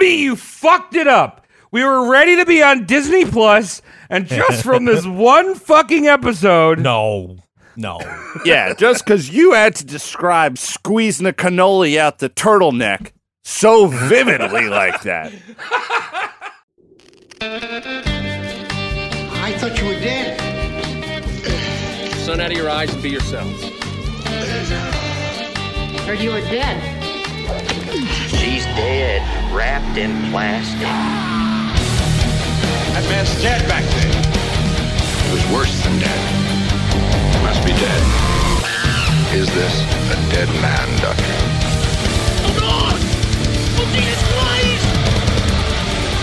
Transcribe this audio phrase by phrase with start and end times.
[0.00, 1.44] Cody, you fucked it up.
[1.70, 6.78] We were ready to be on Disney Plus, and just from this one fucking episode,
[6.78, 7.36] No,
[7.76, 8.00] no.
[8.44, 13.12] Yeah, just because you had to describe squeezing a cannoli out the turtleneck
[13.44, 15.32] so vividly like that.
[17.42, 20.40] I thought you were dead.
[22.24, 23.62] Sun out of your eyes and be yourselves.
[26.06, 26.99] Heard you were dead.
[28.28, 29.22] She's dead,
[29.54, 30.80] wrapped in plastic.
[32.94, 34.14] That man's dead back there.
[35.28, 36.20] It was worse than dead.
[37.42, 38.02] Must be dead.
[39.34, 39.74] Is this
[40.10, 41.36] a dead man, Doctor?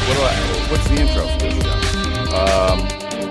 [0.08, 0.34] What do I,
[0.72, 2.36] what's the intro for this show?
[2.36, 2.80] Um,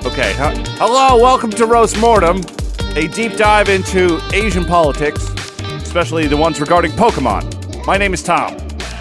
[0.07, 0.31] okay.
[0.33, 2.43] H- hello, welcome to Roast Mortem,
[2.97, 5.31] a deep dive into Asian politics,
[5.83, 7.56] especially the ones regarding Pokemon.
[7.87, 8.57] My name is Tom.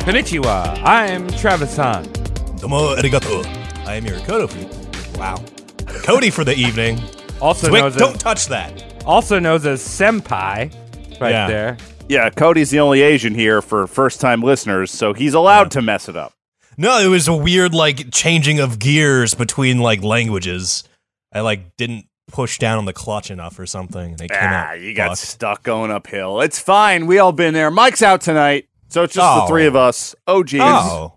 [0.05, 0.81] Konnichiwa.
[0.83, 2.03] I'm Travis Han.
[2.59, 3.43] Domo arigato.
[3.87, 4.69] I am your Cody.
[5.17, 5.43] Wow.
[6.03, 6.99] Cody for the evening.
[7.41, 9.03] Also Wait, knows don't as, touch that.
[9.05, 10.71] also knows as Senpai,
[11.19, 11.47] right Yeah.
[11.47, 11.77] there.
[12.07, 16.15] Yeah, Cody's the only Asian here for first-time listeners, so he's allowed to mess it
[16.15, 16.33] up.
[16.77, 20.83] No, it was a weird like changing of gears between like languages.
[21.33, 24.11] I like didn't push down on the clutch enough or something.
[24.11, 25.19] And it came Ah, out you got fucked.
[25.21, 26.41] stuck going uphill.
[26.41, 27.07] It's fine.
[27.07, 27.71] We all been there.
[27.71, 29.47] Mike's out tonight, so it's just the Oh.
[29.47, 30.15] three of us.
[30.27, 30.59] OGs.
[30.61, 31.13] Oh,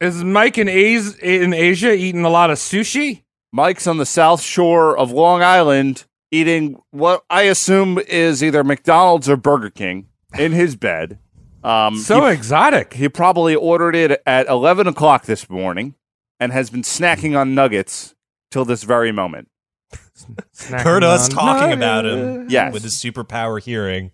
[0.00, 3.22] Is Mike in, As- in Asia eating a lot of sushi?
[3.52, 9.28] Mike's on the south shore of Long Island eating what I assume is either McDonald's
[9.28, 10.06] or Burger King
[10.38, 11.18] in his bed.
[11.62, 12.94] Um, So he, exotic.
[12.94, 15.94] he probably ordered it at 11 o'clock this morning
[16.40, 18.14] and has been snacking on nuggets
[18.50, 19.48] till this very moment.
[20.68, 22.52] heard us talking on about him nuggets.
[22.52, 22.72] Yes.
[22.72, 24.10] with his superpower hearing,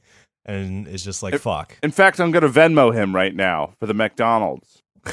[0.48, 1.77] and is just like fuck.
[1.82, 4.82] In fact, I'm going to Venmo him right now for the McDonald's.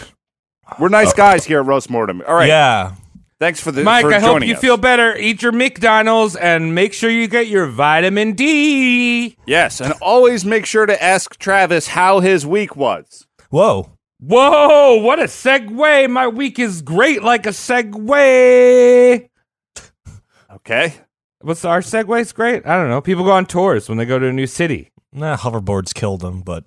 [0.79, 1.17] We're nice oh.
[1.17, 2.23] guys here at Roast Mortem.
[2.27, 2.47] All right.
[2.47, 2.95] Yeah,
[3.37, 4.61] Thanks for the Mike, for I hope you us.
[4.61, 5.15] feel better.
[5.17, 9.37] Eat your McDonald's and make sure you get your vitamin D.
[9.45, 13.27] Yes, and always make sure to ask Travis how his week was.
[13.49, 13.91] whoa.
[14.21, 16.09] Whoa, what a segue.
[16.09, 19.29] My week is great like a segue.
[20.51, 20.93] Okay.
[21.41, 22.65] What's our segue's great?
[22.65, 23.01] I don't know.
[23.01, 24.91] People go on tours when they go to a new city.
[25.15, 26.65] Nah, hoverboards killed him, but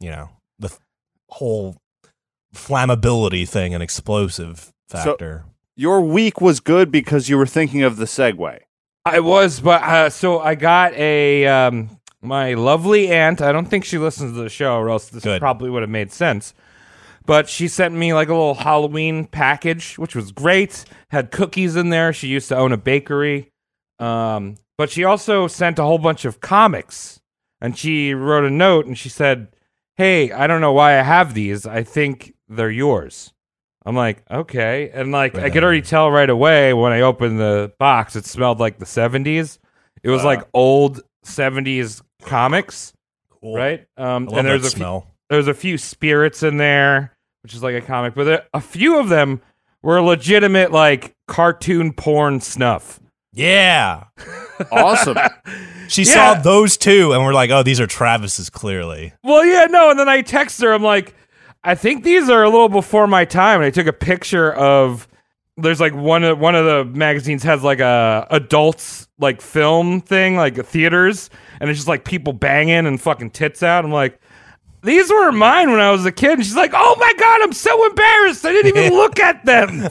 [0.00, 0.80] you know the th-
[1.28, 1.76] whole
[2.54, 5.44] flammability thing and explosive factor.
[5.76, 8.58] Your week was good because you were thinking of the segue.
[9.04, 13.42] I was, but uh, so I got a um, my lovely aunt.
[13.42, 15.40] I don't think she listens to the show, or else this Good.
[15.40, 16.54] probably would have made sense.
[17.26, 20.84] But she sent me like a little Halloween package, which was great.
[21.08, 22.12] Had cookies in there.
[22.12, 23.50] She used to own a bakery,
[23.98, 27.19] um, but she also sent a whole bunch of comics.
[27.60, 29.48] And she wrote a note, and she said,
[29.96, 31.66] "Hey, I don't know why I have these.
[31.66, 33.32] I think they're yours."
[33.86, 34.90] I'm like, okay.
[34.92, 38.60] And like, I could already tell right away when I opened the box, it smelled
[38.60, 39.58] like the 70s.
[40.02, 42.92] It was like old 70s comics,
[43.40, 43.54] Cool.
[43.56, 43.86] right?
[43.96, 45.06] Um, and there's a few, smell.
[45.30, 48.98] there's a few spirits in there, which is like a comic, but there, a few
[49.00, 49.40] of them
[49.82, 53.00] were legitimate like cartoon porn snuff.
[53.32, 54.04] Yeah,
[54.72, 55.16] Awesome.
[55.88, 56.34] she Yeah.
[56.34, 59.12] saw those two, and we're like, oh, these are Travis's clearly.
[59.24, 59.90] Well, yeah, no.
[59.90, 60.72] And then I text her.
[60.72, 61.14] I'm like,
[61.64, 63.60] I think these are a little before my time.
[63.60, 65.06] And I took a picture of.
[65.56, 70.36] There's like one of one of the magazines has like a adults like film thing,
[70.36, 71.28] like theaters,
[71.60, 73.84] and it's just like people banging and fucking tits out.
[73.84, 74.18] I'm like,
[74.82, 76.30] these were mine when I was a kid.
[76.38, 78.46] And she's like, Oh my god, I'm so embarrassed.
[78.46, 79.82] I didn't even look at them.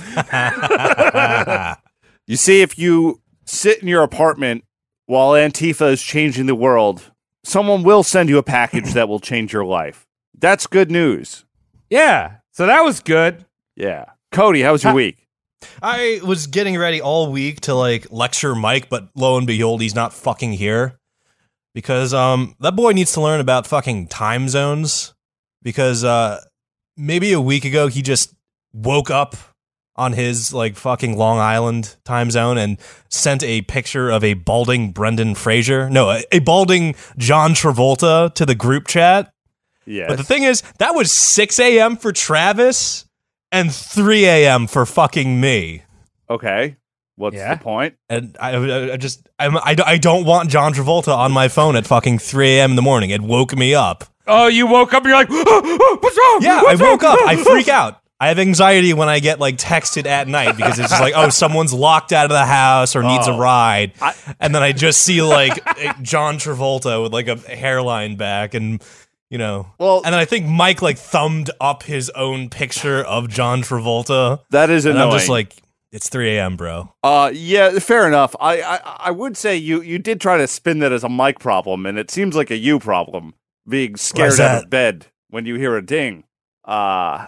[2.28, 4.64] you see, if you sit in your apartment
[5.06, 7.12] while Antifa is changing the world,
[7.44, 10.06] someone will send you a package that will change your life.
[10.38, 11.46] That's good news.
[11.90, 12.36] yeah.
[12.52, 13.46] So that was good.
[13.78, 14.06] Yeah.
[14.34, 15.28] Cody, how was your Uh, week?
[15.82, 19.96] I was getting ready all week to like lecture Mike, but lo and behold, he's
[19.96, 21.00] not fucking here
[21.74, 25.14] because um that boy needs to learn about fucking time zones
[25.64, 26.42] because uh
[26.98, 28.34] maybe a week ago he just
[28.74, 29.36] woke up
[30.00, 32.78] on his like fucking Long Island time zone and
[33.10, 38.46] sent a picture of a balding Brendan Fraser, no, a, a balding John Travolta to
[38.46, 39.32] the group chat.
[39.86, 40.06] Yeah.
[40.08, 41.98] But the thing is, that was 6 a.m.
[41.98, 43.06] for Travis
[43.52, 44.68] and 3 a.m.
[44.68, 45.84] for fucking me.
[46.30, 46.76] okay.
[47.16, 47.56] What's Yeah.
[47.56, 47.96] the point?
[48.08, 51.76] And I, I, I just, I'm, I, I don't want John Travolta on my phone
[51.76, 52.70] at fucking 3 a.m.
[52.70, 53.10] in the morning.
[53.10, 54.06] It woke me up.
[54.26, 55.44] Oh, you woke up and you're like, "Oh,
[55.82, 56.40] oh, what's wrong?
[56.42, 57.28] Yeah, I woke wrong?" up.
[57.28, 58.00] I freak out.
[58.20, 61.30] I have anxiety when I get like texted at night because it's just like, oh,
[61.30, 63.38] someone's locked out of the house or needs a Oh.
[63.40, 63.94] ride.
[64.02, 65.56] I- and then I just see like
[66.02, 68.84] John Travolta with like a hairline back and
[69.32, 69.68] You know.
[69.78, 74.40] Well, And then I think Mike like thumbed up his own picture of John Travolta.
[74.50, 75.04] that is annoying.
[75.12, 75.56] I'm just like,
[75.92, 76.92] it's 3 a.m., bro.
[77.04, 78.36] Uh, yeah, fair enough.
[78.42, 81.38] I, I, I would say you, you did try to spin that as a mic
[81.40, 83.34] problem, and it seems like a you problem,
[83.68, 86.24] being scared out of bed when you hear a ding.
[86.66, 87.28] Uh,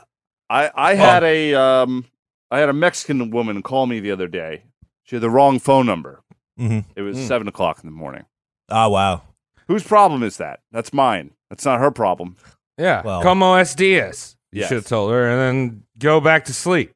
[0.51, 2.06] I, I had a, um,
[2.50, 4.63] I had a Mexican woman call me the other day.
[5.03, 6.21] She had the wrong phone number.
[6.59, 6.86] Mhm.
[6.95, 7.25] It was Hmm.
[7.25, 8.25] seven o'clock in the morning.
[8.69, 9.21] Ah, wow.
[9.68, 10.59] Whose problem is that?
[10.71, 11.31] That's mine.
[11.50, 12.36] That's not her problem.
[12.77, 13.01] Yeah.
[13.03, 14.36] Well- Como es dias.
[14.51, 14.69] You Yes.
[14.69, 16.94] should have told her and then go back to sleep.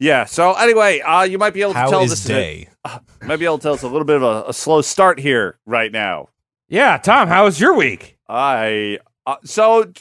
[0.00, 0.24] Yeah.
[0.24, 2.68] So anyway, uh, you might be able to How tell is this day?
[2.84, 5.18] a, might be able to tell us a little bit of a, a slow start
[5.20, 6.28] here right now.
[6.68, 8.16] Yeah, Tom, how was your week?
[8.28, 9.92] I uh, so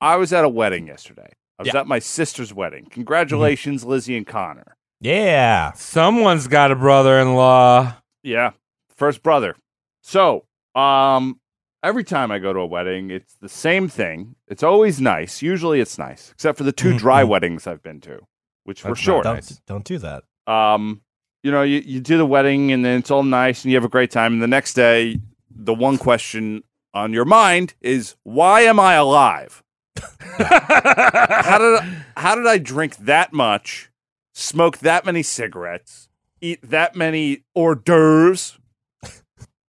[0.00, 1.32] I was at a wedding yesterday.
[1.58, 1.80] I was Yeah.
[1.80, 2.86] at my sister's wedding.
[2.90, 4.76] Congratulations, Lizzie and Connor.
[5.00, 5.72] Yeah.
[5.72, 7.94] Someone's got a brother-in-law.
[8.22, 8.50] Yeah,
[8.96, 9.54] first brother.
[10.02, 11.38] So, um,
[11.82, 14.34] every time I go to a wedding, it's the same thing.
[14.48, 15.42] It's always nice.
[15.42, 17.28] Usually, it's nice, except for the 2 Mhm, dry mhm.
[17.28, 18.20] weddings I've been to,
[18.64, 19.24] which were That's not short.
[19.24, 20.24] Don't, don't do that.
[20.46, 21.00] um,
[21.42, 23.84] you know, you, you do the wedding and then it's all nice and you have
[23.84, 24.32] a great time.
[24.34, 25.18] And the next day,
[25.50, 26.62] the one question
[26.94, 29.62] on your mind is, why am I alive?
[30.38, 33.90] how did I, how did I drink that much,
[34.34, 36.08] smoke that many cigarettes,
[36.40, 38.58] eat that many hors d'oeuvres,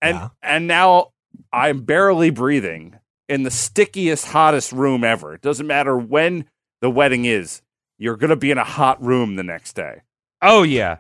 [0.01, 0.29] and Yeah.
[0.41, 1.11] and now
[1.53, 2.95] I'm barely breathing
[3.29, 5.33] in the stickiest, hottest room ever.
[5.33, 6.45] It doesn't matter when
[6.81, 7.61] the wedding is.
[7.97, 10.01] You're gonna be in a hot room the next day.
[10.41, 10.97] Oh yeah.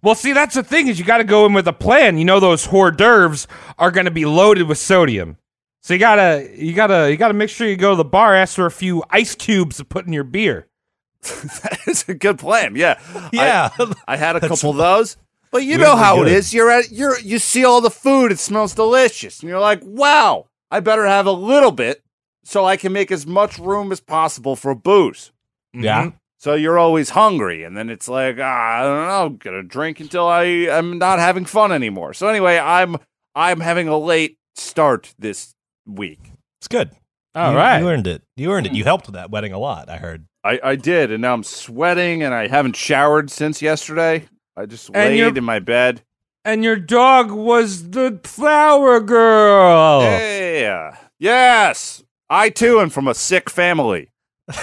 [0.00, 2.18] Well, see, that's the thing is you got to go in with a plan.
[2.18, 3.48] You know, those hors d'oeuvres
[3.80, 5.38] are going to be loaded with sodium,
[5.80, 8.56] so you gotta, you gotta, you gotta make sure you go to the bar, ask
[8.56, 10.66] for a few ice cubes to put in your beer.
[11.22, 12.76] that is a good plan.
[12.76, 13.00] Yeah,
[13.32, 13.70] Yeah.
[13.78, 15.16] I, I had a couple of those,
[15.50, 16.28] but you know how good.
[16.28, 16.54] it is.
[16.54, 18.30] You're at you're you see all the food.
[18.32, 22.02] It smells delicious, and you're like, "Wow, I better have a little bit
[22.44, 25.32] so I can make as much room as possible for booze."
[25.74, 26.04] yeah.
[26.04, 26.12] Mhm.
[26.40, 29.98] So you're always hungry, and then it's like, ah, I don't know, I'm gonna drink
[29.98, 32.14] until I am not having fun anymore.
[32.14, 32.96] So anyway, I'm
[33.34, 35.52] I'm having a late start this
[35.88, 36.20] week.
[36.60, 36.90] It's good.
[37.34, 37.78] All you, right.
[37.80, 38.22] You earned it.
[38.36, 38.72] You earned it.
[38.74, 38.88] You hmm.
[38.88, 40.26] helped with that wedding a lot, I heard.
[40.44, 44.26] I, I did, and now I'm sweating, and I haven't showered since yesterday.
[44.56, 46.02] I just And you're- laid in my bed.
[46.44, 50.02] And your dog was the flower girl.
[50.02, 50.96] Yeah.
[51.18, 52.02] Yes.
[52.30, 54.10] I too am from a sick family.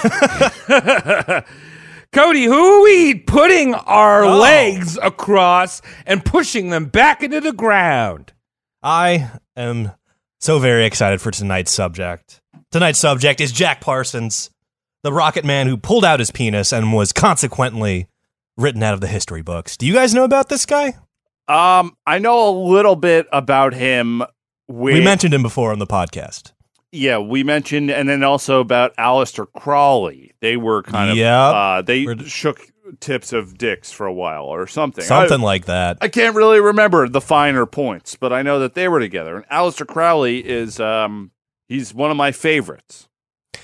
[2.12, 4.38] Cody, who are we putting our Oh.
[4.38, 8.33] legs across and pushing them back into the ground?
[8.81, 9.92] I am
[10.39, 12.41] so very excited for tonight's subject.
[12.71, 14.49] Tonight's subject is Jack Parsons,
[15.03, 18.07] the rocket man who pulled out his penis and was consequently
[18.57, 19.77] written out of the history books.
[19.77, 20.95] Do you guys know about this guy?
[21.47, 24.23] Um, I know a little bit about him.
[24.67, 26.53] With, We mentioned him before on the podcast.
[26.91, 30.31] yeah, we mentioned, and then also about Aleister Crowley.
[30.41, 31.53] They were kind of, Yep.
[31.53, 32.61] uh, they We're- shook
[32.99, 35.03] tips of dicks for a while or something.
[35.03, 35.97] Something like that.
[36.01, 39.35] I, I can't really remember the finer points, but I know that they were together.
[39.37, 41.31] And Aleister Crowley is, um,
[41.67, 43.07] he's one of my favorites.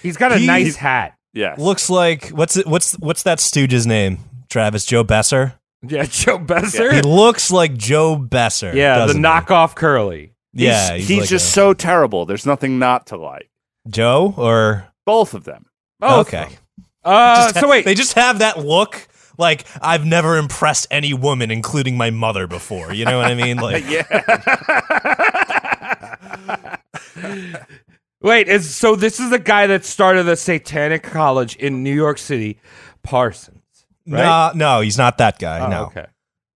[0.02, 1.16] He's got a He- nice hat.
[1.34, 1.56] Yeah.
[1.58, 4.18] Looks like what's it, what's what's that stooge's name?
[4.50, 5.54] Travis Joe Besser.
[5.88, 6.94] Yeah, Joe Besser.
[6.94, 8.72] He looks like Joe Besser.
[8.76, 9.28] Yeah, the doesn't he?
[9.28, 10.34] knockoff Curly.
[10.54, 12.26] Yeah, he's, he's, he's like just a- so terrible.
[12.26, 13.50] There's nothing not to like.
[13.88, 15.68] Joe or Both of them.
[16.00, 16.44] Both okay.
[16.44, 16.58] of them.
[17.04, 19.08] Uh, Just ha- so wait, they just have that look
[19.42, 22.94] like I've never impressed any woman, including my mother, before.
[22.94, 23.58] You know what I mean?
[23.58, 24.06] Like, yeah.
[28.22, 28.48] wait.
[28.48, 32.60] Is so this is the guy that started the Satanic College in New York City,
[33.04, 33.58] Parsons.
[34.08, 34.24] Right?
[34.24, 35.60] nah, no, he's not that guy.
[35.66, 36.06] Oh, no, Okay.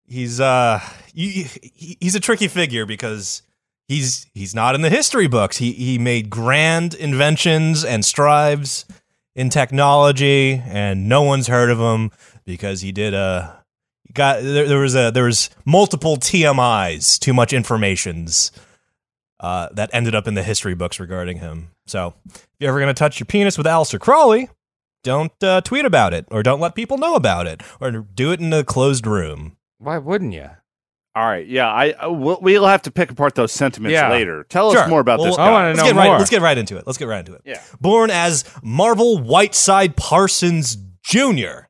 [0.08, 0.80] he's uh,
[1.14, 3.44] he, he- he's a tricky figure because
[3.88, 5.58] he's he's not in the history books.
[5.58, 8.86] He he made grand inventions and strives
[9.36, 12.12] in technology, and no one's heard of him
[12.46, 13.64] because he did a
[14.14, 18.52] got there, there was a there was multiple TMI's, too much informations.
[19.38, 21.70] Uh, that ended up in the history books regarding him.
[21.88, 24.48] So, if you're ever going to touch your penis with Aleister Crowley,
[25.04, 28.40] don't uh, tweet about it, or don't let people know about it, or do it
[28.40, 29.58] in a closed room.
[29.78, 30.50] Why wouldn't you?
[31.16, 31.46] All right.
[31.46, 31.70] Yeah.
[31.70, 34.10] I uh, we'll, we'll have to pick apart those sentiments Yeah.
[34.10, 34.46] later.
[34.50, 34.82] Tell Sure.
[34.84, 35.52] us more about Well, this I guy.
[35.52, 36.08] wanna Let's know get right.
[36.08, 36.18] more.
[36.18, 36.88] Let's get right into it.
[36.88, 37.42] Let's get right into it.
[37.46, 37.62] Yeah.
[37.80, 41.68] Born as Marvel Whiteside Parsons Jr.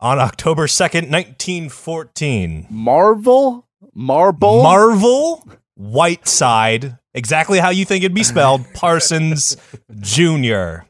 [0.00, 2.66] on October second, nineteen fourteen.
[2.70, 3.66] Marvel.
[3.94, 4.62] Marble.
[4.62, 9.56] Marvel Whiteside, exactly how you think it'd be spelled, Parsons
[10.00, 10.80] Jr.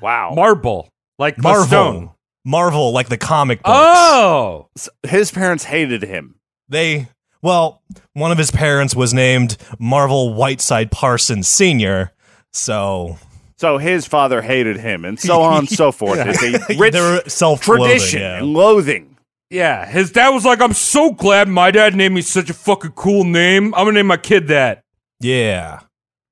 [0.00, 0.32] wow.
[0.34, 1.66] Marble, like the Marvel.
[1.66, 2.10] stone.
[2.44, 3.76] Marvel, like the comic books.
[3.76, 4.68] Oh,
[5.02, 6.36] His parents hated him.
[6.68, 7.08] They,
[7.42, 7.82] well,
[8.12, 12.12] one of his parents was named Marvel Whiteside Parsons Sr.,
[12.52, 13.18] so
[13.58, 16.18] So his father hated him, and so on and so forth.
[16.20, 18.38] It's a rich They're self-loathing, tradition yeah.
[18.38, 19.16] and loathing.
[19.48, 22.92] Yeah, his dad was like, "I'm so glad my dad named me such a fucking
[22.92, 23.74] cool name.
[23.74, 24.82] I'm gonna name my kid that."
[25.20, 25.80] Yeah.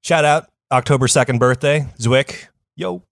[0.02, 2.46] Shout out October 2nd birthday, Zwick.
[2.76, 3.02] Yo.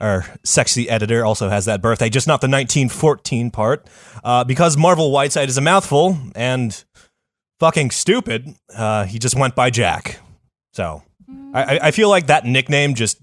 [0.00, 3.88] Our sexy editor also has that birthday, just not the 1914 part.
[4.24, 6.84] Uh, because Marvel Whiteside is a mouthful and
[7.60, 10.18] fucking stupid, uh, he just went by Jack.
[10.72, 11.02] So
[11.54, 13.20] I, I- I feel like that nickname just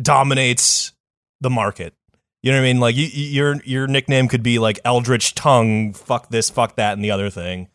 [0.00, 0.92] dominates
[1.40, 1.94] the market.
[2.42, 2.80] You know what I mean?
[2.80, 6.92] Like you, you- your your nickname could be like Eldritch Tongue, fuck this, fuck that,
[6.94, 7.68] and the other thing,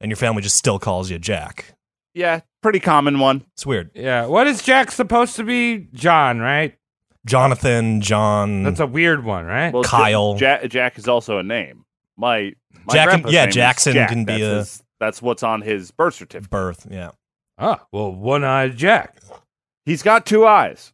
[0.00, 1.74] and your family just still calls you Jack.
[2.14, 3.44] Yeah, pretty common one.
[3.54, 3.90] It's weird.
[3.94, 5.88] Yeah, what is Jack supposed to be?
[5.94, 6.76] John, right?
[7.24, 9.72] Jonathan, John, That's a weird one, right?
[9.72, 10.36] Well, Kyle.
[10.38, 11.84] Ja- Jack is also a name.
[12.16, 12.52] My,
[12.84, 14.08] my Jack- grandpa's yeah, name is Jackson Jack.
[14.08, 16.50] can be that's a- his- that's what's on his birth certificate.
[16.50, 16.86] birth.
[16.90, 17.12] Yeah.
[17.62, 19.20] Ah, well, one-eyed Jack.
[19.86, 20.92] He's got two eyes.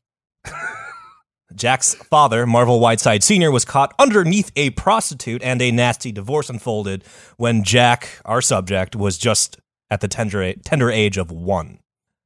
[1.55, 7.05] Jack's father, Marvel Whiteside Sr., was caught underneath a prostitute and a nasty divorce unfolded
[7.39, 9.59] when Jack, our subject, was just
[9.91, 11.79] at the tender, tender age of one.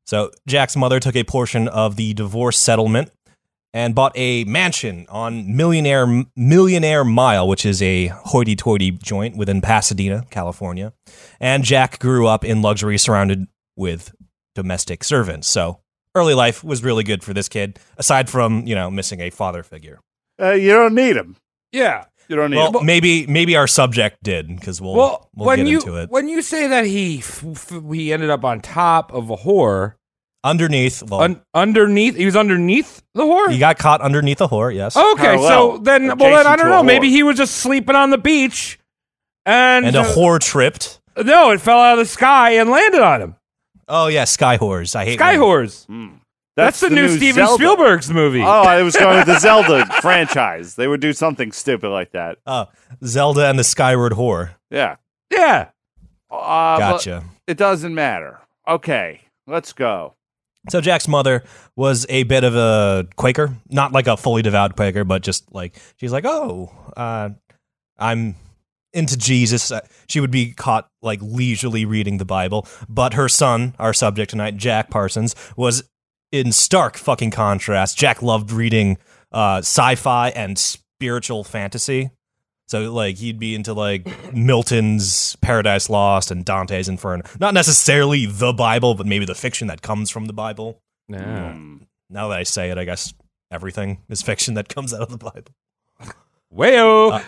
[0.06, 3.12] So Jack's mother took a portion of the divorce settlement
[3.72, 10.24] and bought a mansion on Millionaire Millionaire Mile, which is a hoity-toity joint within Pasadena,
[10.30, 10.92] California.
[11.40, 13.46] And Jack grew up in luxury surrounded
[13.76, 14.12] with
[14.54, 15.48] domestic servants.
[15.48, 15.80] So
[16.14, 19.62] early life was really good for this kid, aside from, you know, missing a father
[19.62, 19.98] figure.
[20.40, 21.36] Uh, you don't need him.
[21.72, 22.04] Yeah.
[22.28, 22.86] You don't need Well, him.
[22.86, 26.10] maybe maybe our subject did because we'll Well, we'll when get you into it.
[26.10, 29.94] when you say that he f- f- he ended up on top of a whore,
[30.44, 33.50] Underneath, well, un- underneath he was underneath the whore.
[33.52, 34.74] he got caught underneath the whore.
[34.74, 36.82] Yes, okay, so then, well, then I don't know.
[36.82, 38.78] Maybe he was just sleeping on the beach,
[39.46, 41.00] and, and a uh, whore tripped.
[41.16, 43.36] No, it fell out of the sky and landed on him.
[43.88, 44.94] Oh yeah, sky whores.
[44.96, 45.86] I hate Sky when- whores.
[45.86, 46.18] Mm.
[46.54, 47.54] That's, the, new, Steven Zelda.
[47.54, 48.42] Spielberg's movie.
[48.42, 50.74] Oh, I was going with the Zelda franchise.
[50.74, 52.36] They would do something stupid like that.
[52.46, 52.66] Oh,
[53.02, 54.50] Zelda and the Skyward Whore.
[54.70, 54.96] Yeah.
[55.30, 55.68] yeah.
[56.30, 57.24] Uh, Gotcha.
[57.46, 58.38] It doesn't matter.
[58.68, 60.12] Okay, let's go.
[60.68, 61.42] So Jack's mother
[61.74, 65.74] was a bit of a Quaker, not like a fully devout Quaker, but just like
[65.96, 67.30] she's like, oh, uh,
[67.98, 68.34] I'm
[68.92, 69.70] into Jesus.
[69.70, 74.30] Uh, She would be caught like leisurely reading the Bible, but her son, our subject
[74.30, 75.88] tonight, Jack Parsons, was
[76.30, 77.98] in stark fucking contrast.
[77.98, 78.98] Jack loved reading
[79.32, 82.10] uh, sci-fi and spiritual fantasy.
[82.68, 87.22] So like he'd be into like Milton's Paradise Lost and Dante's Inferno.
[87.38, 90.80] Not necessarily the Bible, but maybe the fiction that comes from the Bible.
[91.08, 91.52] Yeah.
[91.52, 91.86] Mm.
[92.08, 93.12] Now that I say it, I guess
[93.50, 95.52] everything is fiction that comes out of the Bible.
[96.54, 97.12] Wayo.
[97.12, 97.22] Uh,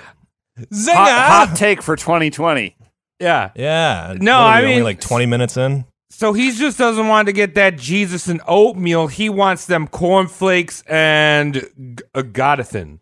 [0.58, 0.94] Zinga!
[0.94, 2.76] Hot, hot take for 2020.
[3.20, 3.50] yeah.
[3.54, 4.14] yeah.
[4.18, 5.84] No, What are I we, only mean- like 20 minutes in.
[6.10, 9.08] So he just doesn't want to get that Jesus and oatmeal.
[9.08, 13.00] He wants them cornflakes and g- a Godathan.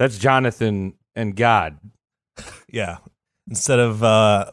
[0.00, 1.78] That's Jonathan and God.
[2.68, 2.98] Yeah.
[3.48, 4.50] Instead of uh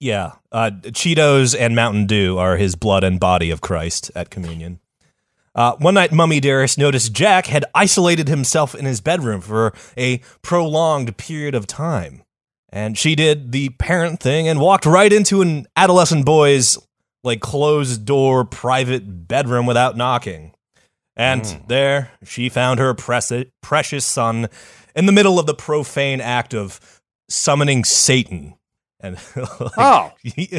[0.00, 4.80] yeah, uh Cheetos and Mountain Dew are his blood and body of Christ at communion.
[5.54, 10.18] Uh, one night, Mummy Dearest noticed Jack had isolated himself in his bedroom for a
[10.42, 12.22] prolonged period of time.
[12.70, 16.76] And she did the parent thing and walked right into an adolescent boy's
[17.22, 20.52] like closed door private bedroom without knocking.
[21.16, 24.48] And there she found her preci- precious son
[24.96, 28.54] in the middle of the profane act of summoning Satan.
[28.98, 30.12] And like, Oh.
[30.24, 30.58] he-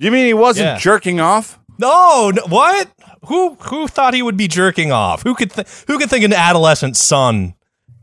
[0.00, 0.78] You mean he wasn't Yeah.
[0.78, 1.60] jerking off?
[1.78, 2.88] no, no, what?
[3.28, 5.22] Who who thought he would be jerking off?
[5.22, 7.54] Who could th- who could think an adolescent son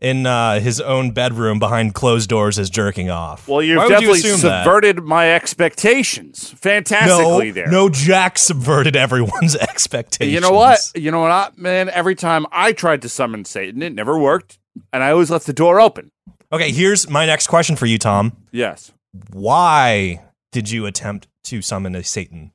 [0.02, 3.48] in uh, his own bedroom behind closed doors is jerking off?
[3.48, 4.64] Well, you've Why would you definitely assume that?
[4.64, 7.68] subverted my expectations no, fantastically there.
[7.68, 7.88] no.
[7.90, 10.34] Jack subverted everyone's expectations.
[10.34, 10.80] You know what?
[10.96, 11.90] You know what, I- man?
[11.90, 14.58] Every time I tried to summon Satan, it never worked,
[14.92, 16.12] and I always left the door open.
[16.52, 18.36] Okay, here's my next question for you, Tom.
[18.52, 18.92] Yes.
[19.32, 22.52] Why did you attempt to summon a Satan?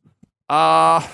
[0.48, 1.06] Uh,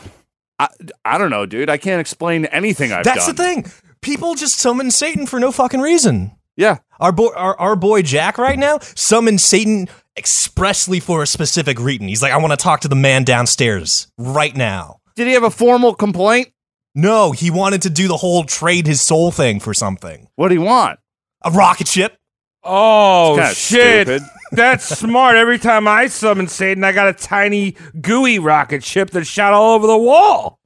[0.62, 0.69] I,
[1.04, 1.69] I don't know, dude.
[1.69, 3.35] I can't explain anything I've That's done.
[3.35, 3.73] the thing.
[4.00, 6.33] People just summon Satan for no fucking reason.
[6.57, 6.78] Yeah.
[7.00, 12.09] Our boy, our, our boy Jack, right now, summoned Satan expressly for a specific reason.
[12.09, 14.99] He's like, I want to talk to the man downstairs right now.
[15.16, 16.49] Did he have a formal complaint?
[16.95, 20.28] No, he wanted to do the whole trade his soul thing for something.
[20.37, 21.00] What do you want?
[21.42, 22.16] A rocket ship.
[22.64, 24.07] Oh shit!
[24.09, 24.23] stupid.
[24.52, 25.37] That's smart.
[25.37, 29.75] Every time I summon Satan, I got a tiny gooey rocket ship that shot all
[29.75, 30.59] over the wall,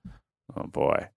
[0.57, 1.09] Oh boy.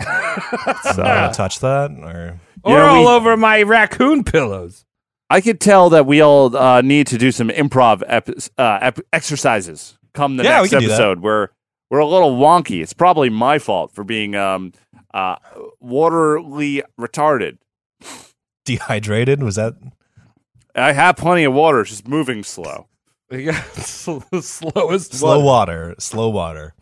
[0.00, 1.90] I'm not gonna touch that.
[1.92, 4.84] Or or know, all we- over my raccoon pillows.
[5.30, 8.28] I could tell that we all uh, need to do some improv ep-
[8.58, 10.92] uh, ep- exercises come the Yeah, next can do that.
[10.94, 11.50] episode where
[11.90, 12.80] were a little wonky.
[12.82, 14.72] It's probably my fault for being um,
[15.14, 15.36] uh,
[15.80, 17.58] waterly retarded.
[18.64, 19.42] Dehydrated?
[19.42, 19.74] Was that?
[20.76, 22.86] I have plenty of water, it's just moving slow.
[23.28, 25.88] Yeah, sl- slowest Slow water.
[25.88, 25.94] water.
[25.98, 26.74] Slow water.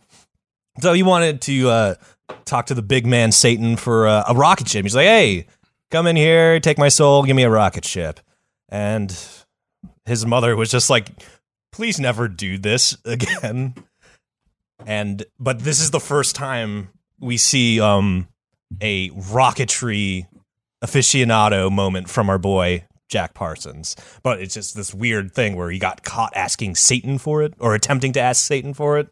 [0.79, 1.95] So he wanted to uh,
[2.45, 4.83] talk to the big man Satan for uh, a rocket ship.
[4.85, 5.47] He's like, "Hey,
[5.89, 8.19] come in here, take my soul, give me a rocket ship."
[8.69, 9.17] And
[10.05, 11.07] his mother was just like,
[11.71, 13.73] "Please never do this again."
[14.85, 18.27] And but this is the first time we see um,
[18.81, 20.27] a rocketry
[20.83, 23.95] aficionado moment from our boy Jack Parsons.
[24.23, 27.75] But it's just this weird thing where he got caught asking Satan for it or
[27.75, 29.09] attempting to ask Satan for it.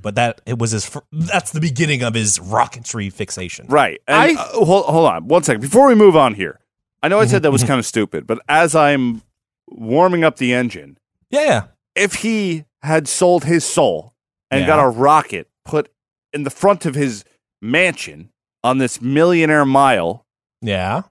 [0.00, 0.84] But that it was his.
[0.86, 3.66] fir- That's the beginning of his rocketry fixation.
[3.68, 4.00] Right.
[4.06, 5.60] And, I- uh, hold, hold on one second.
[5.62, 6.60] Before we move on here,
[7.02, 9.22] I know I said that was kind of stupid, but as I'm
[9.68, 10.98] warming up the engine,
[11.30, 11.62] Yeah, yeah.
[11.94, 14.14] if he had sold his soul
[14.50, 14.66] and Yeah.
[14.66, 15.90] got a rocket put
[16.32, 17.24] in the front of his
[17.62, 18.30] mansion
[18.62, 20.26] on this millionaire mile,
[20.60, 21.02] Yeah.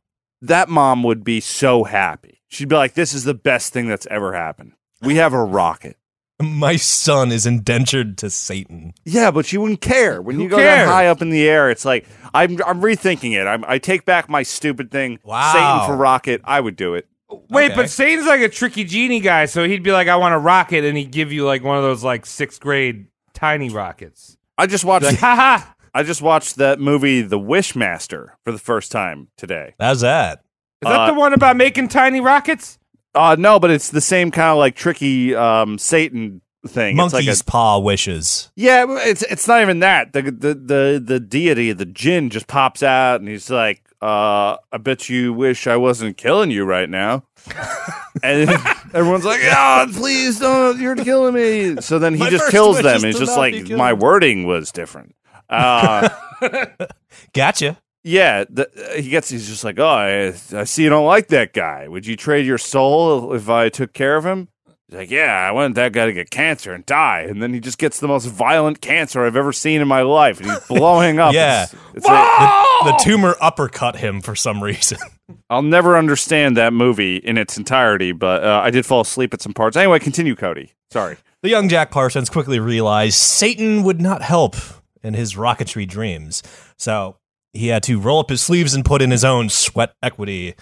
[0.44, 2.42] That mom would be so happy.
[2.50, 4.74] She'd be like, "This is the best thing that's ever happened.
[5.02, 5.98] We have a rocket."
[6.42, 8.94] My son is indentured to Satan.
[9.06, 10.88] Yeah, but she wouldn't care when Who you go cares?
[10.88, 11.70] that high up in the air.
[11.70, 13.48] It's like I'm I'm rethinking it.
[13.48, 15.20] I'm, I take back my stupid thing.
[15.24, 15.54] Wow.
[15.54, 16.42] Satan for rocket.
[16.44, 17.08] I would do it.
[17.50, 17.76] Wait, Okay.
[17.76, 20.84] but Satan's like a tricky genie guy, so he'd be like, "I want a rocket,"
[20.84, 24.38] and he'd give you like one of those like sixth grade tiny rockets.
[24.58, 25.06] I just watched.
[25.06, 25.73] Like, ha ha!
[25.94, 29.76] I just watched that movie, The Wishmaster, for the first time today.
[29.80, 30.40] How's that?
[30.82, 32.80] Is that Uh, the one about making tiny rockets?
[33.16, 36.96] Uh no, but it's the same kind of like tricky um, Satan thing.
[36.96, 38.52] Monkey's It's like a, paw wishes.
[38.56, 40.14] yeah, it's it's not even that.
[40.14, 44.78] The the the the deity, the jinn, just pops out and he's like, uh, "I
[44.80, 47.24] bet you wish I wasn't killing you right now."
[48.24, 48.50] and
[48.96, 50.80] everyone's like, "Oh, please don't!
[50.82, 52.96] You're killing me!" So then he My just kills them.
[52.98, 55.14] is And he's just like, "My wording was different."
[55.54, 56.10] Uh,
[57.34, 57.78] Gotcha.
[58.06, 59.30] Yeah, the, he gets.
[59.30, 61.88] He's just like, oh, I, I see you don't like that guy.
[61.88, 64.50] Would you trade your soul if I took care of him?
[64.90, 67.62] He's like, yeah, I want that guy to get cancer and die, and then he
[67.62, 71.20] just gets the most violent cancer I've ever seen in my life, and he's blowing
[71.20, 71.34] up.
[71.34, 71.64] Yeah.
[71.64, 72.40] it's, it's like-
[72.84, 74.98] The, the tumor uppercut him for some reason.
[75.50, 79.42] I'll never understand that movie in its entirety, but uh, I did fall asleep at
[79.42, 79.78] some parts.
[79.78, 80.74] Anyway, continue, Cody.
[80.92, 81.16] Sorry.
[81.42, 84.56] The young Jack Parsons quickly realized Satan would not help
[85.04, 86.44] in his rocketry dreams.
[86.78, 87.18] So
[87.54, 90.56] he had to roll up his sleeves and put in his own sweat equity.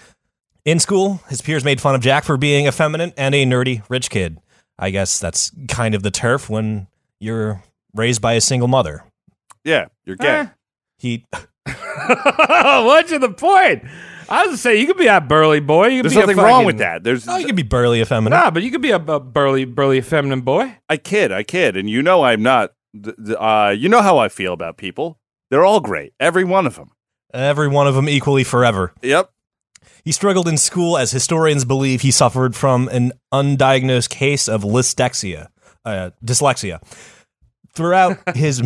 [0.64, 4.10] In school, his peers made fun of Jack for being effeminate and a nerdy rich
[4.10, 4.38] kid.
[4.78, 6.88] I guess that's kind of the turf when
[7.20, 7.62] you're
[7.94, 9.04] raised by a single mother.
[9.64, 10.28] Yeah, you're gay.
[10.28, 10.46] Eh.
[10.98, 11.26] He
[11.66, 13.84] What's the point?
[14.28, 15.88] I was gonna say you could be a burly boy.
[15.88, 17.04] You could There's be a nothing wrong with that.
[17.04, 18.36] There's oh, you could be burly effeminate.
[18.36, 20.78] Nah, but you could be a, a burly, burly, feminine boy.
[20.88, 22.72] I kid, I kid, and you know I'm not.
[23.00, 25.18] Th- th- Uh, you know how I feel about people.
[25.50, 26.90] They're all great, every one of them.
[27.34, 28.92] Every one of them equally forever.
[29.02, 29.30] Yep.
[30.04, 35.48] He struggled in school as historians believe he suffered from an undiagnosed case of dyslexia.
[35.84, 36.80] Uh, dyslexia.
[37.74, 38.62] Throughout his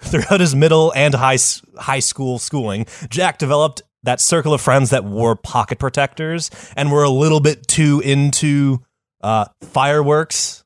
[0.00, 1.38] throughout his middle and high
[1.78, 7.02] high school schooling, Jack developed that circle of friends that wore pocket protectors and were
[7.02, 8.82] a little bit too into
[9.22, 10.64] uh, fireworks.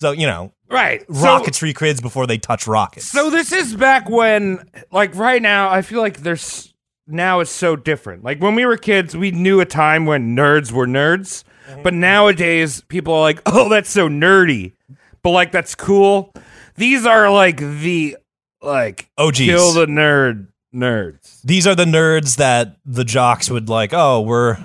[0.00, 1.04] So you know, Right.
[1.06, 3.06] So- rocketry kids before they touch rockets.
[3.10, 6.74] So this is back when, like, right now, I feel like there's
[7.08, 8.22] now it's so different.
[8.22, 11.82] Like when we were kids, we knew a time when nerds were nerds, mm-hmm.
[11.82, 14.74] but nowadays people are like, "Oh, that's so nerdy,"
[15.22, 16.32] but like that's cool.
[16.76, 18.18] These are like the
[18.62, 19.38] like OGs.
[19.38, 21.40] kill the nerd nerds.
[21.42, 24.58] these are the nerds that the jocks would like oh we're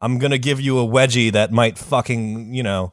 [0.00, 2.92] i'm gonna give you a wedgie that might fucking you know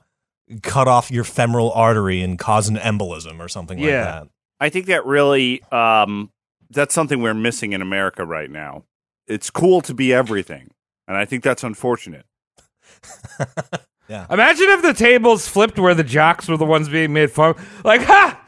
[0.63, 3.85] cut off your femoral artery and cause an embolism or something Yeah.
[3.85, 4.27] like that
[4.59, 6.31] I think that really um,
[6.69, 8.83] that's something we're missing in America right now.
[9.27, 10.71] It's cool to be everything,
[11.07, 12.25] and I think that's unfortunate.
[14.07, 14.25] yeah.
[14.29, 17.51] Imagine if the tables flipped where the jocks were the ones being made fun.
[17.51, 17.85] of.
[17.85, 18.41] Like, ha!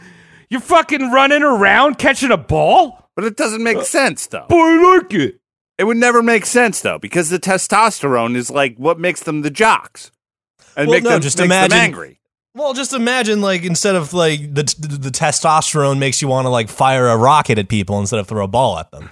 [0.49, 3.09] You're fucking running around catching a ball.
[3.15, 4.45] But it doesn't make sense, though.
[4.47, 5.39] Boy, I like it.
[5.77, 9.49] It would never make sense, though, because the testosterone is like what makes them the
[9.51, 10.11] jocks,
[10.75, 12.19] and Well, make no, them just makes them imagine- angry.
[12.55, 16.49] well just imagine like instead of like the the, the testosterone makes you want to
[16.49, 19.09] like fire a rocket at people instead of throw a ball at them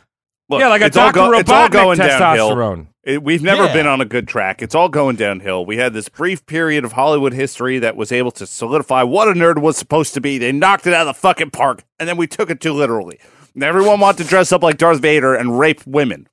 [0.50, 1.32] Look, yeah, like a it's all Dr.
[1.32, 2.52] go- it's all Robotnik going downhill.
[2.56, 2.88] testosterone.
[3.04, 3.74] It- we've never Yeah.
[3.74, 4.62] been on a good track.
[4.62, 5.65] It's all going downhill.
[5.65, 9.34] We had this brief period of Hollywood history that was able to solidify what a
[9.34, 10.38] nerd was supposed to be.
[10.38, 13.20] They knocked it out of the fucking park, and then we took it too literally.
[13.56, 16.30] And everyone wanted to dress up like Darth Vader and rape women.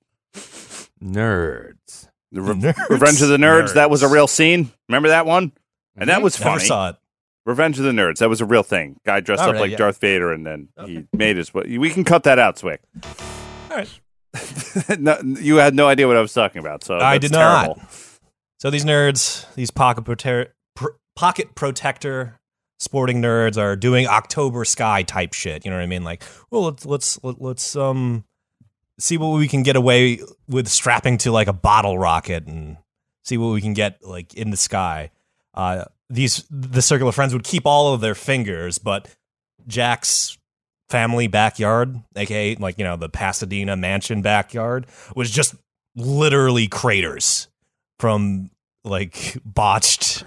[1.03, 1.74] Nerds.
[2.35, 2.89] The Re- Nerds.
[2.91, 4.71] Revenge of the Nerds, that was a real scene.
[4.89, 5.53] Remember that one?
[5.97, 6.67] And that was never funny.
[6.67, 6.97] saw it
[7.47, 8.19] Revenge of the Nerds.
[8.19, 8.97] That was a real thing.
[9.07, 9.77] Guy dressed All up right, like yeah.
[9.77, 11.55] Darth Vader, and then he made his.
[11.55, 12.81] We can cut that out, Swick.
[13.71, 14.01] All right.
[14.99, 17.65] no, you had no idea what I was talking about, so I did not.
[17.65, 17.83] terrible.
[18.59, 22.41] So these nerds, these pocket prote- pr- pocket protector
[22.81, 25.65] sporting nerds are doing October Sky type shit.
[25.65, 26.03] You know what I mean?
[26.03, 28.25] Like, well, let's let's let's um
[28.99, 32.77] see what we can get away with strapping to like a bottle rocket and
[33.25, 35.11] see what we can get like in the sky.
[35.55, 39.09] Uh, these the circle of friends would keep all of their fingers, but
[39.67, 40.39] Jack's
[40.91, 45.55] family backyard, aka like you know the Pasadena mansion backyard, was just
[45.97, 47.49] literally craters
[47.99, 48.51] from
[48.85, 50.25] like botched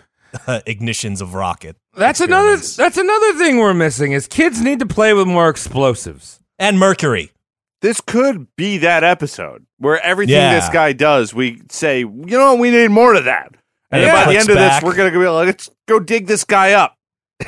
[0.47, 1.75] uh, ignitions of rocket.
[1.95, 2.58] That's another.
[2.58, 6.39] That's another thing we're missing is kids need to play with more explosives.
[6.60, 7.32] and mercury.
[7.81, 10.55] This could be that episode where everything Yeah.
[10.55, 13.53] this guy does, we say, you know, we need more of that.
[13.91, 14.13] And Yeah.
[14.15, 14.81] then by the end of back.
[14.81, 16.95] this, we're gonna be like, let's go dig this guy up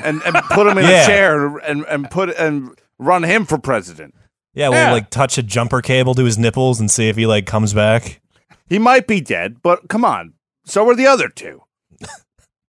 [0.03, 1.03] and, and put him in Yeah.
[1.03, 4.13] a chair and and put and run him for president.
[4.53, 4.91] Yeah, we'll Yeah.
[4.91, 8.21] like touch a jumper cable to his nipples and see if he like comes back.
[8.67, 10.33] He might be dead, but come on.
[10.65, 11.63] So are the other two.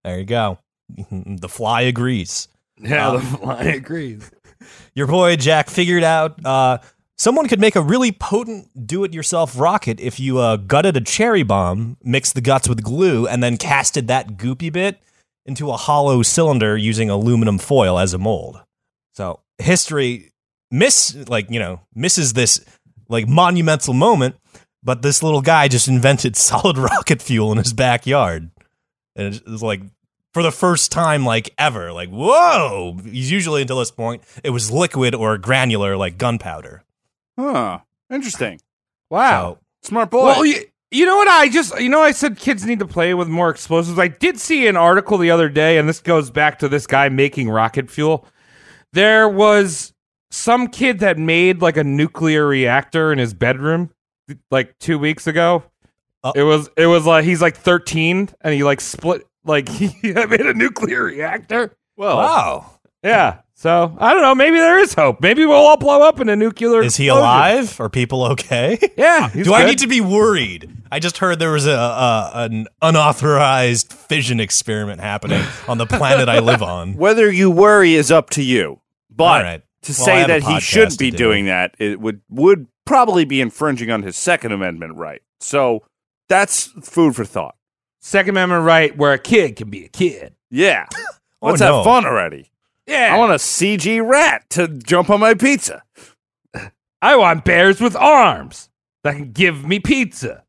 [0.03, 0.59] There you go.
[1.11, 2.49] the fly agrees.
[2.81, 4.31] Yeah, Um, the fly agrees.
[4.95, 6.79] Your boy Jack figured out uh,
[7.21, 11.99] someone could make a really potent do-it-yourself rocket if you uh, gutted a cherry bomb,
[12.03, 14.99] mixed the guts with glue, and then casted that goopy bit
[15.45, 18.63] into a hollow cylinder using aluminum foil as a mold.
[19.15, 20.33] So history
[20.71, 22.65] miss like you know misses this
[23.09, 24.37] like monumental moment,
[24.83, 28.51] but this little guy just invented solid rocket fuel in his backyard,
[29.15, 29.83] and it was like
[30.33, 31.93] for the first time like ever.
[31.93, 32.99] Like, whoa!
[33.05, 36.83] Usually until this point, it was liquid or granular like gunpowder.
[37.39, 37.81] Huh.
[38.11, 38.61] Interesting.
[39.11, 39.59] Wow.
[39.83, 40.25] So, Smart boy.
[40.27, 40.61] Well, you,
[40.93, 41.27] you know what?
[41.27, 43.99] I just, you know, I said kids need to play with more explosives.
[43.99, 47.09] I did see an article the other day, and this goes back to this guy
[47.09, 48.25] making rocket fuel.
[48.93, 49.93] There was
[50.31, 53.91] some kid that made like a nuclear reactor in his bedroom
[54.53, 55.65] like two weeks ago.
[56.23, 56.31] Oh.
[56.37, 60.41] It was, it was like he's like 13, and he like split, like he made
[60.43, 61.75] a nuclear reactor.
[61.97, 62.71] well, wow,
[63.03, 63.41] Yeah.
[63.61, 64.35] So I don't know.
[64.35, 65.21] Maybe there is hope.
[65.21, 66.81] Maybe we'll all blow up in a nuclear.
[66.83, 67.19] is he explosion.
[67.19, 67.79] alive?
[67.79, 68.79] Are people okay?
[68.97, 69.29] Yeah.
[69.35, 70.75] he's Do I need to be worried?
[70.91, 76.27] I just heard there was a, a an unauthorized fission experiment happening on the planet
[76.31, 76.95] I live on.
[76.97, 78.81] whether you worry is up to you.
[79.15, 79.63] But All right.
[79.83, 81.19] to Well, say that he should to be do.
[81.19, 85.21] doing that, it would would probably be infringing on his Second Amendment right.
[85.39, 85.83] So
[86.31, 87.57] that's food for thought.
[87.99, 90.35] Second Amendment right where a kid can be a kid.
[90.51, 90.87] Yeah.
[91.43, 91.77] Oh, Let's no.
[91.77, 92.50] have fun already.
[92.91, 93.15] Yeah.
[93.15, 95.83] I want a CG rat to jump on my pizza.
[97.03, 98.69] I want bears with arms
[99.05, 100.45] that can give me pizza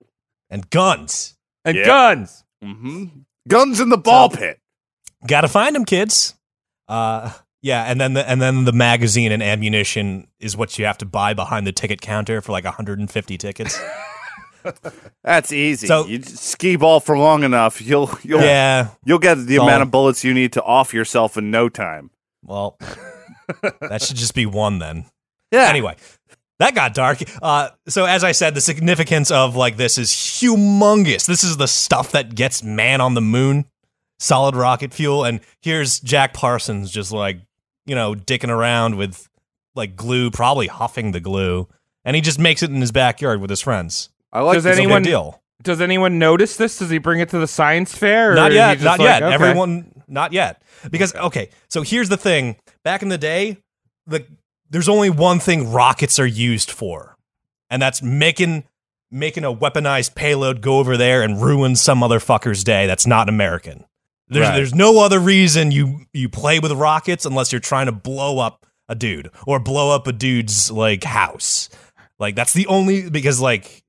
[0.50, 1.38] And guns.
[1.64, 1.86] and Yeah.
[1.86, 2.44] guns.
[2.62, 3.06] hmm
[3.48, 4.60] Guns in the ball pit.
[5.28, 6.36] Got to find them, kids.
[6.88, 10.98] Uh, yeah, and then the, and then the magazine and ammunition is what you have
[11.00, 13.80] to buy behind the ticket counter for like 150 tickets.
[15.24, 15.88] That's easy.
[15.88, 18.90] So- you Skee-Ball for long enough, you'll you'll yeah.
[19.06, 22.12] you'll get the amount of bullets you need to off yourself in no time.
[22.44, 22.78] Well,
[23.82, 25.06] that should just be one then.
[25.52, 25.68] Yeah.
[25.70, 25.96] Anyway,
[26.60, 27.20] that got dark.
[27.42, 31.26] Uh, so as I said, the significance of like this is humongous.
[31.26, 33.66] This is the stuff that gets man on the moon,
[34.20, 37.40] solid rocket fuel, and here's Jack Parsons just like
[37.86, 39.28] you know dicking around with
[39.76, 41.68] like glue, probably huffing the glue,
[42.06, 44.10] and he just makes it in his backyard with his friends.
[44.34, 44.72] I like Does this.
[44.72, 45.38] It's no big anyone- deal?
[45.64, 46.80] Does anyone notice this?
[46.80, 48.32] Does he bring it to the science fair?
[48.32, 48.82] or Not yet.
[48.82, 49.22] Not like, yet.
[49.22, 49.32] okay.
[49.32, 50.62] Everyone, not yet.
[50.90, 52.58] Because okay, so here's the thing.
[52.84, 53.58] Back in the day,
[54.06, 54.26] the
[54.70, 57.16] there's only one thing rockets are used for,
[57.70, 58.66] and that's making
[59.10, 62.88] making a weaponized payload go over there and ruin some motherfucker's day.
[62.88, 63.86] That's not American.
[64.28, 64.56] There's Right.
[64.56, 68.66] there's no other reason you you play with rockets unless you're trying to blow up
[68.88, 71.70] a dude or blow up a dude's like house.
[72.20, 73.81] Like that's the only because like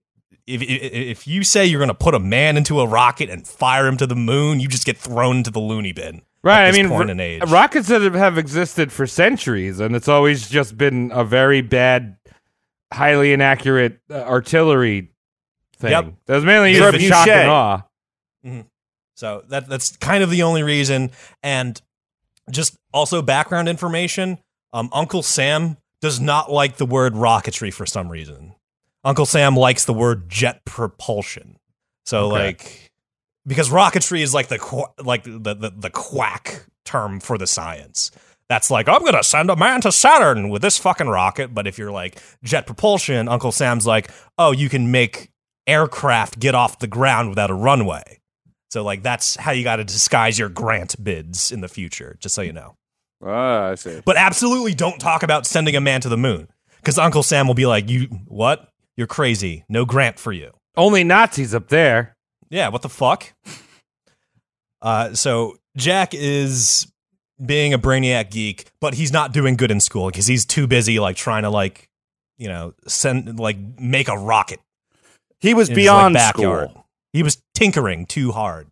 [0.47, 3.47] if if, if you say you're going to put a man into a rocket and
[3.47, 6.23] fire him to the moon, you just get thrown into the loony bin.
[6.45, 6.67] Right.
[6.67, 7.43] I mean, point ro- in age.
[7.49, 12.17] rockets that have- existed for centuries, and it's always just been a very bad,
[12.93, 15.13] highly inaccurate uh, artillery
[15.77, 15.91] thing.
[15.93, 16.15] Yep.
[16.27, 17.83] That was mainly used for shock and awe.
[19.15, 21.11] So that that's kind of the only reason.
[21.43, 21.81] And
[22.51, 24.39] just also background information.
[24.73, 28.55] Um, Uncle Sam does not like the word rocketry for some reason.
[29.05, 31.57] Uncle Sam likes the word jet propulsion.
[32.07, 32.47] So Okay.
[32.47, 32.91] like
[33.47, 38.11] because rocketry is like the qu- like the, the the quack term for the science.
[38.49, 41.55] That's like I'm gonna send a man to Saturn with this fucking rocket.
[41.55, 45.31] But if you're like jet propulsion, Uncle Sam's like, oh, you can make
[45.67, 48.21] aircraft get off the ground without a runway.
[48.71, 52.35] So like that's how you got to disguise your grant bids in the future, just
[52.35, 52.75] so you know.
[53.25, 54.01] Ah, I see.
[54.05, 57.55] But absolutely don't talk about sending a man to the moon because Uncle Sam will
[57.55, 58.69] be like, "You what?
[58.97, 59.65] You're crazy.
[59.69, 62.17] No grant for you." Only Nazis up there.
[62.51, 63.33] Yeah, what the fuck?
[64.81, 66.91] Uh, so Jack is
[67.45, 70.99] being a brainiac geek, but he's not doing good in school because he's too busy
[70.99, 71.89] like trying to like,
[72.37, 74.59] you know, send like make a rocket
[75.41, 76.71] He was in his, beyond like, backyard.
[76.71, 76.87] school.
[77.13, 78.69] He was tinkering too hard.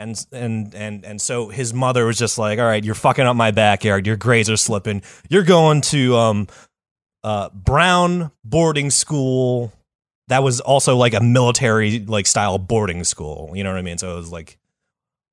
[0.00, 3.36] And and and and so his mother was just like, "All right, you're fucking up
[3.36, 4.04] my backyard.
[4.04, 5.02] Your grades are slipping.
[5.30, 6.48] You're going to um
[7.24, 9.72] uh Brown boarding school.
[10.28, 13.52] That was also like a military like style boarding school.
[13.54, 13.98] You know what I mean?
[13.98, 14.58] So it was like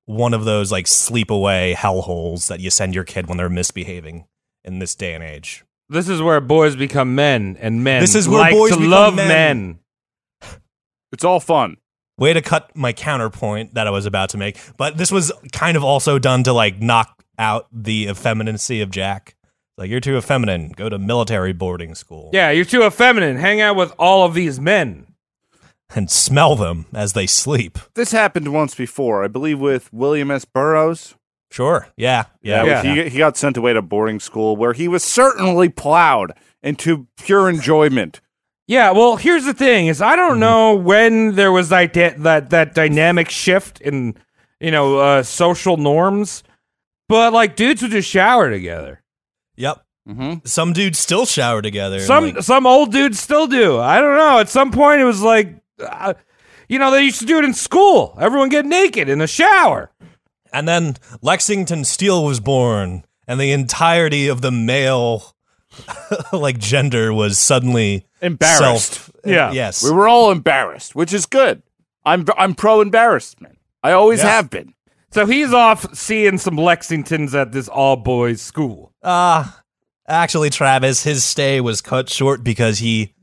[0.05, 4.25] one of those like sleepaway hellholes that you send your kid when they're misbehaving
[4.63, 5.63] in this day and age.
[5.87, 8.01] This is where boys become men, and men.
[8.01, 9.27] This is where like boys to become love men.
[9.27, 9.79] men.
[11.11, 11.77] It's all fun.
[12.17, 14.59] Way to cut my counterpoint that I was about to make.
[14.77, 19.35] But this was kind of also done to like knock out the effeminacy of Jack.
[19.79, 20.75] Like you're too effeminate.
[20.75, 22.29] Go to military boarding school.
[22.33, 23.37] Yeah, you're too effeminate.
[23.37, 25.07] Hang out with all of these men.
[25.95, 27.79] And smell them as they sleep.
[27.95, 30.45] This happened once before, I believe, with William S.
[30.45, 31.15] Burroughs.
[31.49, 31.87] Sure.
[31.97, 32.25] Yeah.
[32.43, 32.63] Yeah.
[32.63, 32.83] Yeah.
[33.05, 37.49] He, he got sent away to boarding school where he was certainly plowed into pure
[37.49, 38.21] enjoyment.
[38.67, 40.17] Yeah, well, here's the thing: is I Mm-hmm.
[40.27, 44.13] don't know when there was that that that dynamic shift in
[44.59, 46.43] you know uh, social norms,
[47.07, 49.01] but like dudes would just shower together.
[49.59, 49.85] Yep.
[50.09, 50.33] Mm-hmm.
[50.45, 51.99] Some dudes still shower together.
[51.99, 53.77] Some like- some old dudes still do.
[53.79, 54.39] I don't know.
[54.39, 56.15] At some point, it was like, uh,
[56.67, 58.17] you know, they used to do it in school.
[58.19, 59.91] Everyone get naked in the shower.
[60.51, 65.35] and then Lexington Steele was born, and the entirety of the male
[66.33, 68.93] like gender was suddenly Embarrassed.
[68.93, 69.51] self- Yeah.
[69.51, 69.83] Yes.
[69.83, 71.61] We were all embarrassed, which is good.
[72.05, 73.59] I'm I'm pro embarrassment.
[73.83, 74.29] I always Yeah.
[74.37, 74.73] have been.
[75.11, 78.88] So he's off seeing some Lexingtons at this all boys school.
[79.01, 79.49] Uh
[80.07, 83.13] actually Travis, his stay was cut short because he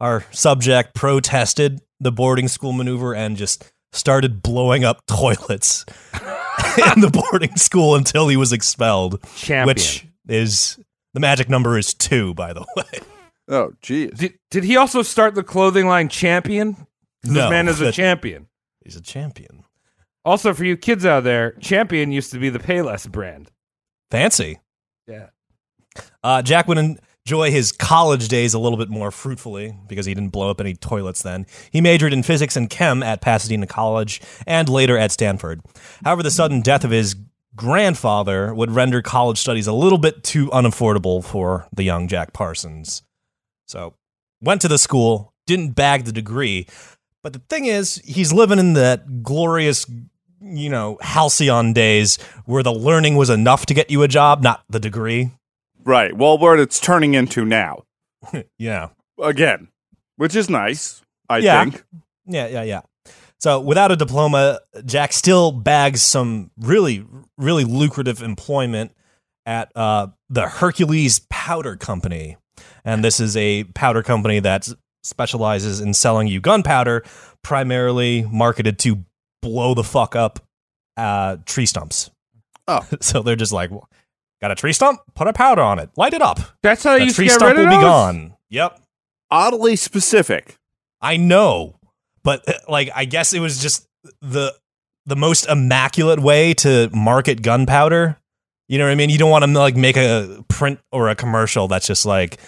[0.00, 7.10] our subject protested the boarding school maneuver and just started blowing up toilets in the
[7.12, 9.22] boarding school until he was expelled.
[9.36, 9.66] Champion.
[9.66, 10.78] Which is
[11.14, 13.00] the magic number is two, by the way.
[13.46, 14.16] Oh, jeez.
[14.16, 16.74] Did, did he also start the clothing line Champion?
[16.74, 16.86] 'Cause
[17.32, 18.48] No, this man is a champion.
[18.84, 19.64] He's a champion.
[20.24, 23.50] Also, for you kids out there, Champion used to be the Payless brand.
[24.10, 24.58] Fancy.
[25.06, 25.28] Yeah.
[26.22, 30.30] Uh, Jack would enjoy his college days a little bit more fruitfully because he didn't
[30.30, 31.46] blow up any toilets then.
[31.70, 35.60] He majored in physics and chem at Pasadena College and later at Stanford.
[36.04, 37.16] However, the sudden death of his
[37.56, 43.02] grandfather would render college studies a little bit too unaffordable for the young Jack Parsons.
[43.66, 43.94] So,
[44.40, 46.66] went to the school, didn't bag the degree.
[47.22, 49.86] But the thing is, he's living in that glorious,
[50.44, 54.64] you know, halcyon days where the learning was enough to get you a job, not
[54.68, 55.30] the degree.
[55.84, 56.16] Right.
[56.16, 57.84] Well, what it's turning into now.
[58.58, 58.88] Yeah.
[59.22, 59.68] Again,
[60.16, 61.62] which is nice, I Yeah.
[61.64, 61.84] think.
[62.26, 62.80] Yeah, yeah, yeah.
[63.38, 67.04] So without a diploma, Jack still bags some really,
[67.36, 68.92] really lucrative employment
[69.44, 72.38] at uh, the Hercules Powder Company.
[72.84, 74.68] And this is a powder company that
[75.02, 77.04] specializes in selling you gunpowder,
[77.42, 79.04] primarily marketed to
[79.44, 80.40] blow the fuck up
[80.96, 82.10] uh, tree stumps.
[82.66, 82.86] Oh.
[83.00, 83.70] so they're just like,
[84.40, 85.00] got a tree stump?
[85.14, 85.90] Put a powder on it.
[85.96, 86.40] Light it up.
[86.62, 87.84] That's how they The used to tree get stump rid will of be those?
[87.84, 88.36] gone.
[88.50, 88.80] Yep.
[89.30, 90.56] Oddly specific.
[91.00, 91.78] I know,
[92.22, 93.86] but uh, like I guess it was just
[94.22, 94.54] the
[95.06, 98.16] the most immaculate way to market gunpowder.
[98.68, 99.10] You know what I mean?
[99.10, 102.38] You don't want to like make a print or a commercial that's just like,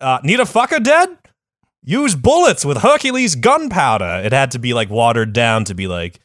[0.00, 1.18] uh, "Need a fucker dead?
[1.82, 6.20] Use bullets with Hercules gunpowder." It had to be like watered down to be like,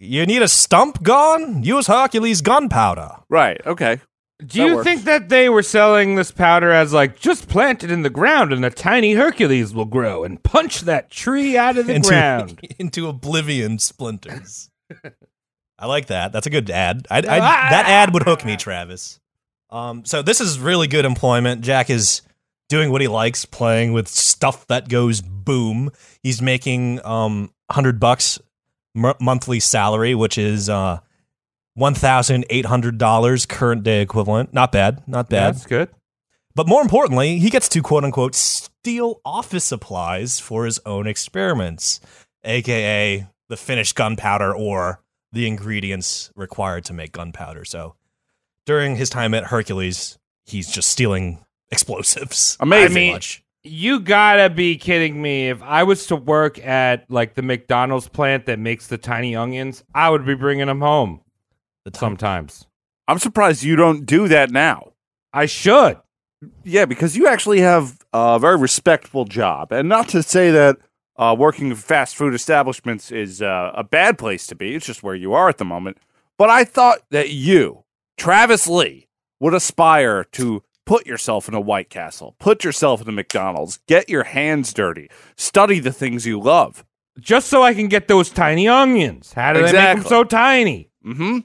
[0.00, 1.62] "You need a stump gone?
[1.62, 3.60] Use Hercules gunpowder." Right.
[3.64, 4.00] Okay.
[4.40, 4.84] Do That you works.
[4.88, 8.54] think that they were selling this powder as like just plant it in the ground
[8.54, 12.58] and a tiny Hercules will grow and punch that tree out of the into ground?
[12.78, 14.70] into oblivion splinters.
[15.78, 16.32] I like that.
[16.32, 17.06] That's a good ad.
[17.10, 19.20] I, I, that ad would hook me, Travis.
[19.68, 21.60] Um, so this is really good employment.
[21.60, 22.22] Jack is
[22.70, 25.90] doing what he likes, playing with stuff that goes boom.
[26.22, 28.38] He's making um hundred bucks
[28.96, 30.98] m- monthly salary, which is uh
[31.74, 34.52] one thousand eight hundred dollars current day equivalent.
[34.52, 35.02] Not bad.
[35.06, 35.54] Not bad.
[35.54, 35.88] That's good.
[36.54, 42.00] But more importantly, he gets to quote unquote steal office supplies for his own experiments,
[42.44, 45.00] aka the finished gunpowder or
[45.32, 47.64] the ingredients required to make gunpowder.
[47.64, 47.94] So
[48.66, 52.56] during his time at Hercules, he's just stealing explosives.
[52.60, 52.92] Amazing.
[52.92, 53.42] Pretty much.
[53.62, 55.50] You gotta be kidding me.
[55.50, 59.84] If I was to work at like the McDonald's plant that makes the tiny onions,
[59.94, 61.20] I would be bringing them home
[61.84, 62.66] The sometimes.
[63.06, 64.92] I'm surprised you don't do that now.
[65.32, 65.98] I should.
[66.64, 70.78] Yeah, because you actually have a very respectable job, and not to say that
[71.16, 74.74] uh, working in fast food establishments is uh, a bad place to be.
[74.74, 75.98] It's just where you are at the moment.
[76.38, 77.84] But I thought that you,
[78.16, 83.12] Travis Lee, would aspire to put yourself in a White Castle, put yourself in a
[83.12, 86.84] McDonald's, get your hands dirty, study the things you love.
[87.20, 89.32] Just so I can get those tiny onions.
[89.34, 90.02] How do they make Exactly.
[90.02, 90.90] them so tiny?
[91.06, 91.38] Mm-hmm.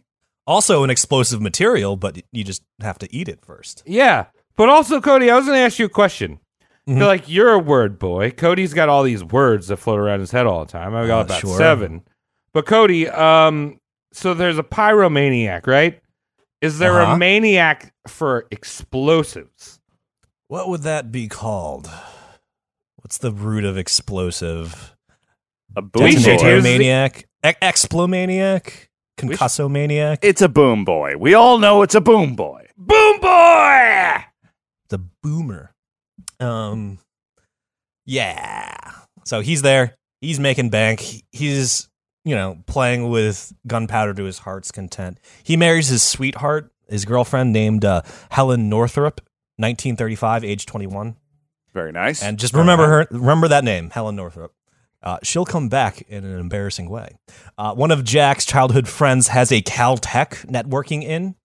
[0.47, 3.83] Also an explosive material, but you just have to eat it first.
[3.85, 4.25] Yeah.
[4.55, 6.39] But also, Cody, I was going to ask you a question.
[6.87, 6.97] Mhm.
[6.97, 8.31] Feel like you're a word boy.
[8.31, 10.95] Cody's got all these words that float around his head all the time.
[10.95, 11.57] I've got Uh, about sure.
[11.57, 12.01] seven.
[12.51, 13.77] But Cody, um,
[14.11, 15.99] so there's a pyromaniac, right?
[16.65, 17.13] Is there Uh-huh.
[17.13, 19.79] a maniac for explosives?
[20.47, 21.89] What would that be called?
[22.97, 24.95] What's the root of explosive?
[25.75, 26.11] A boom boy.
[26.11, 27.27] Detonators-maniac?
[27.45, 28.89] E- Explomaniac?
[29.19, 30.19] Concussomaniac?
[30.23, 31.15] It's a boom boy.
[31.17, 32.65] We all know it's a boom boy.
[32.77, 34.23] Boom boy!
[34.89, 35.73] the boomer.
[36.39, 36.99] Um,
[38.05, 38.75] yeah.
[39.25, 39.97] So he's there.
[40.21, 41.23] He's making bank.
[41.31, 41.89] He's
[42.25, 45.19] you know playing with gunpowder to his heart's content.
[45.43, 49.21] He marries his sweetheart, his girlfriend named uh, Helen Northrop,
[49.57, 51.15] 1935, age 21.
[51.73, 52.21] Very nice.
[52.21, 53.07] And just remember her.
[53.11, 54.53] Remember that name, Helen Northrop.
[55.03, 57.15] Uh, she'll come back in an embarrassing way.
[57.57, 61.35] Uh, one of Jack's childhood friends has a Caltech networking in.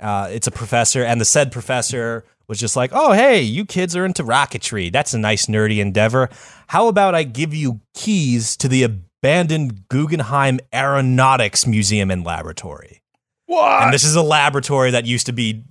[0.00, 3.94] Uh, it's a professor, and the said professor was just like, "Oh, hey, you kids
[3.94, 4.90] are into rocketry.
[4.90, 6.30] That's a nice nerdy endeavor.
[6.68, 8.82] How about I give you keys to the
[9.22, 13.02] abandoned Guggenheim Aeronautics Museum and Laboratory?"
[13.46, 13.82] what?
[13.84, 15.64] And this is a laboratory that used to be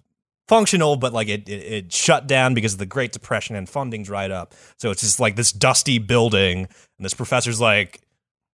[0.47, 4.03] functional, but like it, it, it shut down because of the Great Depression and funding
[4.03, 4.53] dried up.
[4.77, 6.59] So it's just like this dusty building.
[6.97, 8.01] And this professor's like,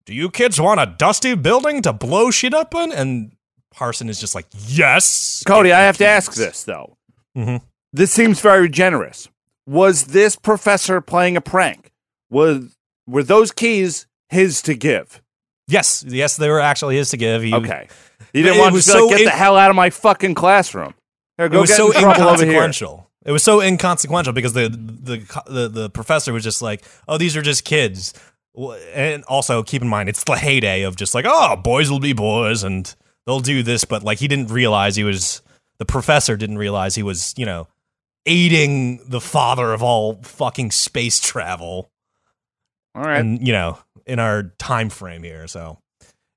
[0.04, 2.92] Do you kids want a dusty building to blow shit up in?
[2.92, 3.32] And
[3.72, 5.42] Parson is just like, Yes.
[5.46, 6.96] Cody, I have to ask this though.
[7.36, 7.62] Mhm.
[7.92, 9.28] This seems very generous.
[9.66, 11.90] Was this professor playing a prank?
[12.30, 15.22] Was were those keys his to give?
[15.68, 16.04] Yes.
[16.06, 17.42] Yes, they were actually his to give.
[17.42, 17.88] He, Okay.
[18.32, 20.34] He didn't want to be like, so get in- the hell out of my fucking
[20.34, 20.94] classroom.
[21.36, 22.54] Here, It was get so in trouble over here.
[22.54, 23.10] inconsequential.
[23.24, 27.36] It was so inconsequential because the, the the the professor was just like, "Oh, these
[27.36, 28.14] are just kids."
[28.94, 32.12] And also keep in mind, it's the heyday of just like, "Oh, boys will be
[32.12, 32.94] boys and
[33.26, 35.42] they'll do this," but like he didn't realize he was
[35.78, 37.66] the professor didn't realize he was, you know,
[38.24, 41.90] aiding the father of all fucking space travel
[42.94, 43.18] All right.
[43.20, 45.78] and you know in our time frame here so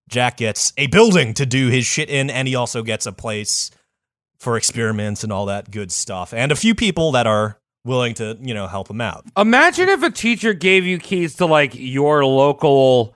[0.10, 3.72] jack gets a building to do his shit in and he also gets a place
[4.38, 8.38] for experiments and all that good stuff and a few people that are willing to
[8.42, 12.26] you know help him out Imagine if a teacher gave you keys to like your
[12.26, 13.16] local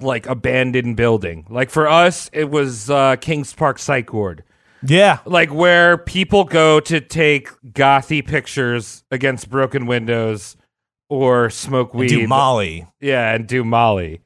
[0.00, 1.46] like abandoned building.
[1.48, 4.42] Like for us, it was uh, Kings Park Psych Ward.
[4.86, 10.56] yeah like where people go to take gothy pictures against broken windows
[11.08, 12.08] or smoke weed.
[12.08, 14.20] do molly yeah, and do Molly.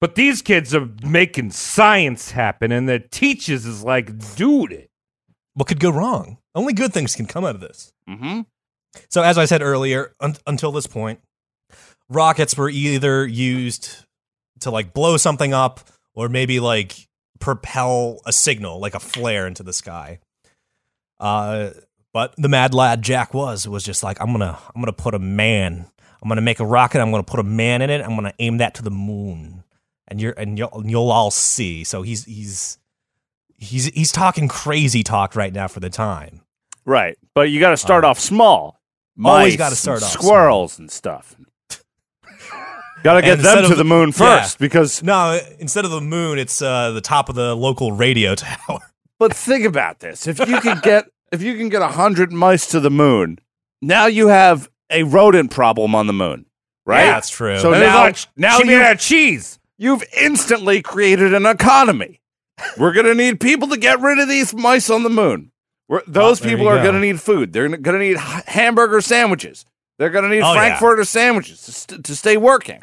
[0.00, 4.90] But these kids are making science happen, and the teachers is like, dude, it.
[5.54, 8.40] what could go wrong only good things can come out of this Mm-hmm.
[9.08, 11.20] So as I said earlier, un- until this point,
[12.08, 14.04] rockets were either used
[14.60, 15.80] to like blow something up
[16.14, 17.08] or maybe like
[17.40, 20.20] propel a signal, like a flare into the sky.
[21.18, 21.70] Uh,
[22.12, 25.18] but the mad lad Jack was was just like, I'm gonna I'm gonna put a
[25.18, 25.86] man,
[26.24, 28.56] I'm gonna make a rocket, I'm gonna put a man in it, I'm gonna aim
[28.58, 29.62] that to the moon,
[30.08, 31.84] and you're and you'll you'll all see.
[31.84, 32.78] So he's he's
[33.58, 36.40] he's he's talking crazy talk right now for the time.
[36.86, 37.16] Right.
[37.34, 38.80] But you got to start Um, off small.
[39.22, 41.36] always gotta start off squirrels and stuff.
[43.02, 44.40] got to get them to the moon yeah.
[44.40, 48.34] first because No, instead of the moon, it's uh, the top of the local radio
[48.34, 48.80] tower.
[49.18, 52.66] But think about this: if you can get if you can get a hundred mice
[52.68, 53.38] to the moon,
[53.80, 56.46] now you have a rodent problem on the moon,
[56.86, 57.04] right?
[57.04, 57.58] Yeah, that's true.
[57.58, 59.58] So now, now you have cheese.
[59.78, 62.20] you've instantly created an economy.
[62.78, 65.50] We're gonna need people to get rid of these mice on the moon.
[65.88, 66.84] We're, those there people are go.
[66.84, 67.52] gonna need food.
[67.52, 69.64] They're gonna need hamburger sandwiches.
[69.98, 70.60] They're gonna need Oh, yeah.
[70.60, 72.80] frankfurter sandwiches to, st- to stay working.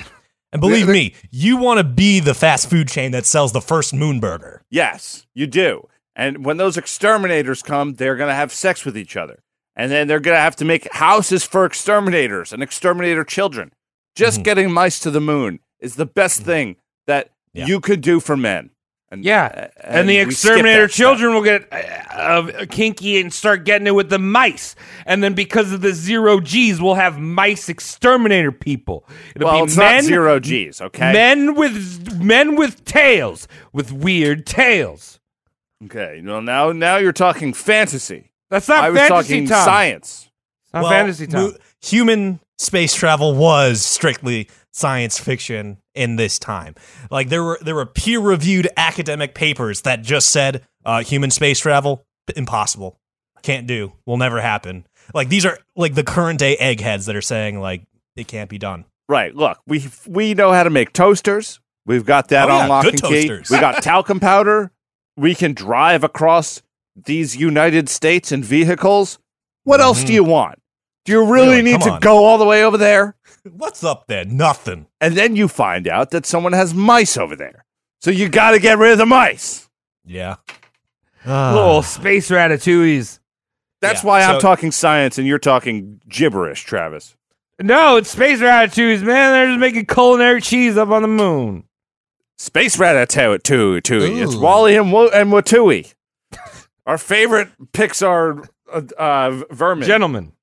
[0.54, 3.62] And believe Yeah, me, you want to be the fast food chain that sells the
[3.62, 4.62] first moon burger.
[4.70, 5.88] Yes, you do.
[6.14, 9.44] And when those exterminators come, they're going to have sex with each other.
[9.82, 13.74] And then they're going to have to make houses for exterminators and exterminator children.
[14.16, 14.44] Just Mhm.
[14.44, 16.76] getting mice to the moon is the best thing
[17.08, 17.66] that Yeah.
[17.66, 18.70] you could do for men.
[19.10, 23.96] And, Yeah, and, the exterminator children will get uh, uh, kinky and start getting it
[23.96, 24.76] with the mice,
[25.08, 29.06] and then because of the zero G's, we'll have mice exterminator people.
[29.36, 31.12] It'll Well, be it's men, not zero G's, okay?
[31.12, 35.20] men with men with tails, with weird tails.
[35.86, 38.31] Okay, well now now you're talking fantasy.
[38.52, 39.66] That's not I was fantasy talking time.
[39.66, 40.30] science.
[40.66, 41.42] It's Not Well, fantasy time.
[41.42, 46.76] mo- human space travel was strictly science fiction in this time.
[47.10, 51.60] Like there were there were peer reviewed academic papers that just said uh, human space
[51.60, 52.98] travel impossible,
[53.42, 54.86] can't do, will never happen.
[55.14, 57.84] Like these are like the current day eggheads that are saying like
[58.16, 58.86] it can't be done.
[59.10, 59.36] Right.
[59.36, 61.60] Look, we we know how to make toasters.
[61.86, 63.30] We've got that Oh, on yeah, lock good and key.
[63.50, 64.72] We got talcum powder.
[65.18, 66.62] We can drive across
[66.96, 69.20] these United States and vehicles.
[69.64, 70.14] What else do mm-hmm.
[70.14, 70.62] you want?
[71.06, 72.00] Do you really, Really, need come to on.
[72.00, 73.16] go all the way over there?
[73.52, 74.26] What's up there?
[74.26, 74.88] Nothing.
[75.00, 77.66] And then you find out that someone has mice over there.
[78.02, 79.68] So you got to get rid of the mice.
[80.06, 80.36] Yeah.
[81.26, 81.54] Ah.
[81.54, 83.20] Little space ratatouilles.
[83.82, 87.16] That's Yeah, why I'm talking science and you're talking gibberish, Travis.
[87.60, 89.32] No, it's space ratatouilles, man.
[89.34, 91.66] They're just making culinary cheese up on the moon.
[92.38, 93.42] Space Ratatouille.
[93.44, 94.20] Tooey.
[94.24, 95.94] It's WALL-E and, Wo- and Watui.
[96.86, 99.88] Our favorite Pixar uh, uh, vermin.
[99.88, 100.34] Gentlemen.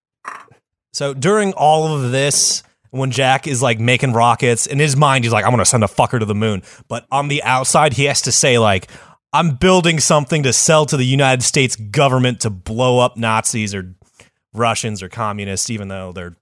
[0.92, 5.32] So during all of this, when Jack is like making rockets, in his mind, he's
[5.32, 6.62] like, I'm going to send a fucker to the moon.
[6.88, 8.90] But on the outside, he has to say, like,
[9.32, 13.94] I'm building something to sell to the United States government to blow up Nazis or
[14.54, 16.36] Russians or communists, even though they're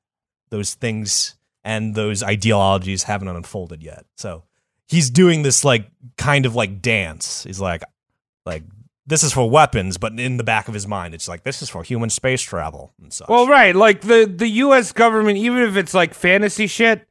[0.50, 1.34] those things
[1.64, 4.06] and those ideologies haven't unfolded yet.
[4.16, 4.44] So
[4.86, 7.42] he's doing this like kind of like dance.
[7.42, 7.82] He's like,
[8.44, 8.62] like,
[9.06, 11.68] this is for weapons, but in the back of his mind, it's like this is
[11.68, 13.28] for human space travel and such.
[13.28, 13.74] Well, right.
[13.74, 14.92] Like the, the U.S.
[14.92, 17.06] government, even if it's like fantasy shit,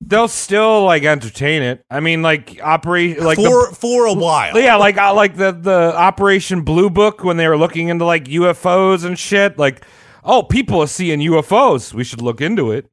[0.00, 1.84] they'll still like entertain it.
[1.90, 4.58] I mean, like operation, like for the, for a while.
[4.58, 8.24] yeah, like uh, like the the Operation Blue Book when they were looking into like
[8.24, 9.58] UFOs and shit.
[9.58, 9.84] Like,
[10.24, 11.92] oh, people are seeing UFOs.
[11.92, 12.88] We should look into it.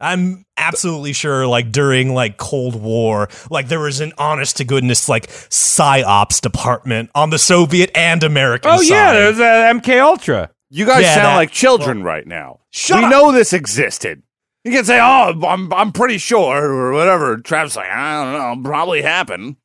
[0.00, 5.08] I'm absolutely sure, like during like Cold War, like there was an honest to goodness
[5.08, 8.70] like psyops department on the Soviet and American.
[8.70, 9.14] Oh yeah, side.
[9.16, 10.50] there's uh, MK Ultra.
[10.70, 12.60] You guys Yeah, sound that- like children right now.
[12.70, 13.10] Shut we up.
[13.10, 14.22] know this existed.
[14.64, 17.38] You can say, "Oh, I'm I'm pretty sure," or whatever.
[17.38, 19.56] Travis like, I don't know, probably happened.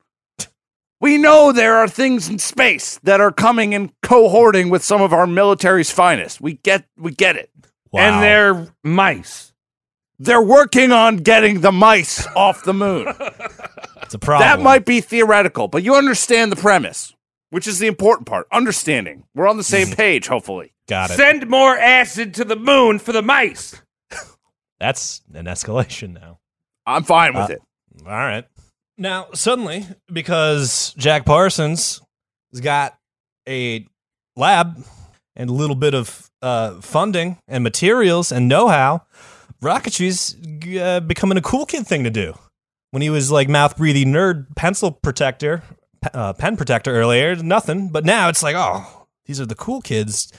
[1.00, 5.12] We know there are things in space that are coming and cohorting with some of
[5.12, 6.40] our military's finest.
[6.40, 7.50] We get we get it.
[7.92, 8.00] Wow.
[8.00, 9.52] And they're mice.
[10.18, 13.08] They're working on getting the mice off the moon.
[14.02, 14.48] it's a problem.
[14.48, 17.12] That might be theoretical, but you understand the premise,
[17.50, 18.46] which is the important part.
[18.52, 19.24] Understanding.
[19.34, 20.72] We're on the same page, hopefully.
[20.88, 21.14] got it.
[21.14, 23.80] Send more acid to the moon for the mice.
[24.80, 26.38] That's an escalation now.
[26.86, 27.62] I'm fine with Uh, it.
[28.06, 28.44] All right.
[28.96, 32.00] Now, suddenly, because Jack Parsons
[32.52, 32.96] has got
[33.48, 33.86] a
[34.36, 34.84] lab
[35.34, 39.02] and a little bit of uh, funding and materials and know how,
[39.64, 40.36] rocketry's
[40.80, 42.34] uh, becoming a cool kid thing to do.
[42.90, 45.62] When he was like mouth breathing nerd pencil protector,
[46.12, 47.88] uh, pen protector earlier, nothing.
[47.88, 50.32] But now it's like, oh, these are the cool kids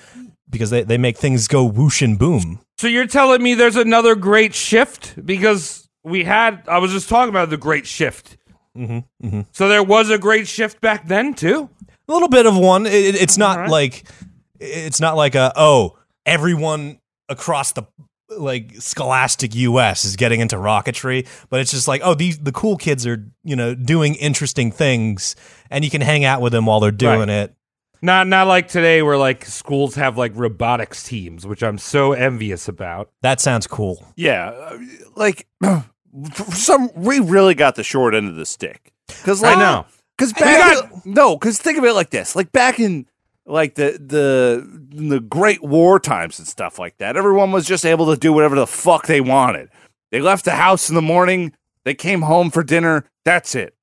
[0.49, 2.59] because they, they make things go whoosh and boom.
[2.77, 7.29] So you're telling me there's another great shift because we had I was just talking
[7.29, 8.37] about the great shift.
[8.77, 9.41] Mm-hmm, mm-hmm.
[9.51, 11.69] So there was a great shift back then too.
[12.07, 12.85] a little bit of one.
[12.85, 13.69] It, it- it's not right.
[13.69, 14.05] like
[14.59, 17.83] it's not like a oh everyone across the
[18.37, 20.05] like scholastic U.S.
[20.05, 23.55] is getting into rocketry, but it's just like oh these the cool kids are you
[23.55, 25.35] know doing interesting things,
[25.69, 27.29] and you can hang out with them while they're doing Right.
[27.29, 27.55] it.
[28.01, 32.67] Not not like today where like schools have like robotics teams, which I'm so envious
[32.67, 33.09] about.
[33.21, 34.05] That sounds cool.
[34.15, 34.77] Yeah, uh,
[35.15, 35.83] like for
[36.51, 38.91] some, we really got the short end of the stick.
[39.07, 39.85] Because I know.
[40.17, 43.05] Because We back no, because think of it like this: like back in
[43.45, 48.07] like the the the Great War times and stuff like that, everyone was just able
[48.07, 49.69] to do whatever the fuck they wanted.
[50.11, 51.53] They left the house in the morning.
[51.83, 53.05] They came home for dinner.
[53.23, 53.75] That's it.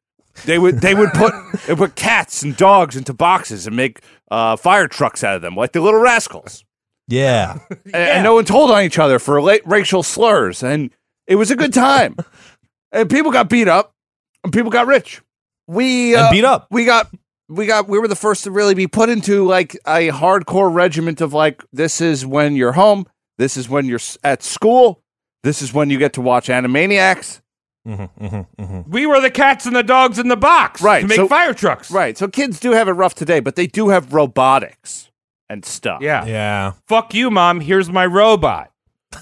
[0.44, 1.34] They would they would put
[1.66, 4.00] they put cats and dogs into boxes and make
[4.30, 6.64] uh, fire trucks out of them, like the Little Rascals.
[7.08, 10.90] Yeah, and, and no one told on each other for la- racial slurs, and
[11.26, 12.16] it was a good time.
[12.92, 13.94] and people got beat up,
[14.42, 15.20] and people got rich.
[15.66, 16.66] We and uh, beat up.
[16.70, 17.10] we got
[17.48, 21.20] we got we were the first to really be put into like a hardcore regiment
[21.20, 23.06] of like this is when you're home,
[23.38, 25.02] this is when you're at school,
[25.42, 27.40] this is when you get to watch Animaniacs.
[27.86, 28.90] Mm-hmm, mm-hmm, mm-hmm.
[28.90, 31.52] We were the cats and the dogs in the box Right, to make so- fire
[31.52, 31.90] trucks.
[31.90, 35.10] Right, so kids do have it rough today, but they do have robotics
[35.48, 36.00] and stuff.
[36.00, 36.24] Yeah.
[36.24, 37.60] Yeah, Fuck you, mom.
[37.60, 38.70] Here's my robot.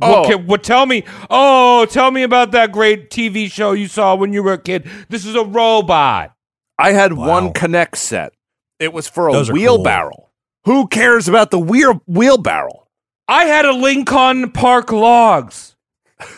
[0.00, 0.22] Oh.
[0.22, 0.64] What, can, what?
[0.64, 1.04] Tell me.
[1.30, 4.88] Oh, tell me about that great TV show you saw when you were a kid.
[5.08, 6.34] This is a robot.
[6.82, 7.28] I had Wow.
[7.28, 8.32] one K'Nex set.
[8.78, 10.30] It was for a Those wheelbarrow.
[10.64, 12.88] Who cares about the wheel wheelbarrow?
[13.28, 15.76] I had a Lincoln Park Logs.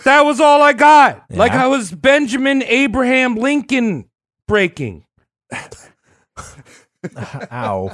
[0.04, 1.24] That was all I got.
[1.30, 1.38] Yeah.
[1.38, 4.08] Like I was Benjamin Abraham Lincoln
[4.46, 5.04] breaking.
[7.52, 7.90] Ow.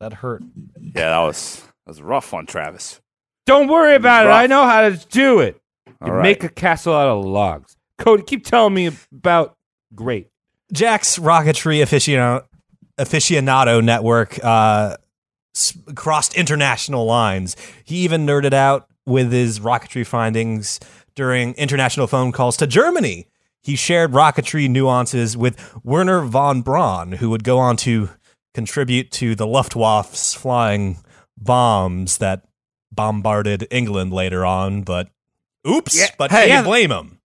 [0.00, 0.42] That hurt.
[0.80, 3.00] Yeah, that was that was a rough one, Travis.
[3.46, 4.30] Don't worry about it.
[4.30, 5.60] I know how to do it.
[6.00, 6.22] Right.
[6.22, 7.76] Make a castle out of logs.
[7.98, 9.56] Cody, keep telling me about
[9.94, 10.28] great.
[10.74, 12.44] Jack's rocketry aficionado,
[12.98, 14.96] aficionado network uh,
[15.54, 17.56] s- crossed international lines.
[17.84, 20.80] He even nerded out with his rocketry findings
[21.14, 23.28] during international phone calls to Germany.
[23.62, 28.10] He shared rocketry nuances with Wernher von Braun, who would go on to
[28.52, 30.98] contribute to the Luftwaffe's flying
[31.38, 32.42] bombs that
[32.92, 34.82] bombarded England later on.
[34.82, 35.08] But
[35.66, 36.62] oops, Yeah, but hey, yeah.
[36.62, 37.20] blame him?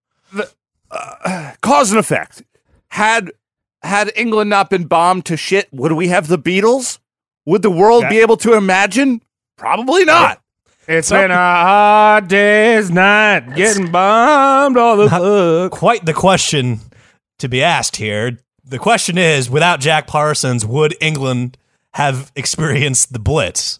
[1.62, 2.44] Cause and effect.
[2.90, 3.32] Had
[3.82, 7.00] had England not been bombed to shit, would we have the Beatles?
[7.46, 9.22] Would the world be able to imagine?
[9.58, 10.42] Probably not.
[10.88, 15.72] It's been a hard day's night, getting bombed all the fuck.
[15.72, 16.80] quite the question
[17.38, 18.40] to be asked here.
[18.66, 21.58] The question is, without Jack Parsons, would England
[21.94, 23.80] have experienced the Blitz?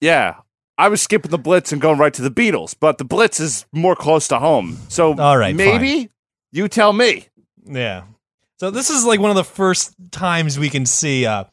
[0.00, 0.36] Yeah.
[0.76, 3.66] I was skipping the Blitz and going right to the Beatles, but the Blitz is
[3.72, 4.78] more close to home.
[4.88, 6.08] So All right, maybe
[6.52, 7.28] you tell me.
[7.64, 8.04] Yeah.
[8.60, 11.44] So this is like one of the first times we can see uh,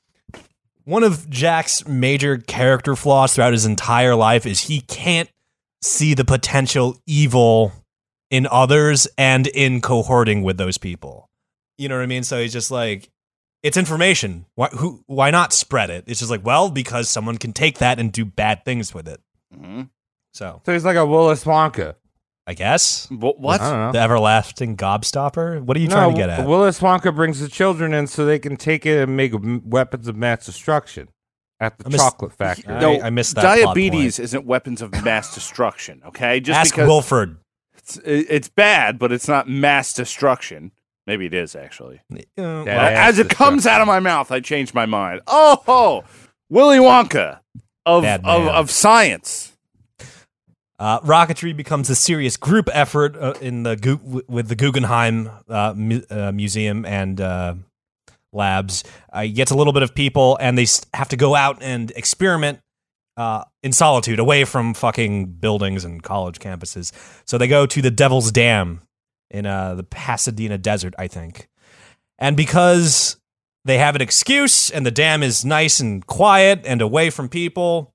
[0.86, 5.30] one of Jack's major character flaws throughout his entire life is he can't
[5.82, 7.72] see the potential evil
[8.32, 11.30] in others and in cohorting with those people.
[11.78, 12.24] You know what I mean?
[12.24, 13.10] So he's just like,
[13.62, 14.46] it's information.
[14.56, 16.06] Why, who, why not spread it?
[16.08, 19.20] It's just like, well, because someone can take that and do bad things with it.
[19.56, 19.90] Mhm.
[20.34, 21.96] So So he's like a Willis Wonka.
[22.48, 23.60] I guess Wh- What?
[23.62, 23.92] I don't know.
[23.92, 25.62] the everlasting gobstopper.
[25.62, 26.48] What are you trying to get at?
[26.48, 29.34] Willis Wonka brings the children in so they can take it and make
[29.66, 31.10] weapons of mass destruction
[31.60, 32.76] at the miss- chocolate factory.
[32.76, 36.02] No, I missed that plot Diabetes isn't weapons of mass destruction.
[36.06, 37.38] Okay, just Ask because Wilford.
[37.78, 40.72] it's, it's bad, but it's not mass destruction.
[41.08, 42.02] Maybe it is actually.
[42.12, 45.22] Uh, well, As it comes out of my mouth, I change my mind.
[45.28, 46.04] Oh, ho,
[46.50, 47.40] Willy Wonka
[47.86, 49.55] of of, of science.
[50.78, 55.74] Uh, rocketry becomes a serious group effort uh, in the Gu- with the Guggenheim uh,
[55.76, 57.56] mu- uh, Museum and uh,
[58.34, 58.84] labs.
[59.12, 61.92] Uh, he gets a little bit of people, and they have to go out and
[61.92, 62.60] experiment
[63.16, 66.92] uh, in solitude, away from fucking buildings and college campuses.
[67.26, 68.82] So they go to the Devil's Dam
[69.32, 71.48] in uh, the Pasadena desert, I think.
[72.20, 73.18] And because
[73.64, 77.94] they have an excuse, and the dam is nice and quiet and away from people,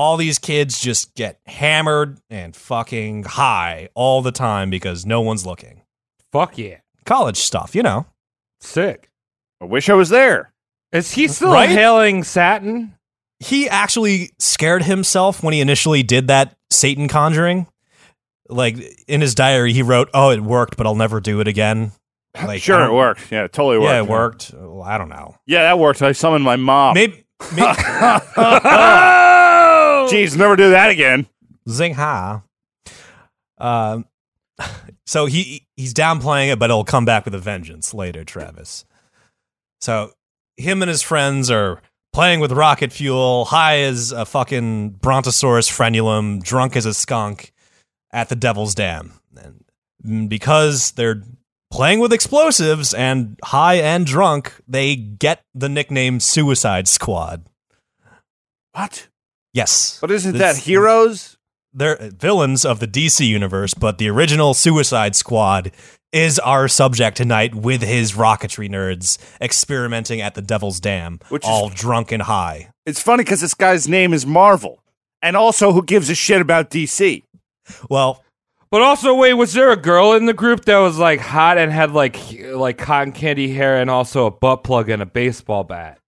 [0.00, 5.44] all these kids just get hammered and fucking high all the time because no one's
[5.44, 5.82] looking.
[6.32, 6.78] Fuck yeah.
[7.04, 8.06] College stuff, you know.
[8.62, 9.10] Sick.
[9.60, 10.52] I wish I was there.
[10.90, 11.68] Is he still Right?
[11.68, 12.94] hailing Satan?
[13.40, 17.66] He actually scared himself when he initially did that Satan conjuring.
[18.48, 18.76] Like
[19.06, 21.92] in his diary, he wrote, "Oh, it worked, but I'll never do it again."
[22.46, 23.30] Like, Sure, it worked.
[23.32, 23.90] Yeah, it totally worked.
[23.90, 24.52] Yeah, it worked.
[24.54, 25.34] Well, I don't know.
[25.46, 26.00] Yeah, that worked.
[26.00, 26.94] I summoned my mom.
[26.94, 27.24] Maybe,
[27.54, 28.20] maybe Oh!
[30.08, 31.26] Jeez, never do that again.
[31.68, 32.42] zing ha.
[33.58, 34.06] Um,
[35.06, 38.84] so he he's downplaying it, but it'll come back with a vengeance later, Travis.
[39.80, 40.12] So
[40.56, 41.80] him and his friends are
[42.12, 47.52] playing with rocket fuel, high as a fucking brontosaurus frenulum, drunk as a skunk
[48.12, 49.12] at the Devil's Dam.
[50.02, 51.22] And because they're
[51.70, 57.46] playing with explosives and high and drunk, they get the nickname Suicide Squad.
[58.72, 59.08] What?
[59.52, 59.98] Yes.
[60.00, 61.36] But isn't This- that heroes?
[61.72, 65.70] they're uh, villains of the DC universe, but the original Suicide Squad
[66.12, 71.48] is our subject tonight with his rocketry nerds experimenting at the Devil's Dam, Which is-
[71.48, 72.70] all drunk and high.
[72.86, 74.82] It's funny because this guy's name is Marvel,
[75.22, 77.22] and also who gives a shit about DC?
[77.88, 78.24] Well,
[78.72, 81.72] But also, wait, was there a girl in the group that was like hot and
[81.72, 82.16] had like
[82.52, 85.98] like cotton candy hair and also a butt plug and a baseball bat?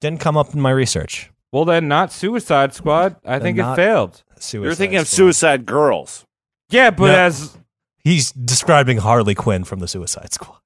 [0.00, 1.30] didn't come up in my research.
[1.52, 3.16] Well, then not Suicide Squad.
[3.24, 4.22] I think not- it failed.
[4.38, 5.16] Suicide You're thinking of Squad.
[5.16, 6.24] Suicide Girls.
[6.70, 7.18] Yeah, but No.
[7.18, 7.56] as
[8.04, 10.58] He's describing Harley Quinn from the Suicide Squad.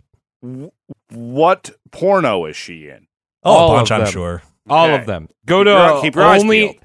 [1.11, 3.07] What porno is she in?
[3.45, 4.13] Oh, All a bunch, of I'm them.
[4.13, 4.43] sure.
[4.69, 4.95] all Okay.
[5.01, 6.77] of them go Keep to your- keep your eyes only peeled.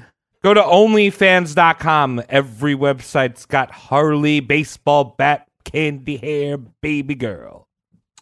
[0.44, 2.24] go to onlyfans.com.
[2.30, 7.68] Every website's got Harley baseball bat, candy hair, baby girl.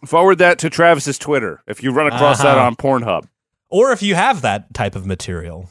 [0.05, 2.67] Forward that to Travis's Twitter if you run across that Uh-huh.
[2.67, 3.26] on Pornhub.
[3.76, 5.69] Or if you have that type of material.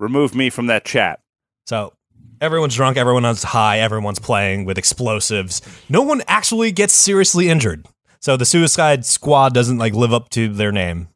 [0.00, 1.20] Remove me from that chat.
[1.66, 1.92] So
[2.40, 5.60] everyone's drunk, everyone's high, everyone's playing with explosives.
[5.86, 7.86] No one actually gets seriously injured.
[8.20, 11.08] So the Suicide Squad doesn't like live up to their name.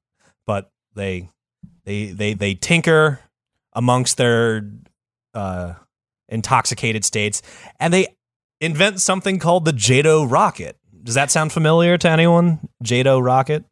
[0.47, 1.30] But they
[1.84, 3.20] they they they tinker
[3.72, 4.70] amongst their
[5.32, 5.72] uh,
[6.28, 7.41] intoxicated states,
[7.80, 8.09] and they
[8.61, 10.76] invent something called the JATO rocket.
[11.03, 12.68] Does that sound familiar to anyone?
[12.84, 13.64] JATO rocket.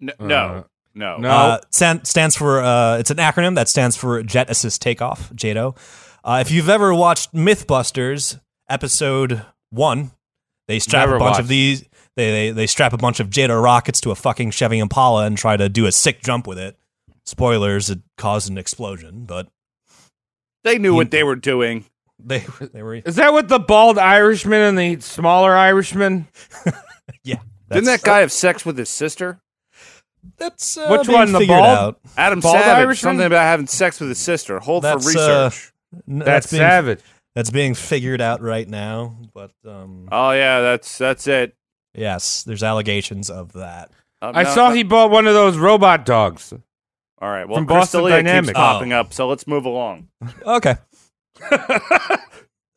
[0.00, 0.14] No.
[0.18, 0.62] Uh,
[0.94, 1.30] no, no, no.
[1.30, 5.76] Uh, stan- stands for uh, it's an acronym that stands for Jet Assist Takeoff, JATO.
[6.24, 10.10] Uh, if you've ever watched MythBusters episode one,
[10.68, 11.40] they strap Never a bunch watched.
[11.40, 11.82] of these.
[12.16, 15.38] They, they they strap a bunch of JATO rockets to a fucking Chevy Impala and
[15.38, 16.76] try to do a sick jump with it.
[17.24, 19.48] Spoilers: it caused an explosion, but
[20.64, 21.84] They knew what they were doing.
[22.18, 26.26] they they were Is that what the bald Irishman and the smaller Irishman?
[27.24, 27.36] yeah.
[27.70, 29.40] Didn't that guy have sex with his sister?
[30.36, 31.78] That's uh, Which one, the figured bald?
[31.78, 32.00] out.
[32.16, 32.68] Adam Bald Savage.
[32.86, 33.10] Irishman?
[33.12, 34.58] Something about having sex with his sister.
[34.58, 35.72] Hold That's, for uh, research.
[36.08, 37.00] N- That's, being, savage.
[37.34, 41.54] That's being figured out right now, but um, oh yeah, that's that's it.
[41.94, 43.90] yes, there's allegations of that.
[44.22, 46.52] Uh, I no, saw no- he bought one of those robot dogs.
[47.22, 47.46] All right.
[47.48, 48.52] Well, from Boston Crystalia keeps Dynamics.
[48.56, 49.00] popping Oh.
[49.00, 50.08] up, so let's move along.
[50.46, 50.76] Okay.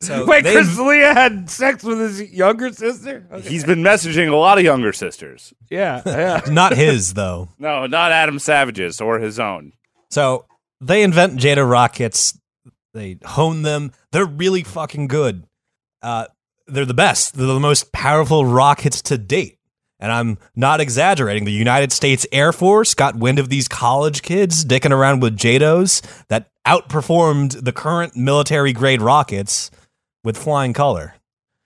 [0.04, 3.26] so Wait, Chris Leah had sex with his younger sister?
[3.32, 3.48] Okay.
[3.48, 5.52] He's been messaging a lot of younger sisters.
[5.70, 6.40] yeah, yeah.
[6.50, 7.48] not his though.
[7.58, 9.72] No, not Adam Savage's or his own.
[10.10, 10.46] So
[10.80, 12.38] they invent JATO rockets.
[12.92, 13.92] They hone them.
[14.12, 15.46] They're really fucking good.
[16.02, 16.26] Uh,
[16.66, 17.34] they're the best.
[17.34, 19.58] They're the most powerful rockets to date.
[20.00, 21.44] And I'm not exaggerating.
[21.44, 26.26] The United States Air Force got wind of these college kids dicking around with JATOs
[26.28, 29.70] that outperformed the current military grade rockets
[30.24, 31.14] with flying color.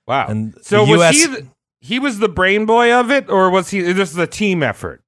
[0.07, 0.27] Wow.
[0.29, 1.27] And so was US he?
[1.27, 1.47] The,
[1.81, 3.81] he was the brain boy of it, or was he?
[3.81, 5.03] This is a team effort.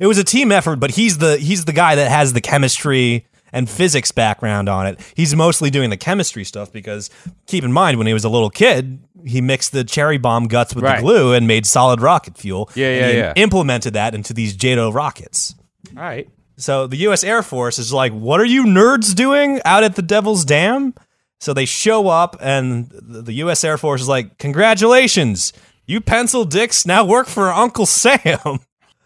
[0.00, 3.26] It was a team effort, but he's the he's the guy that has the chemistry
[3.54, 5.00] and physics background on it.
[5.14, 7.10] He's mostly doing the chemistry stuff because
[7.46, 10.74] keep in mind when he was a little kid, he mixed the cherry bomb guts
[10.74, 10.96] with Right.
[10.96, 12.70] the glue and made solid rocket fuel.
[12.74, 13.32] Yeah, and yeah, yeah.
[13.36, 15.54] Implemented that into these JATO rockets.
[15.96, 16.28] All right.
[16.56, 17.24] So the U.S.
[17.24, 20.94] Air Force is like, "What are you nerds doing out at the Devil's Dam?"
[21.42, 23.64] So they show up, and the the U.S.
[23.64, 25.52] Air Force is like, "Congratulations,
[25.86, 28.38] you pencil dicks now work for Uncle Sam."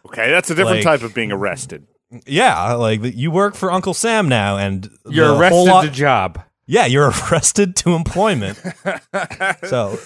[0.07, 1.85] Okay, that's a different Like- type of being arrested.
[2.27, 6.41] Yeah, like you work for Uncle Sam now, and You're arrested lot- to job.
[6.67, 8.57] yeah, you're arrested to employment.
[9.65, 9.99] so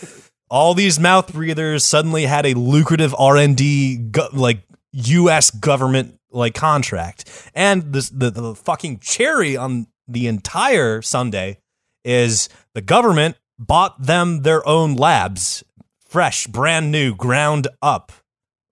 [0.48, 4.62] all these mouth breathers suddenly had a lucrative R and D go- like
[4.92, 5.50] U.S.
[5.50, 11.58] government like contract, and this, the the fucking cherry on the entire Sunday
[12.04, 15.62] is the government bought them their own labs,
[16.08, 18.12] fresh, brand new, ground up,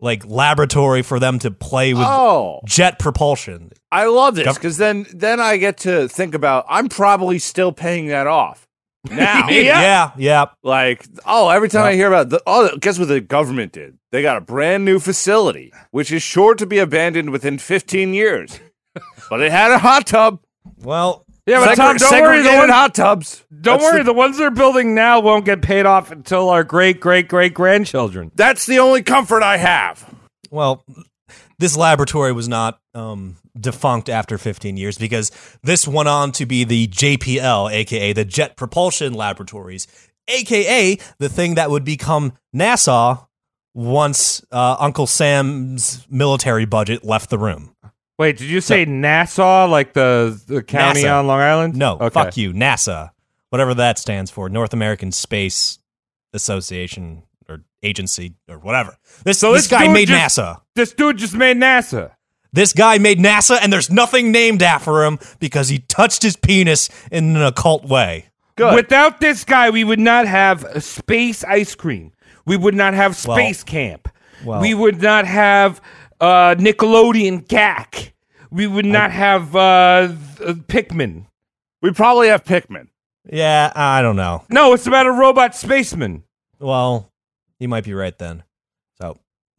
[0.00, 3.72] like laboratory for them to play with Oh, jet propulsion.
[3.90, 6.64] I love this because then then I get to think about.
[6.68, 8.66] I'm probably still paying that off
[9.10, 9.48] now.
[9.50, 10.46] yeah, yeah.
[10.62, 13.98] Like, oh, every time I hear about the oh, guess what the government did?
[14.10, 18.58] They got a brand new facility, which is sure to be abandoned within 15 years.
[19.30, 20.40] but it had a hot tub.
[20.82, 22.38] Well, Yeah, but Segre- Tom, don't worry.
[22.38, 23.44] The segregated ones, hot tubs.
[23.60, 23.98] don't That's worry.
[23.98, 27.54] The, The ones they're building now won't get paid off until our great great great
[27.54, 28.30] grandchildren.
[28.34, 30.14] that's the only comfort I have.
[30.50, 30.84] well,
[31.58, 35.32] this laboratory was not um, defunct after 15 years because
[35.62, 39.86] this went on to be the JPL, aka the Jet Propulsion Laboratories,
[40.28, 43.26] aka the thing that would become NASA
[43.74, 47.74] once uh, Uncle Sam's military budget left the room.
[48.18, 51.18] Wait, did you say Nassau, like the the county NASA.
[51.20, 51.76] on Long Island?
[51.76, 52.10] No, Okay.
[52.10, 53.10] fuck you, NASA,
[53.50, 55.78] whatever that stands for, North American Space
[56.34, 58.96] Association or agency or whatever.
[59.24, 60.60] This, So this this guy dude made just- NASA.
[60.74, 62.12] This dude just made NASA.
[62.52, 66.88] This guy made NASA, and there's nothing named after him because he touched his penis
[67.12, 68.26] in an occult way.
[68.56, 68.74] Good.
[68.74, 72.12] Without this guy, we would not have a space ice cream.
[72.46, 74.08] We would not have Well- space camp.
[74.44, 75.80] well- we would not have
[76.20, 78.12] uh, Nickelodeon GAC.
[78.50, 80.08] We would not have uh,
[80.38, 81.26] th- Pikmin.
[81.82, 82.88] we probably have Pikmin.
[83.30, 84.44] Yeah, I don't know.
[84.48, 86.24] No, it's about a robot spaceman.
[86.58, 87.12] Well,
[87.60, 88.42] you might be right then.
[89.00, 89.18] So,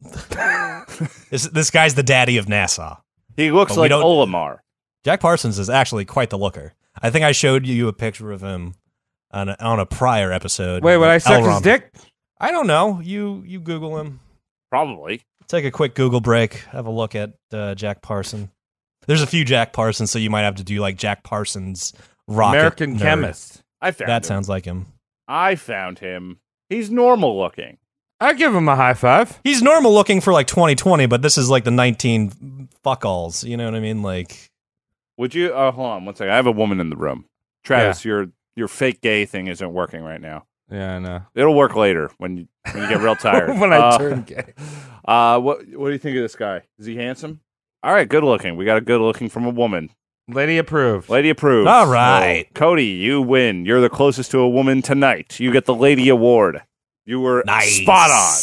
[1.30, 2.98] this this guy's the daddy of NASA.
[3.36, 4.58] He looks But like Olimar.
[5.04, 6.74] Jack Parsons is actually quite the looker.
[7.00, 8.74] I think I showed you a picture of him
[9.30, 10.82] on a, on a prior episode.
[10.82, 11.52] Wait, would I with suck L.
[11.52, 11.92] his dick?
[12.38, 13.00] I don't know.
[13.00, 14.20] You you Google him.
[14.68, 15.22] Probably.
[15.50, 16.54] Take a quick Google break.
[16.70, 18.50] Have a look at uh, Jack Parson.
[19.06, 21.92] There's a few Jack Parsons, so you might have to do like Jack Parsons
[22.28, 23.00] rocket American nerd.
[23.00, 23.62] chemist.
[23.80, 24.28] I found That him.
[24.28, 24.86] sounds like him.
[25.26, 26.38] I found him.
[26.68, 27.78] He's normal looking.
[28.20, 29.40] I give him a high five.
[29.42, 33.42] He's normal looking for like 2020, but this is like the 19 fuckalls.
[33.48, 34.02] You know what I mean?
[34.02, 34.50] Like,
[35.16, 35.52] Would you?
[35.52, 36.32] Oh, hold on one second.
[36.32, 37.24] I have a woman in the room.
[37.64, 40.44] Travis, your your fake gay thing isn't working right now.
[40.70, 41.22] Yeah, I know.
[41.34, 43.58] It'll work later when you when you get real tired.
[43.58, 44.52] when I Uh, turn gay.
[45.02, 46.62] Uh, what what do you think of this guy?
[46.78, 47.40] Is he handsome?
[47.82, 48.56] All right, good looking.
[48.56, 49.90] We got a good looking from a woman.
[50.28, 51.08] Lady approved.
[51.08, 51.66] Lady approved.
[51.66, 52.46] All right.
[52.48, 53.64] So, Cody, you win.
[53.64, 55.40] You're the closest to a woman tonight.
[55.40, 56.62] You get the lady award.
[57.06, 58.34] You were spot on.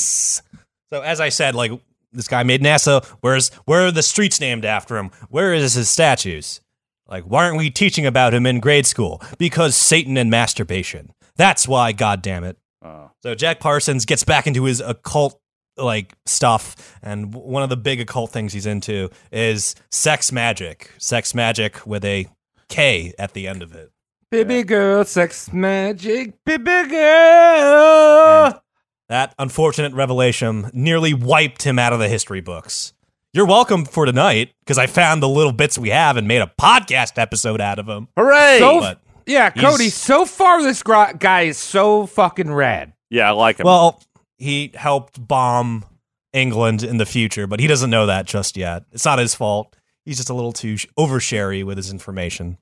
[0.90, 1.72] So as I said, like
[2.12, 3.06] this guy made NASA.
[3.22, 5.12] Where's where are the streets named after him?
[5.30, 6.60] Where is his statues?
[7.08, 9.22] Like, why aren't we teaching about him in grade school?
[9.38, 11.14] Because Satan and masturbation.
[11.38, 11.92] That's why.
[11.92, 12.58] God damn it.
[12.84, 13.12] Oh.
[13.24, 15.40] So Jack Parsons gets back into his occult
[15.78, 20.92] like stuff, and one of the big occult things he's into is sex magic.
[20.98, 22.28] Sex magic with a
[22.68, 23.92] K at the end of it.
[24.32, 28.62] Baby girl, sex magic, baby girl.
[29.10, 32.94] That unfortunate revelation nearly wiped him out of the history books.
[33.34, 36.52] You're welcome for tonight because I found the little bits we have and made a
[36.60, 38.08] podcast episode out of them.
[38.18, 38.58] Hooray!
[38.60, 39.90] So- But yeah, He's- Cody.
[39.90, 42.94] So far, this gr- guy is so fucking rad.
[43.10, 43.66] yeah, I like him.
[43.66, 44.02] well,
[44.38, 45.86] he helped bomb
[46.34, 48.84] England in the future, but he doesn't know that just yet.
[48.92, 49.76] It's not his fault.
[50.06, 52.58] He's just a little too sh- oversharey with his information.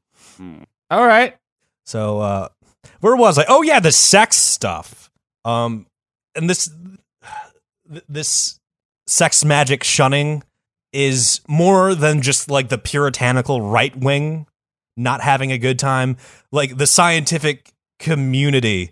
[0.90, 1.36] All right.
[1.86, 2.48] So uh
[3.02, 3.46] where was I?
[3.48, 5.10] Oh yeah, the sex stuff.
[5.44, 5.86] Um
[6.36, 6.70] and this
[7.92, 8.60] th- this
[9.08, 10.44] sex magic shunning
[10.94, 14.48] is more than just like the puritanical right wing
[14.98, 16.18] not having a good time.
[16.52, 18.92] Like the scientific community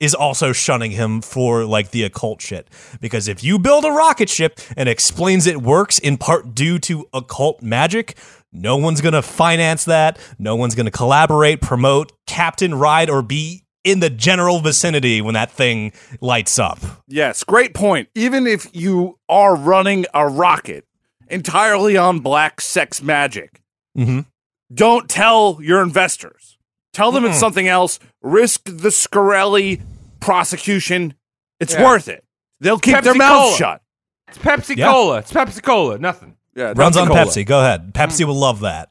[0.00, 2.68] is also shunning him for like the occult shit.
[3.00, 7.06] Because if you build a rocket ship and explains it works in part due to
[7.12, 8.16] occult magic,
[8.52, 10.18] no one's gonna finance that.
[10.38, 15.50] No one's gonna collaborate, promote, captain, ride, or be in the general vicinity when that
[15.50, 16.78] thing lights up.
[17.08, 18.08] yes, great point.
[18.14, 20.84] Even if you are running a rocket
[21.28, 23.60] entirely on black sex magic,
[23.96, 24.26] Mhm.
[24.72, 26.58] Don't tell your investors.
[26.92, 27.98] Tell them it's something else.
[28.22, 29.80] Risk the Scarelli
[30.20, 31.14] prosecution.
[31.60, 31.84] It's Yeah.
[31.84, 32.24] worth it.
[32.60, 33.56] They'll keep their mouths Pepsi-Cola.
[33.56, 33.82] shut.
[34.28, 34.90] It's Pepsi Yeah.
[34.92, 35.18] Cola.
[35.18, 35.98] It's Pepsi Cola.
[35.98, 36.36] Nothing.
[36.54, 37.20] Yeah, Runs on Cola.
[37.20, 37.46] Pepsi.
[37.46, 37.88] Go ahead.
[37.88, 37.92] Mm.
[37.92, 38.90] Pepsi will love that.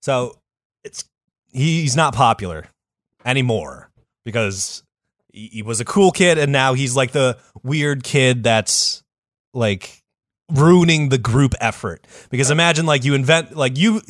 [0.00, 0.38] So
[0.84, 1.04] it's
[1.52, 2.66] he's not popular
[3.24, 3.90] anymore
[4.24, 4.82] because
[5.32, 9.02] he, he was a cool kid and now he's like the weird kid that's
[9.54, 10.01] like
[10.52, 14.00] ruining the group effort because imagine like you invent like you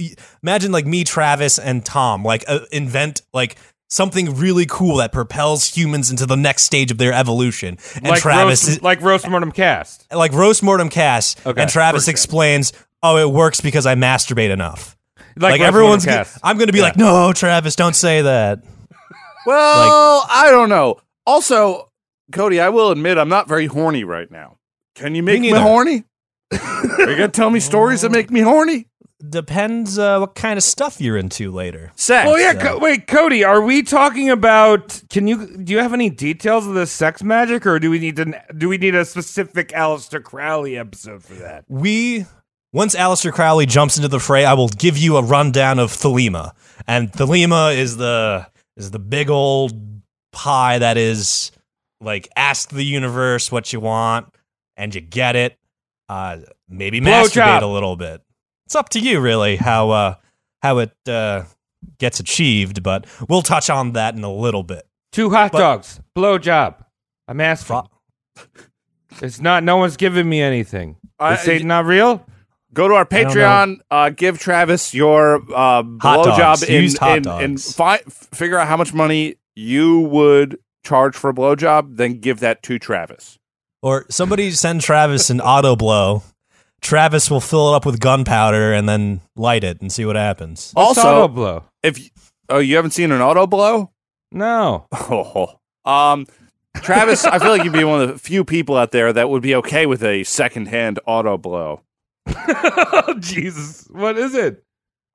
[0.42, 3.56] imagine like me travis and tom like uh, invent like
[3.88, 8.20] something really cool that propels humans into the next stage of their evolution and like
[8.20, 10.06] travis roast, is, like roast mortem cast.
[10.12, 12.10] like roast mortem cast Okay, and travis sure.
[12.12, 12.72] explains
[13.02, 14.96] oh it works because i masturbate enough
[15.36, 16.38] like, roast everyone's gonna, cast.
[16.42, 16.84] i'm gonna be Yeah.
[16.84, 18.60] like no travis don't say that
[19.46, 21.00] Well, I don't know.
[21.26, 21.90] Also,
[22.30, 24.58] Cody, I will admit I'm not very horny right now.
[24.94, 25.62] Can you make me, neither.
[25.64, 26.04] horny?
[26.52, 28.86] Are you gonna tell me stories that make me horny?
[29.28, 32.28] depends uh, what kind of stuff you're into later Sex.
[32.28, 35.00] Oh yeah, Co- wait, Cody, are we talking about?
[35.10, 38.16] Can you do you have any details of the sex magic, or do we need
[38.16, 38.42] to?
[38.56, 41.64] Do we need a specific Aleister Crowley episode for that?
[41.68, 42.26] we
[42.72, 46.52] once Aleister Crowley jumps into the fray, I will give you a rundown of Thelema.
[46.86, 48.46] And Thelema is the
[48.76, 49.72] is the big old
[50.32, 51.52] pie that is
[52.00, 54.34] like ask the universe what you want
[54.76, 55.58] and you get it.
[56.12, 56.38] Uh
[56.68, 57.64] maybe Blow masturbate job.
[57.64, 58.20] a little bit.
[58.66, 60.14] It's up to you really how uh
[60.62, 61.44] how it uh
[61.98, 64.86] gets achieved, but we'll touch on that in a little bit.
[65.12, 66.84] Two hot But- dogs, blow job.
[67.28, 67.82] I'm asking.
[69.20, 69.62] It's not.
[69.62, 70.96] No one's giving me anything.
[71.18, 72.26] I- Is Satan not real?
[72.74, 73.78] Go to our Patreon.
[73.90, 76.62] Uh, give Travis your uh, blowjob dogs.
[76.62, 77.72] in, hot in, and dogs.
[77.74, 81.96] fi- figure out how much money you would charge for a blowjob.
[81.96, 83.38] Then give that to Travis.
[83.82, 86.22] Or somebody send Travis an auto blow.
[86.80, 90.70] Travis will fill it up with gunpowder and then light it and see what happens.
[90.74, 91.64] What's Also- auto blow.
[91.82, 92.10] If y-
[92.48, 93.90] oh, you haven't seen an auto blow?
[94.30, 94.86] No.
[94.92, 96.26] Oh, um,
[96.76, 99.42] Travis, I feel like you'd be one of the few people out there that would
[99.42, 101.82] be okay with a secondhand auto blow.
[102.26, 103.86] oh Jesus!
[103.90, 104.62] What is it?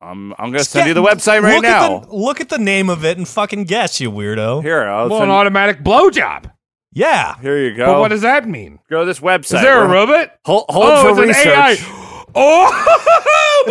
[0.01, 1.97] I'm I'm gonna send you the website right look now.
[1.97, 4.61] At the, look at the name of it and fucking guess, you weirdo.
[4.61, 6.51] Here, I'll Well, send, an automatic blowjob.
[6.97, 7.39] Yeah.
[7.41, 7.85] here you go.
[7.85, 8.79] But what does that mean?
[8.89, 9.57] go to this website.
[9.57, 10.33] Is there a We're- robot?
[10.45, 11.47] Hold, hold oh, for it's an research.
[11.47, 12.03] AI.
[12.39, 12.69] Oh,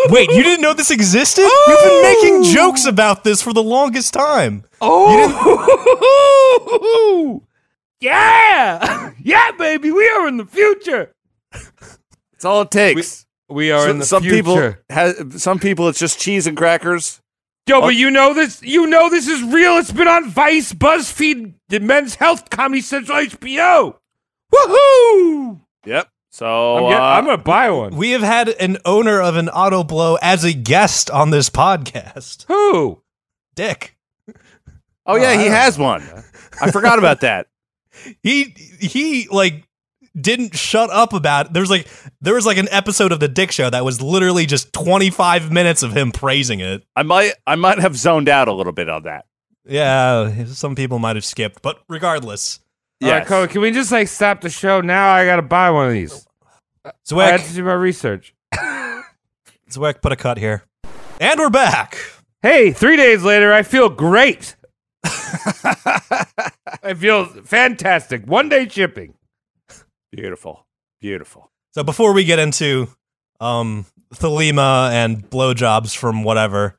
[0.09, 1.43] Wait, you didn't know this existed?
[1.43, 2.53] You've been making oh!
[2.53, 4.65] jokes about this for the longest time.
[4.81, 5.21] Oh,
[8.01, 11.13] yeah, yeah, baby, we are in the future.
[11.53, 13.27] That's all it takes.
[13.49, 14.37] We are So- in the some future.
[14.37, 17.21] people, ha- some people, it's just cheese and crackers.
[17.69, 18.63] Yo, but you know this.
[18.63, 19.77] You know this is real.
[19.79, 23.97] It's been on Vice, BuzzFeed, the Men's Health, Comedy Central, HBO.
[24.55, 25.61] Woohoo!
[25.85, 26.09] Yep.
[26.31, 27.97] So I'm, get- uh, I'm gonna buy one.
[27.97, 32.45] We have had an owner of an auto blow as a guest on this podcast.
[32.47, 33.03] Who?
[33.55, 33.97] Dick.
[35.07, 36.03] oh yeah, he has one.
[36.61, 37.49] I forgot about that.
[38.23, 39.67] He he like
[40.21, 41.53] didn't shut up about.
[41.53, 41.89] There was like
[42.21, 45.83] there was like an episode of the Dick Show that was literally just 25 minutes
[45.83, 46.85] of him praising it.
[46.95, 49.27] I might I might have zoned out a little bit on that.
[49.67, 52.61] Yeah, some people might have skipped, but regardless,
[53.01, 53.29] Yeah, Yes.
[53.29, 55.13] Cody, can we just like stop the show now?
[55.13, 56.27] I gotta buy one of these.
[56.85, 56.93] I
[57.31, 58.33] had to do my research.
[59.71, 60.63] Zwick, put a cut here,
[61.21, 61.99] and we're back.
[62.43, 64.55] Hey, three days later, I feel great.
[65.05, 68.25] I feel fantastic.
[68.27, 69.15] One day shipping.
[70.17, 70.67] Beautiful.
[71.01, 71.51] Beautiful.
[71.73, 72.89] So before we get into
[73.39, 76.79] um Thelema and blowjobs from whatever,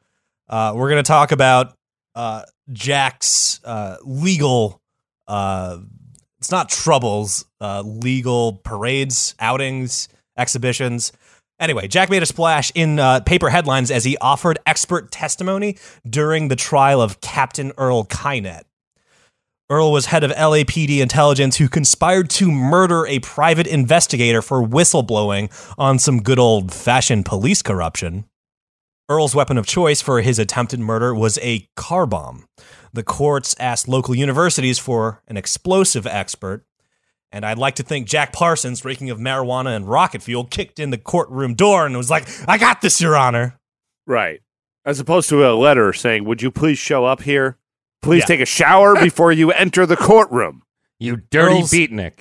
[0.50, 1.74] uh, we're gonna talk about
[2.16, 4.82] uh, Jack's uh, legal.
[5.28, 5.80] Uh,
[6.40, 7.46] it's not troubles.
[7.62, 11.12] Uh, legal parades, outings, exhibitions.
[11.60, 15.78] Anyway, Jack made a splash in uh, paper headlines as he offered expert testimony
[16.08, 18.67] during the trial of Captain Earl Kynette.
[19.70, 25.52] Earl was head of LAPD intelligence who conspired to murder a private investigator for whistleblowing
[25.78, 28.24] on some good old fashioned police corruption.
[29.10, 32.46] Earl's weapon of choice for his attempted murder was a car bomb.
[32.94, 36.64] The courts asked local universities for an explosive expert,
[37.30, 40.92] and I'd like to think Jack Parsons, reeking of marijuana and rocket fuel, kicked in
[40.92, 43.60] the courtroom door and was like, I got this, Your Honor.
[44.06, 44.40] Right.
[44.86, 47.58] As opposed to a letter saying, "Would you please show up here?
[48.02, 48.26] Please Yeah.
[48.26, 50.64] take a shower before you enter the courtroom."
[51.00, 52.14] You dirty Earl's- beatnik.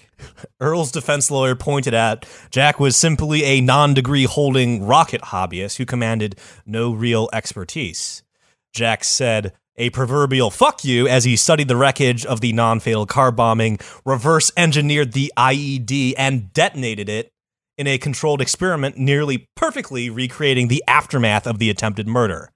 [0.60, 5.86] Earl's defense lawyer pointed out Jack was simply a non degree holding rocket hobbyist who
[5.86, 8.22] commanded no real expertise.
[8.74, 13.06] Jack said a proverbial fuck you as he studied the wreckage of the non fatal
[13.06, 17.30] car bombing, reverse engineered the IED, and detonated it
[17.78, 22.50] in a controlled experiment, nearly perfectly recreating the aftermath of the attempted murder.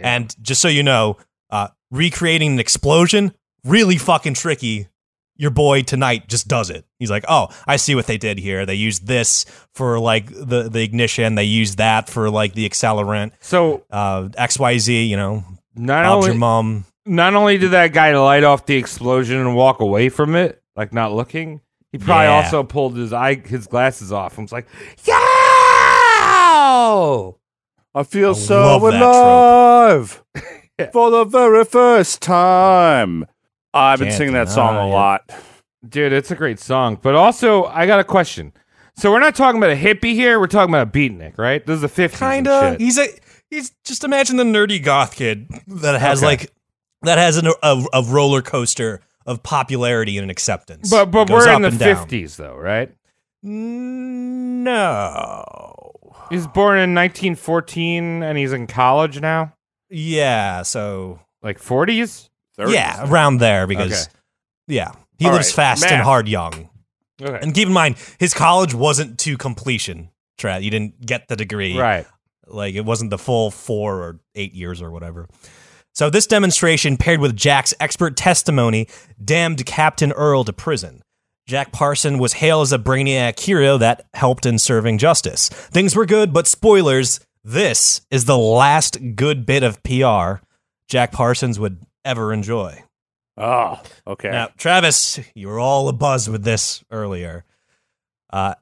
[0.00, 1.16] And just so you know,
[1.50, 3.32] uh, recreating an explosion,
[3.64, 4.88] really fucking tricky
[5.36, 6.84] your boy tonight just does it.
[6.98, 8.66] He's like, "Oh, I see what they did here.
[8.66, 11.34] They used this for like the the ignition.
[11.34, 13.32] They used that for like the accelerant.
[13.40, 15.04] So Uh, X Y Z.
[15.04, 16.84] You know, not Bob's only your mom.
[17.06, 20.92] not only did that guy light off the explosion and walk away from it, like
[20.92, 22.42] not looking, he probably Yeah.
[22.44, 24.66] also pulled his eye his glasses off and was like,
[25.06, 25.14] "Yeah,
[27.94, 30.22] I feel I so alive
[30.92, 33.26] for the very first time.
[33.72, 34.90] I've been Can't singing that song a it.
[34.90, 35.30] lot.
[35.88, 36.98] Dude, it's a great song.
[37.00, 38.52] But also, I got a question.
[38.96, 40.38] So we're not talking about a hippie here.
[40.40, 41.64] We're talking about a beatnik, right?
[41.64, 42.18] This is the 50s.
[42.18, 42.52] Kinda.
[42.52, 42.80] and shit.
[42.80, 43.06] He's a
[43.48, 46.26] he's just imagine the nerdy goth kid that has Okay.
[46.26, 46.52] like
[47.02, 50.90] that has an, a a roller coaster of popularity and acceptance.
[50.90, 52.06] But but Goes we're up in the and down.
[52.08, 52.92] 50s though, right?
[54.60, 55.92] No.
[56.28, 59.54] He's born in 1914 and he's in college now.
[59.90, 60.62] Yeah.
[60.62, 62.28] So Like 40s?
[62.58, 62.72] 30s.
[62.72, 64.12] yeah, around there because Okay.
[64.68, 66.68] yeah, he All lives right, fast and hard young.
[67.22, 67.38] Okay.
[67.42, 70.10] And keep in mind, his college wasn't to completion.
[70.38, 71.78] Trad, you didn't get the degree.
[71.78, 72.06] Right.
[72.46, 75.28] Like it wasn't the full four or eight years or whatever.
[75.94, 78.88] So this demonstration, paired with Jack's expert testimony,
[79.22, 81.02] damned Captain Earl to prison.
[81.46, 85.48] Jack Parson was hailed as a brainiac hero that helped in serving justice.
[85.48, 90.42] Things were good, but spoilers, this is the last good bit of PR
[90.88, 92.84] Jack Parsons would ever enjoy.
[93.36, 94.30] Oh, okay.
[94.30, 97.44] Now, Travis, you were all abuzz with this earlier.
[98.32, 98.54] Uh,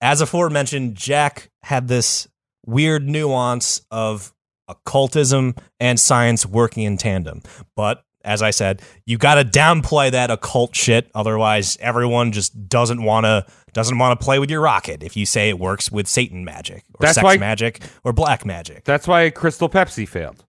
[0.00, 2.28] as aforementioned, Jack had this
[2.64, 4.32] weird nuance of
[4.68, 7.42] occultism and science working in tandem.
[7.76, 11.10] But as I said, you got to downplay that occult shit.
[11.14, 15.24] Otherwise, everyone just doesn't want to doesn't want to play with your rocket if you
[15.26, 18.84] say it works with Satan magic or That's sex why- magic or black magic.
[18.84, 20.44] That's why Crystal Pepsi failed.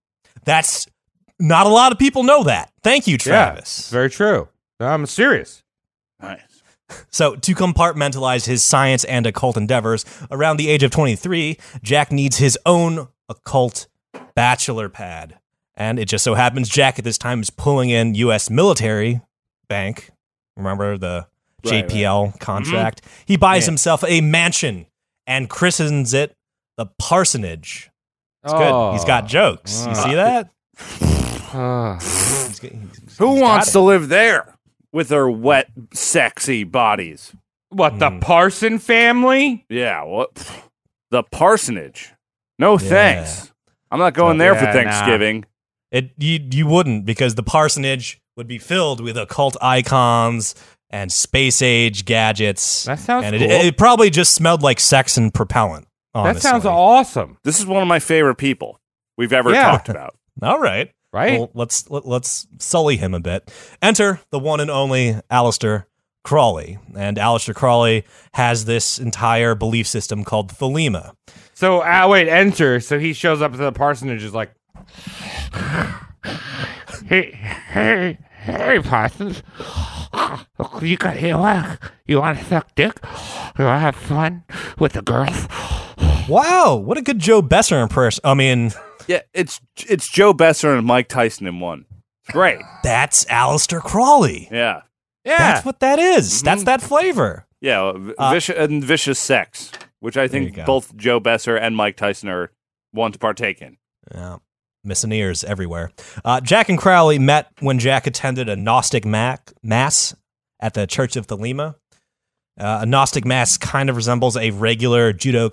[0.45, 0.87] That's
[1.39, 2.71] not a lot of people know that.
[2.83, 3.89] Thank you, Travis.
[3.89, 4.49] Yeah, very true.
[4.79, 5.63] I'm serious.
[6.21, 6.41] Nice.
[7.09, 12.37] So, to compartmentalize his science and occult endeavors, around the age of 23, Jack needs
[12.37, 13.87] his own occult
[14.35, 15.39] bachelor pad.
[15.75, 18.49] And it just so happens Jack at this time is pulling in U.S.
[18.49, 19.21] military
[19.67, 20.11] bank.
[20.55, 21.25] Remember the
[21.65, 23.01] Right, JPL contract?
[23.25, 23.71] He buys Yeah.
[23.71, 24.85] himself a mansion
[25.27, 26.35] and christens it
[26.77, 27.89] the parsonage.
[28.43, 28.57] It's Oh.
[28.91, 28.93] good.
[28.97, 29.85] He's got jokes.
[29.85, 30.03] You Oh.
[30.03, 30.49] see that?
[31.53, 31.97] Ah.
[32.01, 34.55] He's he's- Who he's wants to live there
[34.91, 37.33] with their wet, sexy bodies?
[37.69, 38.19] what, the Hmm.
[38.19, 39.65] Parson family?
[39.67, 40.61] Yeah, what?
[41.09, 42.11] The parsonage.
[42.59, 42.89] No Yeah.
[42.89, 43.51] thanks.
[43.89, 44.91] I'm not going there for Yeah, nah.
[44.91, 45.45] Thanksgiving.
[45.91, 50.53] It you you wouldn't because the parsonage would be filled with occult icons
[50.93, 52.83] and space age gadgets.
[52.85, 53.43] That sounds and cool.
[53.49, 55.87] it, it probably just smelled like sex and propellant.
[56.13, 58.79] that sounds awesome, This is one of my favorite people
[59.17, 59.71] we've ever Yeah.
[59.71, 60.15] talked about.
[60.41, 60.91] All right.
[61.11, 61.39] right?
[61.39, 63.51] Well, let's let, let's sully him a bit.
[63.81, 65.85] Enter the one and only Aleister
[66.23, 71.13] Crowley, and Aleister Crowley has this entire belief system called Thelema.
[71.53, 72.79] So, uh, wait, enter.
[72.79, 74.51] So he shows up to the parsonage, is like,
[77.07, 77.31] Hey,
[77.71, 79.41] hey, hey, Parsons.
[80.81, 81.79] You got here, what?
[82.05, 82.99] You want to suck dick?
[83.57, 84.43] You want to have fun
[84.77, 85.47] with the girls?
[86.29, 88.21] Wow, what a good Joe Besser impression!
[88.23, 88.71] I mean,
[89.07, 91.85] Yeah, it's it's Joe Besser and Mike Tyson in one.
[92.21, 92.59] It's great.
[92.83, 94.47] that's Aleister Crowley.
[94.51, 94.81] Yeah.
[95.25, 95.37] yeah.
[95.37, 96.41] That's what that is.
[96.41, 97.45] That's that flavor.
[97.59, 101.97] Yeah, v- Uh, vicious and vicious sex, which I think both Joe Besser and Mike
[101.97, 102.51] Tyson are
[102.93, 103.77] want to partake in.
[104.13, 104.37] Yeah.
[104.85, 105.91] Missing ears everywhere.
[106.25, 110.13] Uh, Jack and Crowley met when Jack attended a Gnostic mac- mass
[110.59, 111.75] at the Church of Thelema.
[112.59, 115.49] Uh, a Gnostic mass kind of resembles a regular Judo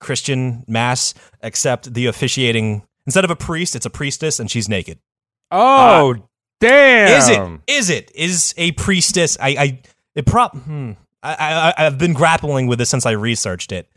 [0.00, 4.98] Christian mass, except the officiating, instead of a priest, it's a priestess and she's naked.
[5.52, 6.16] oh,
[6.60, 7.18] damn.
[7.18, 7.60] Is it?
[7.68, 8.10] Is it?
[8.14, 9.38] Is a priestess?
[9.40, 9.80] I, I,
[10.16, 10.56] it prop.
[10.56, 10.92] Hmm,
[11.22, 13.88] I, I, I've been grappling with this since I researched it.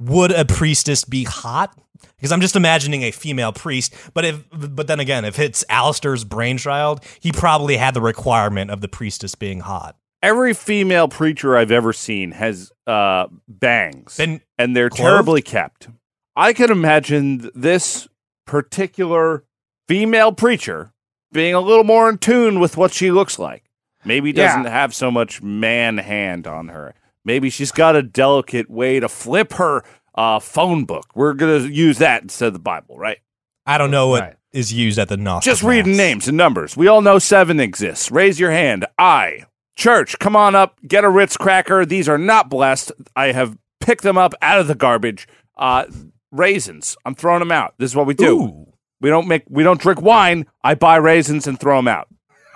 [0.00, 1.76] Would a priestess be hot?
[2.16, 3.94] Because I'm just imagining a female priest.
[4.12, 8.80] But if, but then again, if it's Aleister's brainchild, he probably had the requirement of
[8.82, 9.96] the priestess being hot.
[10.22, 15.08] Every female preacher I've ever seen has uh, bangs, Then and they're clothed?
[15.08, 15.88] terribly kept.
[16.34, 18.08] I can imagine this
[18.46, 19.44] particular
[19.88, 20.92] female preacher
[21.32, 23.64] being a little more in tune with what she looks like.
[24.04, 24.46] Maybe Yeah.
[24.48, 26.94] doesn't have so much man hand on her.
[27.26, 29.82] Maybe she's got a delicate way to flip her
[30.14, 31.06] uh, phone book.
[31.16, 33.18] We're gonna use that instead of the Bible, right?
[33.66, 34.78] I don't know what is Right.
[34.78, 35.50] used at the Gnostic.
[35.50, 36.76] Just reading names and numbers.
[36.76, 38.12] We all know seven exists.
[38.12, 38.86] Raise your hand.
[38.96, 39.44] I.
[39.74, 40.78] Church, come on up.
[40.86, 41.84] Get a Ritz cracker.
[41.84, 42.92] These are not blessed.
[43.16, 45.26] I have picked them up out of the garbage.
[45.58, 45.86] Uh,
[46.30, 46.96] raisins.
[47.04, 47.74] I'm throwing them out.
[47.78, 48.40] This is what we do.
[48.40, 48.72] Ooh.
[49.00, 49.42] We don't make.
[49.50, 50.46] We don't drink wine.
[50.62, 52.08] I buy raisins and throw them out.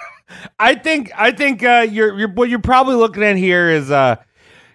[0.61, 4.17] I think I think uh, you're, you're what you're probably looking at here is uh,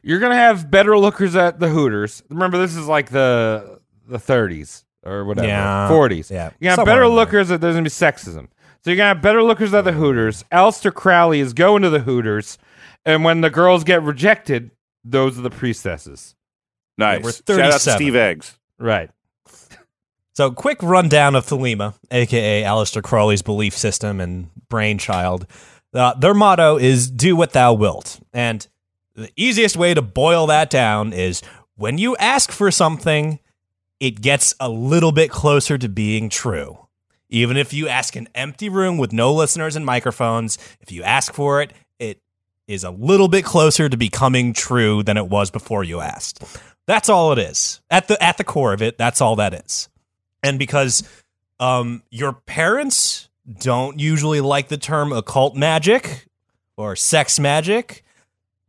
[0.05, 2.23] you're gonna have better lookers at the Hooters.
[2.29, 5.89] Remember, this is like the the 30s or whatever, Yeah.
[5.89, 6.29] 40s.
[6.31, 6.51] Yeah.
[6.59, 7.49] you have Somewhere better lookers.
[7.49, 8.47] That there's gonna be sexism.
[8.83, 10.43] So you're gonna have better lookers at the Hooters.
[10.51, 12.57] Aleister Crowley is going to the Hooters,
[13.05, 14.71] and when the girls get rejected,
[15.03, 16.35] those are the priestesses.
[16.97, 17.23] Nice.
[17.23, 17.97] we're Shout out to 37.
[17.97, 18.57] Steve Eggs.
[18.79, 19.09] Right.
[20.33, 25.47] So, quick rundown of Thelema, aka Aleister Crowley's belief system and brainchild.
[25.93, 28.67] Uh, their motto is "Do what thou wilt," and
[29.15, 31.41] the easiest way to boil that down is
[31.75, 33.39] when you ask for something,
[33.99, 36.77] it gets a little bit closer to being true.
[37.29, 41.33] Even if you ask an empty room with no listeners and microphones, if you ask
[41.33, 42.21] for it, it
[42.67, 46.43] is a little bit closer to becoming true than it was before you asked.
[46.85, 47.81] That's all it is.
[47.89, 49.89] At the at the core of it, that's all that is.
[50.43, 51.03] And because
[51.59, 56.27] um your parents don't usually like the term occult magic
[56.77, 58.03] or sex magic,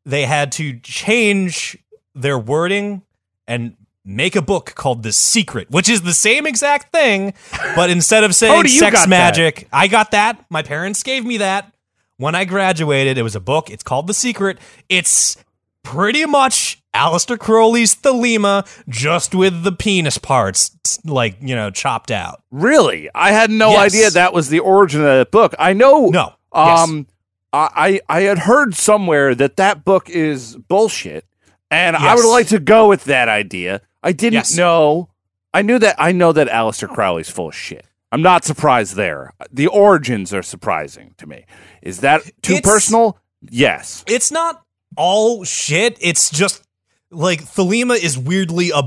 [0.06, 1.76] they had to change
[2.14, 3.02] their wording
[3.46, 7.34] and make a book called The Secret, which is the same exact thing,
[7.74, 9.08] but instead of saying sex got that.
[9.08, 10.42] magic, I got that.
[10.48, 11.72] My parents gave me that.
[12.16, 13.68] When I graduated, it was a book.
[13.68, 14.58] It's called The Secret.
[14.88, 15.36] It's
[15.82, 20.70] pretty much Aleister Crowley's Thelema, just with the penis parts,
[21.04, 22.42] like, you know, chopped out.
[22.50, 23.10] Really?
[23.14, 23.92] I had no Yes.
[23.94, 25.54] idea that was the origin of that book.
[25.58, 26.06] I know.
[26.06, 26.32] No.
[26.54, 26.80] Yes.
[26.88, 27.15] Um, I
[27.52, 31.24] I I had heard somewhere that that book is bullshit,
[31.70, 33.80] and I would like to go with that idea.
[34.02, 34.56] I didn't Yes.
[34.56, 35.08] know.
[35.54, 35.96] I knew that.
[35.98, 37.86] I know that Aleister Crowley's full of shit.
[38.12, 39.32] I'm not surprised there.
[39.50, 41.44] The origins are surprising to me.
[41.82, 43.18] Is that too It's- personal?
[43.40, 44.04] Yes.
[44.06, 44.62] it's not
[44.96, 45.96] all shit.
[46.00, 46.62] It's just
[47.10, 48.82] like Thelema is weirdly a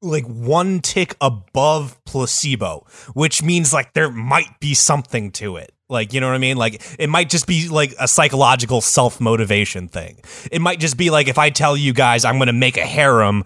[0.00, 2.84] like one tick above placebo,
[3.14, 5.71] which means like there might be something to it.
[5.92, 6.56] Like, you know what I mean?
[6.56, 10.18] Like it might just be like a psychological self-motivation thing.
[10.50, 12.84] It might just be like if I tell you guys I'm going to make a
[12.86, 13.44] harem,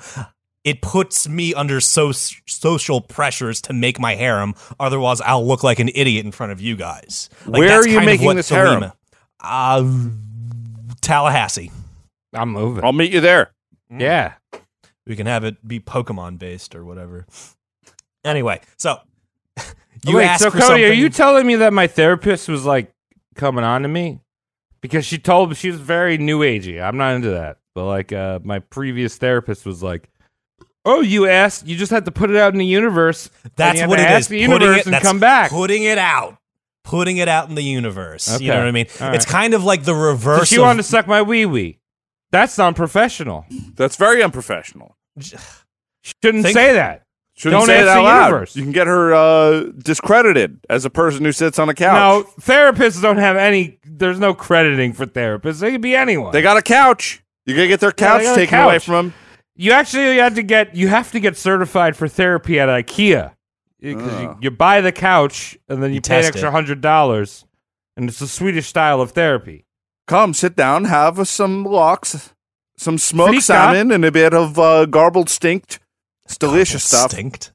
[0.65, 4.55] it puts me under so- social pressures to make my harem.
[4.81, 7.29] Otherwise, I'll look like an idiot in front of you guys.
[7.47, 8.83] Like, Where are you making what this harem?
[8.83, 8.93] Thelema-
[9.41, 10.11] Uh,
[11.01, 11.71] Tallahassee.
[12.33, 12.85] I'm moving.
[12.85, 13.53] I'll meet you there.
[13.91, 14.35] yeah.
[15.07, 17.27] We can have it be Pokemon based or whatever.
[18.25, 18.99] Anyway, so
[20.07, 22.93] you Wait, asked so for Cody, are you telling me that my therapist was like
[23.35, 24.21] coming on to me?
[24.81, 26.81] Because she told me she was very new agey.
[26.83, 27.59] I'm not into that.
[27.75, 30.09] But like uh my previous therapist was like,
[30.85, 33.29] Oh, you asked you just had to put it out in the universe.
[33.57, 34.29] That's what to it ask is.
[34.29, 35.51] The universe it- and come back.
[35.51, 36.39] Putting it out.
[36.85, 38.41] Putting it out in the universe.
[38.41, 38.87] You know what I mean?
[39.01, 40.49] All It's kind of like the So reverse.
[40.49, 41.79] she of- wanted to suck my wee wee.
[42.31, 43.45] That's unprofessional.
[43.75, 44.97] That's very unprofessional.
[45.19, 47.03] Shouldn't Think- say that.
[47.39, 48.27] Shouldn't Don't say it out the loud.
[48.29, 48.57] universe.
[48.57, 51.95] You can get her uh, discredited as a person who sits on a couch.
[52.27, 53.79] No, therapists don't have any.
[53.85, 55.61] There's no crediting for therapists.
[55.61, 56.33] They could be anyone.
[56.33, 57.23] They got a couch.
[57.45, 59.15] You gotta get their couch they got a taken away from them.
[59.55, 60.75] you actually had to get.
[60.75, 63.33] You have to get certified for therapy at IKEA
[63.81, 64.39] because you, Oh.
[64.41, 67.45] you buy the couch and then you, You pay an extra hundred dollars,
[67.99, 69.67] and it's a Swedish style of therapy.
[70.09, 72.33] Come, sit down, have some lox,
[72.79, 73.43] some smoked Frika.
[73.43, 75.81] salmon, and a bit of uh, garbled stinked.
[76.27, 77.13] It's delicious stuff.
[77.13, 77.53] Stinked.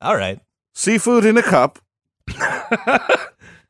[0.00, 0.40] All right.
[0.74, 1.78] Seafood in a cup.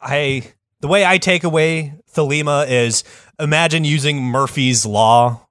[0.00, 3.04] I the way I take away Thelema is
[3.38, 5.46] imagine using Murphy's law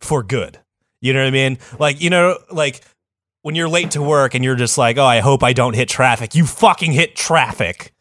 [0.00, 0.58] for good.
[1.00, 1.58] You know what I mean?
[1.78, 2.82] Like you know, like
[3.42, 5.88] when you're late to work and you're just like, oh, I hope I don't hit
[5.88, 6.34] traffic.
[6.34, 7.92] You fucking hit traffic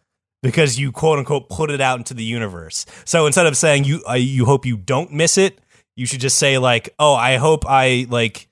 [0.42, 2.86] because you quote unquote put it out into the universe.
[3.04, 5.60] So instead of saying you, uh, you hope you don't miss it,
[5.96, 8.48] you should just say like, oh, I hope I like,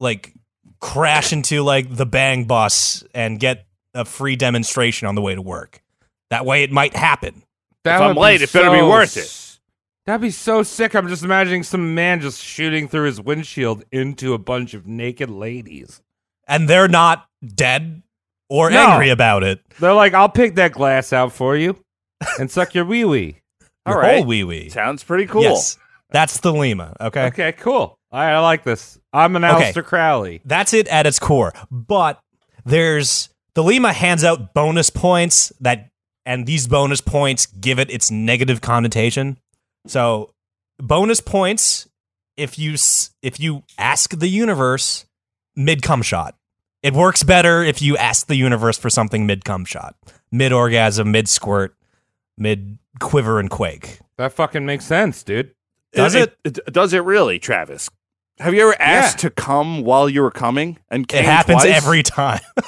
[0.00, 0.32] like
[0.80, 5.42] crash into like the bang bus and get a free demonstration on the way to
[5.42, 5.82] work.
[6.30, 7.42] That way, it might happen.
[7.84, 9.58] That If I'm would be late, it better be worth it.
[10.06, 10.94] That'd be so sick.
[10.94, 15.30] I'm just imagining some man just shooting through his windshield into a bunch of naked
[15.30, 16.00] ladies.
[16.50, 18.02] and they're not dead
[18.48, 18.92] or No.
[18.92, 19.60] angry about it.
[19.78, 21.78] They're like, "I'll pick that glass out for you
[22.38, 23.36] and suck your wee wee."
[23.84, 24.16] All Your right.
[24.16, 24.70] whole wee wee.
[24.70, 25.42] Sounds pretty cool.
[25.42, 25.76] Yes,
[26.10, 26.94] that's Thelema.
[27.02, 27.26] Okay?
[27.26, 27.98] Okay, cool.
[28.10, 28.97] All right, I like this.
[29.12, 29.72] I'm an Okay.
[29.72, 30.40] Aleister Crowley.
[30.44, 31.52] that's it at its core.
[31.70, 32.20] But
[32.64, 35.90] there's Thelema hands out bonus points that,
[36.26, 39.38] and these bonus points give it its negative connotation.
[39.86, 40.34] So
[40.78, 41.88] bonus points
[42.36, 42.74] if you
[43.22, 45.06] if you ask the universe
[45.56, 46.34] mid cum shot.
[46.82, 49.96] It works better if you ask the universe for something mid cum shot,
[50.30, 51.74] mid orgasm, mid squirt,
[52.36, 53.98] mid quiver and quake.
[54.18, 55.52] That fucking makes sense, dude.
[55.92, 57.88] Does it, it- Does it really, Travis?
[58.40, 59.28] Have you ever asked Yeah.
[59.28, 60.78] to come while you were coming?
[60.90, 61.76] And It happens twice?
[61.76, 62.40] every time.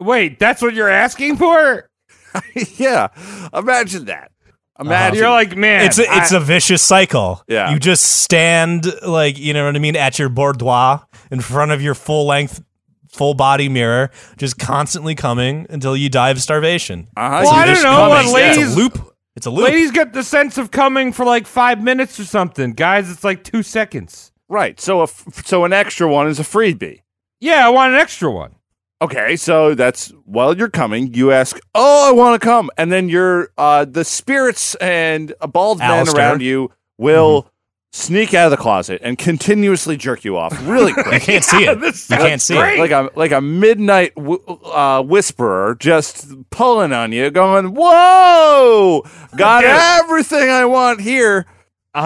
[0.00, 1.88] Wait, that's what you're asking for?
[2.76, 3.08] yeah.
[3.52, 4.30] Imagine that.
[4.78, 5.18] Imagine.
[5.18, 7.42] You're like, man, it's a, it's I- a vicious cycle.
[7.48, 7.72] Yeah.
[7.72, 11.82] You just stand like, you know what I mean, at your boudoir in front of
[11.82, 12.62] your full length,
[13.10, 17.08] full body mirror, just constantly coming until you die of starvation.
[17.16, 17.40] Uh-huh.
[17.42, 19.14] Well, You I don't know come what ladies- loop.
[19.38, 19.66] It's a loop.
[19.68, 22.72] ladies get the sense of coming for like five minutes or something.
[22.72, 24.32] Guys, it's like two seconds.
[24.48, 24.80] Right.
[24.80, 27.02] So a f- so an extra one is a freebie.
[27.38, 28.56] Yeah, I want an extra one.
[29.00, 33.08] Okay, so that's while you're coming, you ask, "Oh, I want to come," and then
[33.08, 36.14] your uh, the spirits and a bald men Aleister.
[36.14, 37.48] around you will
[37.92, 41.06] sneak out of the closet and continuously jerk you off really quick.
[41.12, 41.80] you can't see it.
[41.80, 42.78] this You can't see great.
[42.78, 42.80] it.
[42.80, 49.02] like a like a midnight w- uh, whisperer just pulling on you, going, "Whoa,
[49.36, 49.70] got Dude.
[49.70, 51.46] everything I want here."
[51.94, 52.02] Uh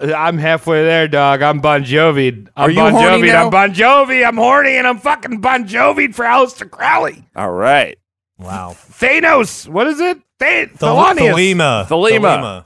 [0.00, 0.14] huh.
[0.16, 1.42] I'm halfway there, dog.
[1.42, 2.46] I'm Bon Jovi.
[2.56, 3.32] I'm Are you Bon horny Jovi.
[3.32, 3.44] now?
[3.44, 4.26] I'm Bon Jovi.
[4.26, 7.24] I'm horny and I'm fucking Bon Jovi for Aleister Crowley.
[7.34, 7.98] All right,
[8.38, 8.76] Wow.
[8.92, 9.68] Thanos.
[9.68, 10.18] What is it?
[10.38, 11.34] Th- The, Thelonious.
[11.34, 11.86] Thelema.
[11.86, 12.64] Thelema.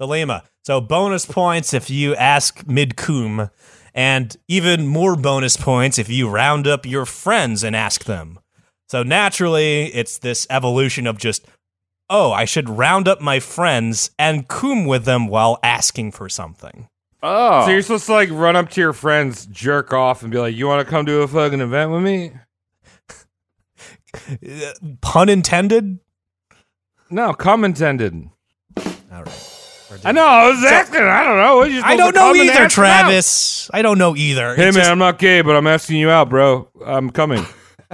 [0.00, 0.42] Thelema.
[0.66, 3.50] So bonus points if you ask mid cum,
[3.94, 8.40] and even more bonus points if you round up your friends and ask them.
[8.88, 11.46] So naturally, it's this evolution of just,
[12.10, 16.88] oh, I should round up my friends and cum with them while asking for something.
[17.22, 20.38] oh, So you're supposed to like run up to your friends, jerk off, and be
[20.38, 22.32] like, "You want to come to a fucking event with me?"
[25.00, 26.00] Pun intended?
[27.08, 28.30] No, come intended.
[29.88, 30.06] All right.
[30.06, 30.26] I know.
[30.26, 31.00] I was asking.
[31.02, 31.56] I don't know.
[31.58, 33.00] What, you I don't to know either, ask them out?
[33.02, 33.70] Travis.
[33.72, 34.54] I don't know either.
[34.56, 36.68] Hey It's man, just- I'm not gay, but I'm asking you out, bro.
[36.84, 37.44] I'm coming.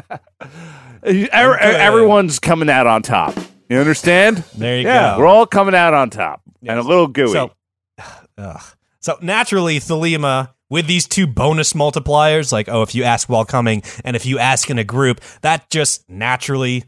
[1.03, 3.35] Every- everyone's coming out on top.
[3.69, 4.39] You understand?
[4.57, 5.21] there you Yeah, go.
[5.21, 7.33] We're all coming out on top, and a little gooey.
[7.33, 7.53] So,
[8.39, 8.63] ugh.
[9.01, 13.83] so naturally, Thelema, with these two bonus multipliers, like, oh, if you ask while coming
[14.05, 16.85] and if you ask in a group, that just naturally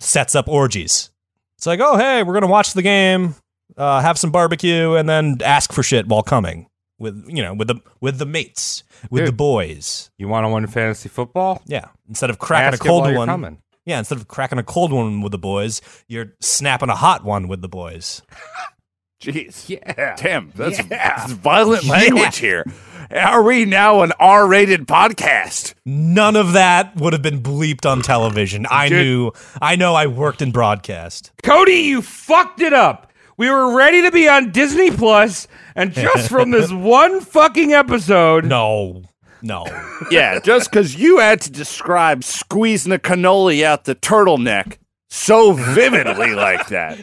[0.00, 1.10] sets up orgies.
[1.56, 3.34] It's like, oh, hey, we're going to watch the game,
[3.76, 6.66] uh, have some barbecue, and then ask for shit while coming
[6.98, 9.28] with, you know, with the, with the mates, with Dude.
[9.28, 10.10] the boys.
[10.18, 11.62] You want to win fantasy football?
[11.66, 11.86] Yeah.
[12.08, 13.28] Instead of cracking Ask a it while cold you're one.
[13.28, 13.58] coming.
[13.84, 13.98] Yeah.
[13.98, 17.60] Instead of cracking a cold one with the boys, you're snapping a hot one with
[17.62, 18.22] the boys.
[19.22, 19.68] Jeez.
[19.68, 20.14] Yeah.
[20.16, 20.84] Tim, that's, Yeah.
[21.18, 22.64] that's violent language here.
[23.10, 25.74] Are we now an R rated podcast?
[25.84, 28.66] None of that would have been bleeped on television.
[28.70, 29.04] I Dude.
[29.06, 29.30] knew.
[29.60, 29.94] I know.
[29.94, 31.30] I worked in broadcast.
[31.42, 33.11] Cody, you fucked it up.
[33.36, 38.44] We were ready to be on Disney Plus, and just from this one fucking episode,
[38.44, 39.02] No,
[39.42, 39.64] no.
[40.10, 44.78] Yeah, just because you had to describe squeezing a cannoli out the turtleneck
[45.08, 46.98] so vividly like that.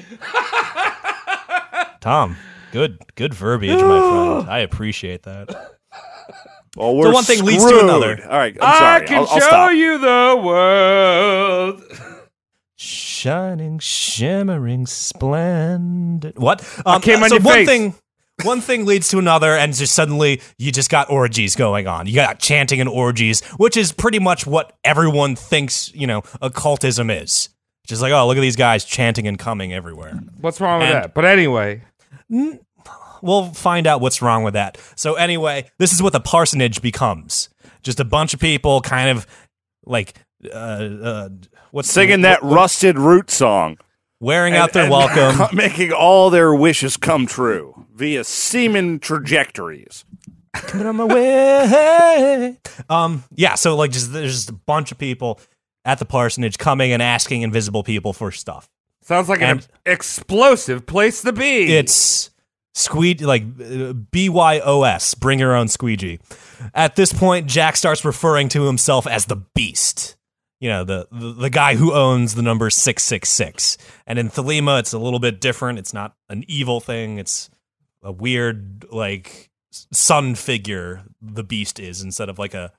[2.02, 2.38] Tom,
[2.72, 4.50] good, good verbiage, my friend.
[4.50, 5.50] I appreciate that.
[6.78, 8.22] Well, we're one thing leads to another.
[8.26, 9.72] All right, I'm I can I'll, I'll show stop.
[9.74, 11.84] you the world.
[12.82, 16.40] Shining, shimmering, splendid.
[16.40, 16.64] What?
[16.86, 17.68] Um, came on so your one face.
[17.68, 17.94] thing,
[18.44, 22.08] one thing leads to another, and just suddenly you just got orgies going on.
[22.08, 25.94] You got chanting and orgies, which is pretty much what everyone thinks.
[25.94, 27.50] You know, occultism is.
[27.86, 30.18] Just like, oh, look at these guys chanting and coming everywhere.
[30.40, 31.14] What's wrong with And- that?
[31.14, 31.82] But anyway,
[33.22, 34.78] We'll find out what's wrong with that.
[34.96, 37.50] So anyway, this is what the parsonage becomes.
[37.84, 39.28] Just a bunch of people, kind of
[39.86, 40.14] like,
[40.46, 41.30] uh, uh
[41.72, 43.78] what's Singing that rusted root song.
[44.20, 45.48] wearing and- out their welcome.
[45.56, 50.06] making all their wishes come true via semen trajectories.
[50.54, 52.58] coming on my way.
[52.90, 55.40] Um, yeah, so like just there's just a bunch of people
[55.86, 58.70] at the parsonage coming and asking invisible people for stuff.
[59.02, 61.74] sounds like an explosive place to be.
[61.76, 62.30] It's
[62.74, 66.20] squeegee like uh, BYOS, bring your own squeegee.
[66.74, 70.16] At this point, Jack starts referring to himself as the Beast.
[70.60, 73.78] You know, the, the the guy who owns the number 666.
[74.06, 75.80] And in Thelema, it's a little bit different.
[75.80, 77.18] It's not an evil thing.
[77.18, 77.50] It's
[78.04, 82.72] a weird like sun figure the beast is instead of like a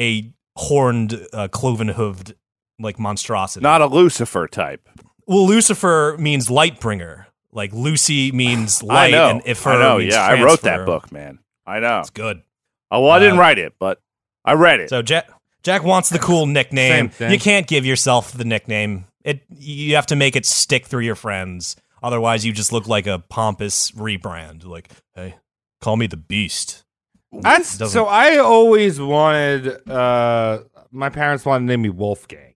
[0.00, 2.34] a horned uh, cloven hooved
[2.78, 3.62] like monstrosity.
[3.62, 4.88] Not a Lucifer type.
[5.26, 7.26] Well, Lucifer means light bringer.
[7.52, 9.28] Like Lucy means light, I know.
[9.30, 9.98] and if I know.
[9.98, 11.38] Yeah, I wrote that book, man.
[11.66, 12.00] I know.
[12.00, 12.42] It's good.
[12.90, 14.00] Oh, well, I didn't Uh, write it, but
[14.44, 14.88] I read it.
[14.90, 15.28] So Jack
[15.66, 17.10] Jack wants the cool nickname.
[17.18, 19.06] You can't give yourself the nickname.
[19.24, 21.74] It you have to make it stick through your friends.
[22.00, 24.64] Otherwise, you just look like a pompous rebrand.
[24.64, 25.34] Like, hey,
[25.80, 26.84] call me the Beast.
[27.32, 28.06] That's Doesn't- so.
[28.06, 29.90] I always wanted.
[29.90, 30.60] uh
[30.92, 32.54] My parents wanted to name me Wolfgang,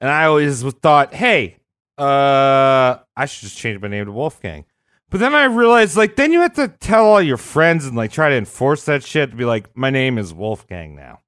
[0.00, 1.58] and I always thought, hey,
[1.96, 4.64] uh I should just change my name to Wolfgang.
[5.10, 8.10] But then I realized, like, then you have to tell all your friends and like
[8.10, 11.20] try to enforce that shit to be like, my name is Wolfgang now.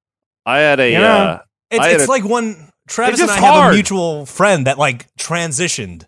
[0.48, 0.90] I had a.
[0.90, 1.38] You know, uh,
[1.70, 4.66] It's I had it's a- like when Travis and I just have a mutual friend
[4.66, 6.04] that like transitioned,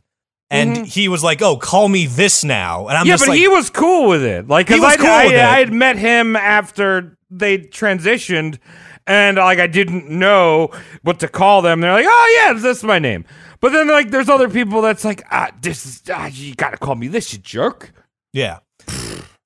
[0.51, 0.87] and Mhm.
[0.87, 3.49] he was like, "Oh, call me this now," and I'm yeah, just but like, he
[3.49, 4.49] was cool with it.
[4.49, 5.41] Like, He cause was I, cool I, with it.
[5.41, 8.59] I had met him after they transitioned,
[9.07, 10.71] and like I didn't know
[11.03, 11.81] what to call them.
[11.83, 13.25] They're like, "Oh yeah, this is my name."
[13.61, 16.95] But then like, there's other people that's like, "Ah, this is ah, you gotta call
[16.95, 17.93] me this, you jerk."
[18.33, 18.61] Yeah.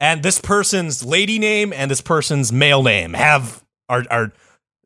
[0.00, 4.32] And this person's lady name and this person's male name have are are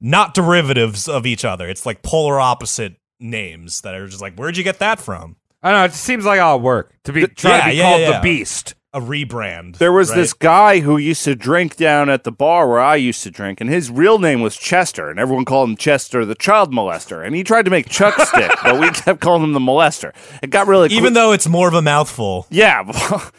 [0.01, 1.69] not derivatives of each other.
[1.69, 5.37] It's like polar opposite names that are just like, where'd you get that from?
[5.63, 5.85] I don't know.
[5.87, 8.13] It just seems like all work to be try yeah, to be yeah, called yeah.
[8.13, 8.75] the Beast.
[8.95, 9.77] A rebrand.
[9.77, 10.17] There was right?
[10.17, 13.61] this guy who used to drink down at the bar where I used to drink,
[13.61, 17.25] and his real name was Chester, and everyone called him Chester the child molester.
[17.25, 20.15] And he tried to make Chuck stick, but we kept calling him the molester.
[20.43, 22.47] It got really even though it's more of a mouthful.
[22.49, 22.91] yeah,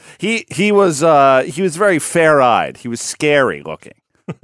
[0.19, 2.77] he he was uh, he was very fair eyed.
[2.77, 3.93] He was scary looking.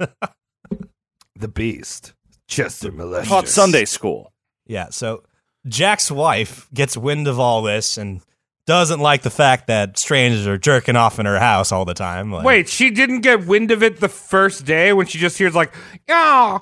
[1.38, 2.12] The Beast.
[2.48, 3.28] Chester Malicious.
[3.28, 4.32] Taught Sunday school.
[4.66, 5.22] Yeah, so
[5.66, 8.20] Jack's wife gets wind of all this and
[8.66, 12.32] doesn't like the fact that strangers are jerking off in her house all the time.
[12.32, 15.54] Like, Wait, she didn't get wind of it the first day when she just hears
[15.54, 15.72] like,
[16.08, 16.60] oh,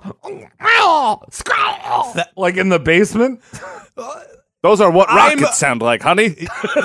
[0.60, 3.40] oh, squall," like in the basement.
[4.62, 6.36] Those are what I'm- rockets sound like, honey.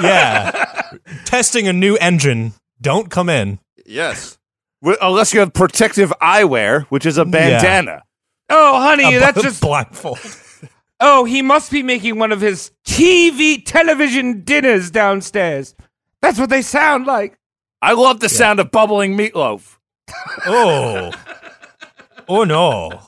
[0.01, 0.91] yeah,
[1.25, 2.53] testing a new engine.
[2.81, 3.59] Don't come in.
[3.85, 4.37] yes.
[4.81, 8.03] Unless you have protective eyewear, which is a bandana.
[8.49, 9.61] Oh, honey, A that's bl- just.
[9.61, 10.19] blindfold.
[11.01, 15.73] Oh, he must be making one of his TV television dinners downstairs.
[16.21, 17.37] That's what they sound like.
[17.81, 19.77] I love the sound of bubbling meatloaf.
[20.45, 21.11] Oh.
[22.27, 23.01] Oh no.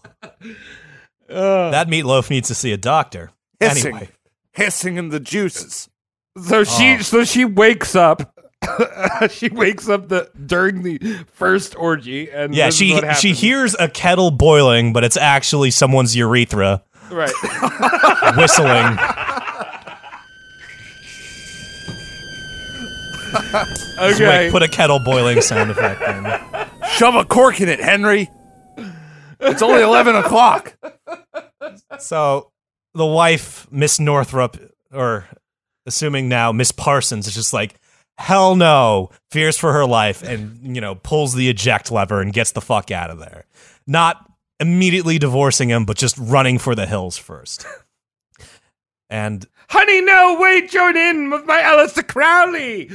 [1.27, 3.31] that meatloaf needs to see a doctor.
[3.59, 3.95] Hissing.
[3.95, 4.09] Anyway.
[4.53, 5.89] Hissing in the juices.
[6.41, 7.01] So she, Oh.
[7.01, 8.33] so she wakes up.
[9.31, 10.97] she wakes up the during the
[11.33, 16.83] first orgy, and Yeah, she she hears a kettle boiling, but it's actually someone's urethra
[17.09, 17.33] right.
[18.37, 18.97] whistling.
[23.97, 26.89] Okay, Like, put a kettle boiling sound effect in.
[26.89, 28.29] Shove a cork in it, Henry.
[29.39, 30.75] It's only 11 o'clock.
[31.99, 32.51] So
[32.93, 34.57] the wife, Miss Northrup,
[34.91, 35.27] or
[35.85, 37.75] assuming now Miss Parsons, is just like,
[38.21, 42.51] hell no, fears for her life, and you know pulls the eject lever and gets
[42.51, 43.45] the fuck out of there.
[43.87, 44.17] Not
[44.59, 47.65] immediately divorcing him, but just running for the hills first.
[49.09, 52.89] And honey, no, wait, join in with my Aleister Crowley.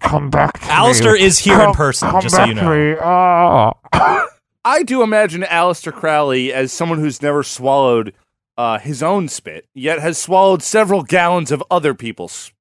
[0.00, 1.22] Come back to Aleister me.
[1.22, 2.70] is here in person, come just so back you to know.
[2.70, 2.96] me.
[3.00, 4.26] Oh.
[4.64, 8.12] I do imagine Aleister Crowley as someone who's never swallowed
[8.58, 12.52] uh, his own spit, yet has swallowed several gallons of other people's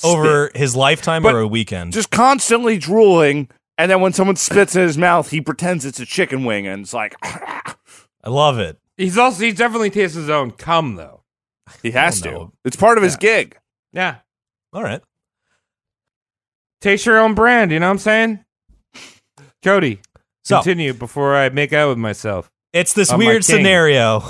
[0.00, 0.10] spit.
[0.16, 1.92] over his lifetime But or a weekend.
[1.92, 3.48] just constantly drooling
[3.78, 6.82] And then when someone spits in his mouth, he pretends it's a chicken wing and
[6.82, 8.78] it's like I love it.
[8.96, 11.22] He's also he definitely tastes his own cum though.
[11.82, 12.30] he has to.
[12.30, 12.52] know.
[12.64, 13.56] It's part of his gig.
[13.92, 14.16] Yeah.
[14.72, 15.00] All right.
[16.80, 18.44] Taste your own brand, you know what I'm saying?
[19.62, 20.00] Cody,
[20.44, 22.50] So continue before I make out with myself.
[22.72, 24.22] it's this weird scenario.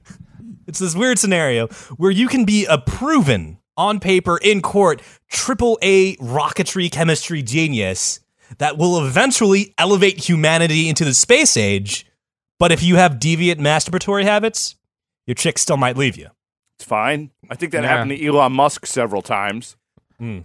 [0.66, 1.66] it's this weird scenario
[1.96, 8.20] where you can be a proven on paper in court triple A rocketry chemistry genius
[8.58, 12.04] that will eventually elevate humanity into the space age.
[12.58, 14.76] But if you have deviant masturbatory habits,
[15.26, 16.28] your chick still might leave you.
[16.76, 17.30] It's fine.
[17.48, 17.88] I think that Yeah.
[17.88, 19.76] happened to Elon Musk several times.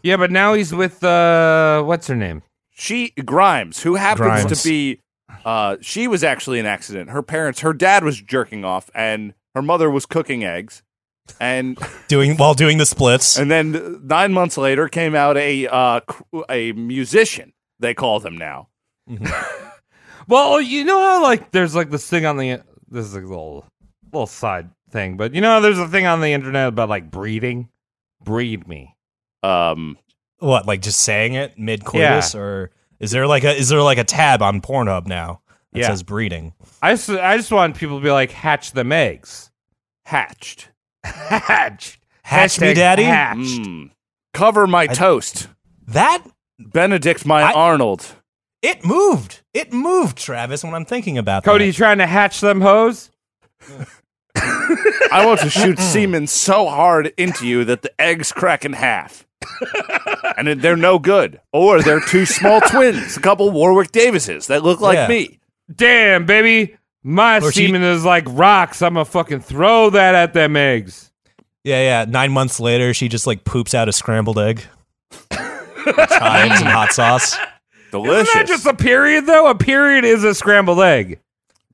[0.04, 2.44] Yeah, but now he's with uh what's her name?
[2.72, 4.62] She Grimes, who happens Grimes.
[4.62, 5.02] to be
[5.44, 7.10] uh she was actually an accident.
[7.10, 10.82] Her parents, her dad was jerking off and her mother was cooking eggs.
[11.40, 11.78] And
[12.08, 13.38] Doing while doing the splits.
[13.38, 16.00] and then 9 months later came out a uh
[16.50, 18.70] a musician, they call them now.
[20.28, 23.66] Well, you know how like there's like this thing on the this is a little
[24.12, 27.12] little side thing, but you know how there's a thing on the internet about like
[27.12, 27.70] breeding?
[28.24, 28.96] Breed me.
[29.44, 29.98] Um
[30.40, 34.00] What, like just saying it mid coitus, or is there like a is there like
[34.00, 35.42] a tab on Pornhub now
[35.74, 35.88] that Yeah.
[35.90, 36.54] says breeding?
[36.82, 39.52] I just I just want people to be like hatch them eggs.
[40.06, 40.70] hatched.
[41.06, 42.00] Hatch.
[42.24, 43.04] Hatch me, daddy.
[43.04, 43.40] Hatched.
[43.62, 43.92] Mm.
[44.34, 45.48] Cover my toast.
[45.88, 46.24] That
[46.60, 48.06] Benedict my I- Arnold.
[48.62, 49.42] it moved.
[49.54, 50.64] It moved, Travis.
[50.64, 51.68] When I'm thinking about Cody, that.
[51.68, 53.10] you trying to hatch them hoes?
[54.36, 59.26] I want to shoot semen so hard into you that the eggs crack in half.
[60.38, 61.40] and then they're no good.
[61.54, 65.08] Or they're two small twins, a couple Warwick Davises that look like Yeah.
[65.08, 65.40] me.
[65.74, 66.76] Damn, baby.
[67.08, 68.82] My Or she- semen is like rocks.
[68.82, 71.12] I'm gonna fucking throw that at them eggs.
[71.64, 72.06] Yeah, yeah.
[72.10, 74.64] Nine months later, she just like poops out a scrambled egg,
[75.32, 77.38] chives and hot sauce.
[77.92, 78.30] Delicious.
[78.30, 79.48] Isn't that just a period though?
[79.48, 81.20] A period is a scrambled egg.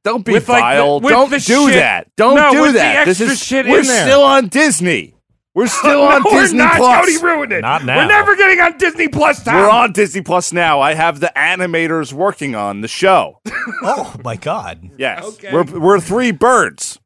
[0.03, 2.07] Don't be with, like, the- Don't do shit- that.
[2.17, 3.05] Don't No, do with the that.
[3.05, 4.05] this is shit we're there.
[4.07, 5.13] still on Disney.
[5.53, 6.77] We're still on no, Disney we're not.
[6.77, 6.99] Plus.
[7.05, 7.61] Cody ruined it.
[7.61, 7.97] Not now.
[7.97, 9.43] We're never getting on Disney Plus.
[9.43, 9.55] Tom.
[9.55, 10.79] We're on Disney Plus now.
[10.79, 13.39] I have the animators working on the show.
[13.83, 14.89] Oh my god!
[14.97, 15.23] Yes.
[15.23, 15.51] Okay.
[15.53, 16.99] We're we're three birds.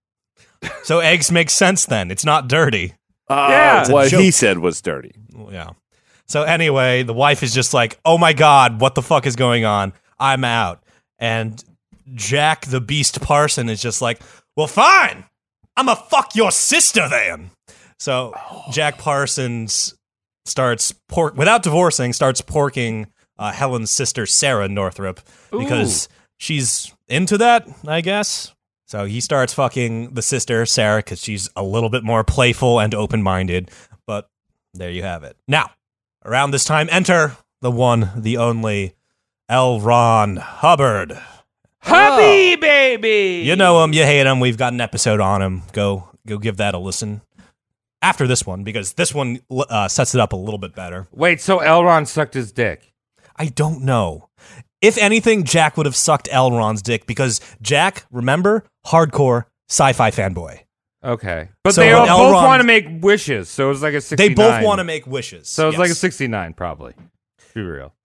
[0.83, 2.11] So eggs make sense then.
[2.11, 2.93] It's not dirty.
[3.29, 3.81] Uh, Yeah.
[3.81, 4.21] It's what joke.
[4.21, 5.13] he said was dirty.
[5.51, 5.71] Yeah.
[6.27, 9.63] So anyway, the wife is just like, "Oh my god, what the fuck is going
[9.65, 9.93] on?
[10.19, 10.83] I'm out."
[11.19, 11.61] And
[12.13, 14.21] Jack the Beast Parson is just like,
[14.55, 15.25] "Well, fine.
[15.77, 17.51] I'm a fuck your sister then."
[17.99, 18.33] So
[18.71, 19.95] Jack Parsons
[20.45, 23.07] starts pork without divorcing, starts porking
[23.37, 25.19] uh, Helen's sister Sarah Northrup
[25.51, 26.07] because
[26.37, 28.53] she's into that, I guess.
[28.87, 32.93] So he starts fucking the sister Sarah because she's a little bit more playful and
[32.93, 33.71] open minded.
[34.05, 34.29] But
[34.73, 35.35] there you have it.
[35.47, 35.71] Now,
[36.23, 38.93] around this time, enter the one, the only
[39.49, 39.79] L.
[39.79, 41.19] Ron Hubbard.
[41.79, 43.43] Hubby baby.
[43.45, 44.39] You know him, you hate him.
[44.39, 45.63] We've got an episode on him.
[45.71, 47.21] Go, go, give that a listen.
[48.05, 51.07] After this one, because this one uh, sets it up a little bit better.
[51.11, 52.93] Wait, so Elron sucked his dick.
[53.35, 54.29] I don't know.
[54.79, 60.59] If anything, Jack would have sucked Elron's dick because Jack, remember, hardcore sci-fi fanboy.
[61.03, 64.01] Okay, but So they all when both want to make wishes, so it's like a
[64.01, 64.35] They 69.
[64.35, 65.47] both want to make wishes.
[65.49, 66.93] So it's like a 69, probably.
[67.55, 67.95] Be real.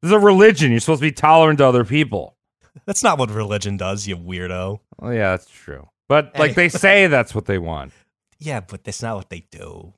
[0.00, 0.70] This is a religion.
[0.70, 2.36] You're supposed to be tolerant to other people.
[2.86, 4.78] That's not what religion does, you weirdo.
[5.00, 5.88] Well, yeah, that's true.
[6.08, 7.92] But like they say, that's what they want.
[8.38, 9.94] Yeah, but that's not what they do.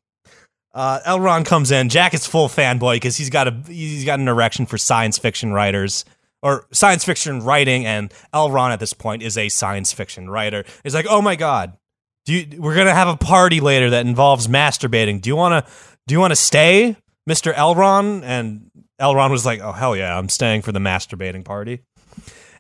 [0.75, 1.89] Uh, Elron comes in.
[1.89, 5.53] Jack is full fanboy because he's got a he's got an erection for science fiction
[5.53, 6.05] writers
[6.43, 10.65] or science fiction writing, and Elron at this point is a science fiction writer.
[10.83, 11.79] He's like, oh my god,
[12.27, 15.23] do you, we're gonna have a party later that involves masturbating.
[15.23, 15.73] Do you want to
[16.07, 16.97] do you want to stay,
[17.27, 18.23] Mister Elron?
[18.23, 21.81] And Elron was like, oh hell yeah, I'm staying for the masturbating party.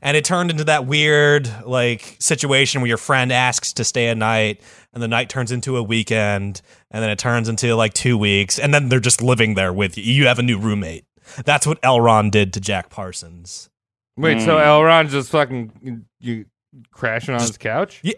[0.01, 4.15] And it turned into that weird like situation where your friend asks to stay a
[4.15, 4.62] night
[4.97, 8.59] and the night turns into a weekend and then it turns into like 2 weeks
[8.59, 10.05] and then they're just living there with you.
[10.05, 11.05] You have a new roommate.
[11.44, 13.68] That's what Elron did to Jack Parsons.
[14.16, 16.47] Wait, so Elron just fucking you
[16.93, 18.01] crashing on his couch?
[18.02, 18.14] Yeah.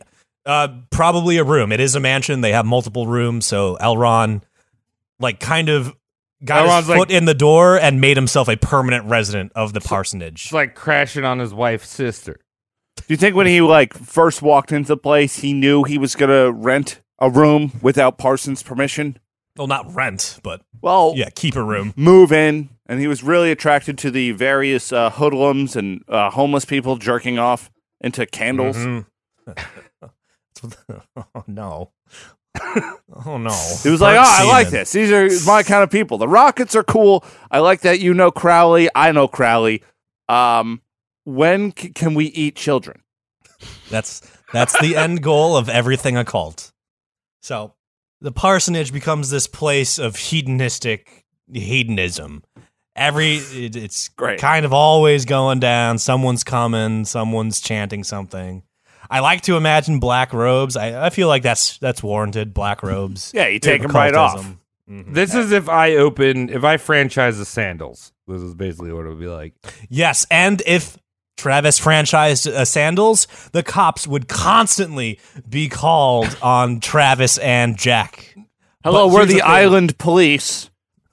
[0.46, 1.72] Uh, probably a room.
[1.72, 2.42] It is a mansion.
[2.42, 3.44] They have multiple rooms.
[3.44, 4.42] So Elron,
[5.18, 5.96] like, kind of
[6.44, 9.72] got Elron's his like- foot in the door and made himself a permanent resident of
[9.72, 10.44] the parsonage.
[10.44, 12.38] It's like crashing on his wife's sister.
[13.09, 16.14] Do you think when he like first walked into the place, he knew he was
[16.14, 19.18] gonna rent a room without Parsons' permission?
[19.56, 21.93] well, not rent, but Well, yeah, keep a room.
[21.97, 26.64] move in, and he was really attracted to the various uh, hoodlums and uh, homeless
[26.64, 27.70] people jerking off
[28.01, 28.76] into candles.
[28.76, 29.06] Mhm.
[31.35, 31.90] oh no.
[33.24, 33.51] oh no.
[33.82, 34.93] He was like, "Oh, I like this.
[34.93, 36.18] These are my kind of people.
[36.18, 37.24] The Rockets are cool.
[37.51, 38.89] I like that you know Crowley.
[38.94, 39.82] I know Crowley.
[40.28, 40.82] Um,
[41.34, 43.02] when c- can we eat children?
[43.90, 44.22] That's
[44.52, 46.72] that's the end goal of everything occult.
[47.42, 47.74] So
[48.20, 52.42] the parsonage becomes this place of hedonistic hedonism.
[52.96, 54.40] Every it, it's Great.
[54.40, 55.98] kind of always going down.
[55.98, 57.05] Someone's coming.
[57.05, 58.62] Someone's chanting something.
[59.10, 60.76] I like to imagine black robes.
[60.76, 62.52] I, I feel like that's that's warranted.
[62.55, 63.32] Black robes.
[63.34, 64.44] Yeah, you take them right off.
[64.90, 65.14] Mhm.
[65.14, 68.12] This is if I open, if I franchise the sandals.
[68.26, 69.55] This is basically what it would be like.
[69.88, 70.98] Yes, and if
[71.39, 78.35] Travis franchised uh, sandals, the cops would constantly be called on Travis and Jack.
[78.85, 80.69] Hello, But we're the, the island police.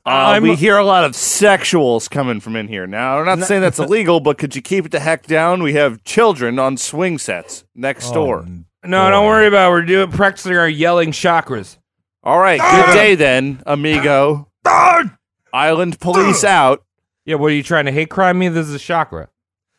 [0.06, 2.85] Uh, we hear a lot of sexuals coming from in here.
[2.85, 5.64] Now, I'm not saying that's illegal, but could you keep it the heck down?
[5.64, 8.39] We have children on swing sets next door.
[8.41, 9.72] Um, No, don't worry about it.
[9.72, 11.77] We're doing practicing our yelling chakras.
[12.23, 14.47] All right, good day then, amigo.
[15.53, 16.84] Island police out.
[17.26, 18.49] Yeah, what are you trying to hate crime me?
[18.49, 19.30] This is a chakra.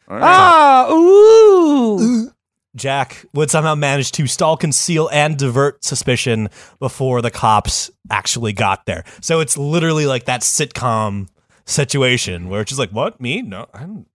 [0.09, 0.23] All right.
[0.25, 2.31] Ah, ooh.
[2.77, 8.85] Jack would somehow manage to stall, conceal, and divert suspicion before the cops actually got
[8.87, 9.05] there.
[9.23, 11.29] So it's literally like that sitcom
[11.65, 13.21] situation where it's just like, "What?
[13.21, 13.43] Me?
[13.43, 14.09] No, I, didn't,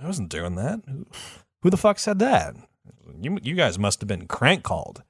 [0.00, 0.80] I wasn't doing that.
[0.88, 1.06] Who,
[1.62, 2.56] who the fuck said that?
[3.20, 5.02] You, you guys must have been crank called."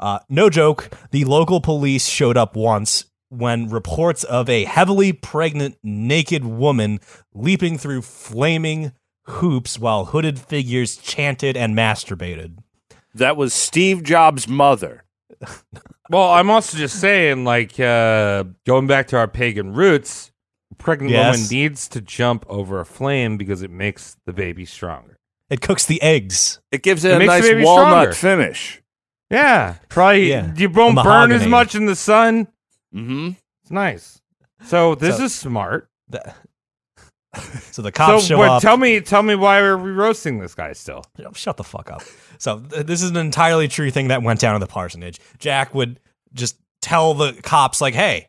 [0.00, 0.90] Uh, no joke.
[1.10, 7.00] The local police showed up once when reports of a heavily pregnant naked woman
[7.34, 8.92] leaping through flaming
[9.28, 12.58] hoops while hooded figures chanted and masturbated.
[13.14, 15.04] That was Steve Jobs' mother.
[16.10, 20.32] Well, I'm also just saying, like, uh, going back to our pagan roots,
[20.78, 21.36] pregnant Yes.
[21.36, 25.18] woman needs to jump over a flame because it makes the baby stronger.
[25.50, 26.60] It cooks the eggs.
[26.72, 28.42] It gives it, It a makes the nice baby walnut stronger.
[28.44, 28.82] finish.
[29.30, 30.30] Yeah, probably.
[30.30, 30.54] Yeah.
[30.56, 32.46] You won't burn as much in the sun.
[32.94, 33.32] Mm-hmm.
[33.62, 34.22] It's nice.
[34.64, 35.90] So this So- is smart.
[36.08, 36.32] The-
[37.70, 38.62] so the cops so show what, up.
[38.62, 41.04] tell me, tell me why are we roasting this guy still?
[41.34, 42.02] Shut the fuck up.
[42.38, 45.20] So th- this is an entirely true thing that went down in the parsonage.
[45.38, 46.00] Jack would
[46.32, 48.28] just tell the cops like, "Hey,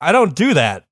[0.00, 0.84] I don't do that.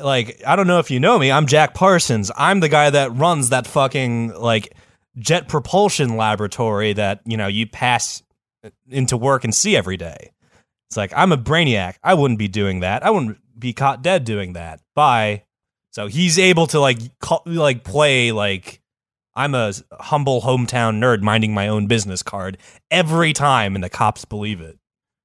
[0.00, 1.30] Like, I don't know if you know me.
[1.30, 2.30] I'm Jack Parsons.
[2.36, 4.74] I'm the guy that runs that fucking like
[5.18, 8.22] jet propulsion laboratory that, you know, you pass
[8.64, 10.32] uh, into work and see every day."
[10.88, 11.94] It's like, "I'm a brainiac.
[12.02, 13.04] I wouldn't be doing that.
[13.04, 15.44] I wouldn't be caught dead doing that." Bye.
[15.92, 18.80] So he's able to like call, like play like
[19.34, 22.58] I'm a humble hometown nerd minding my own business card
[22.90, 24.78] every time, and the cops believe it.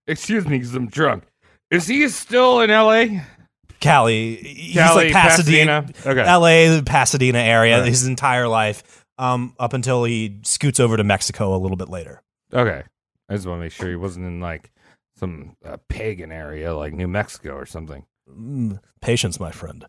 [0.07, 1.25] Excuse me, because I'm drunk.
[1.69, 3.23] Is he still in L.A.?
[3.79, 6.21] Cali, he's Cali, like Pasadena, Okay.
[6.21, 7.87] L.A., Pasadena area right.
[7.87, 12.23] his entire life, um, up until he scoots over to Mexico a little bit later.
[12.53, 12.83] Okay.
[13.29, 14.71] I just want to make sure he wasn't in like
[15.17, 18.05] some uh, pagan area like New Mexico or something.
[18.29, 19.85] Mm, patience, my friend.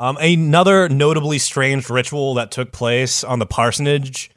[0.00, 4.30] Um, another notably strange ritual that took place on the parsonage.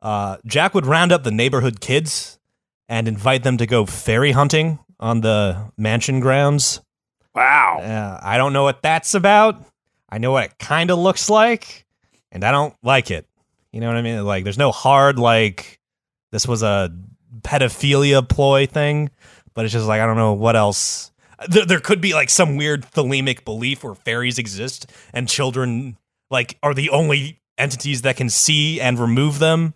[0.00, 2.38] Uh, Jack would round up the neighborhood kids
[2.88, 6.80] and invite them to go fairy hunting on the mansion grounds.
[7.34, 7.80] Wow.
[7.80, 9.62] Uh, I don't know what that's about.
[10.08, 11.84] I know what it kind of looks like,
[12.32, 13.26] and I don't like it.
[13.72, 14.24] You know what I mean?
[14.24, 15.80] Like, there's no hard like
[16.32, 16.96] this was a
[17.42, 19.10] pedophilia ploy thing,
[19.54, 21.10] but it's just like I don't know what else.
[21.48, 25.96] There, there could be like some weird thelemic belief where fairies exist and children
[26.30, 29.74] like are the only entities that can see and remove them.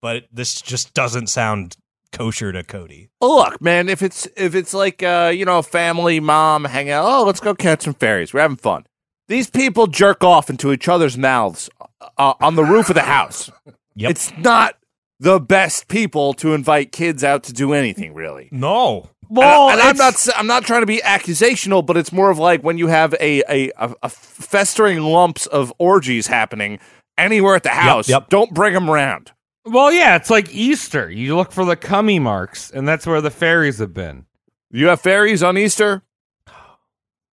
[0.00, 1.76] But this just doesn't sound
[2.12, 3.10] kosher to Cody.
[3.20, 7.24] Look, man, if it's if it's like uh, you know, family mom hang out, oh,
[7.24, 8.32] let's go catch some fairies.
[8.32, 8.86] We're having fun.
[9.28, 11.68] These people jerk off into each other's mouths
[12.16, 13.50] uh, on the roof of the house.
[13.98, 14.10] Yep.
[14.12, 14.76] It's not
[15.18, 18.48] the best people to invite kids out to do anything, really.
[18.52, 19.10] No.
[19.30, 22.38] Well, and, and I'm not I'm not trying to be accusational, but it's more of
[22.38, 26.78] like when you have a a, a, a festering lumps of orgies happening
[27.16, 28.08] anywhere at the house.
[28.08, 28.28] yep.
[28.28, 29.32] Don't bring them around.
[29.64, 31.10] Well, yeah, it's like Easter.
[31.10, 34.24] You look for the cummy marks, and that's where the fairies have been.
[34.70, 36.02] You have fairies on Easter.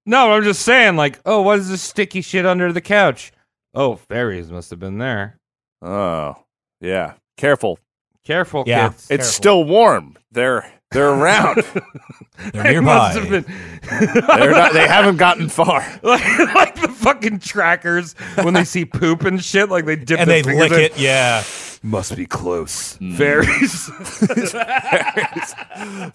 [0.06, 3.32] No, I'm just saying, like, oh, what is this sticky shit under the couch?
[3.74, 5.40] Oh, fairies must have been there.
[5.82, 6.36] Oh,
[6.80, 7.14] yeah.
[7.38, 7.80] Careful.
[8.26, 8.90] Careful, Yeah.
[8.90, 9.08] kids.
[9.10, 10.18] It's still warm.
[10.32, 11.58] They're they're around.
[12.54, 13.30] They're They must nearby.
[13.30, 15.80] have been they're not, they haven't gotten far.
[16.04, 19.70] like, like the fucking trackers when they see poop and shit.
[19.70, 20.80] Like they dip and their they lick in.
[20.80, 20.98] it.
[21.00, 21.44] Yeah.
[21.82, 22.98] Must be close.
[23.16, 23.90] Fairies.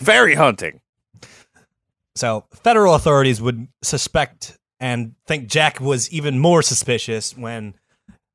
[0.01, 0.81] Fairy hunting.
[2.17, 7.75] So federal authorities would suspect and think Jack was even more suspicious when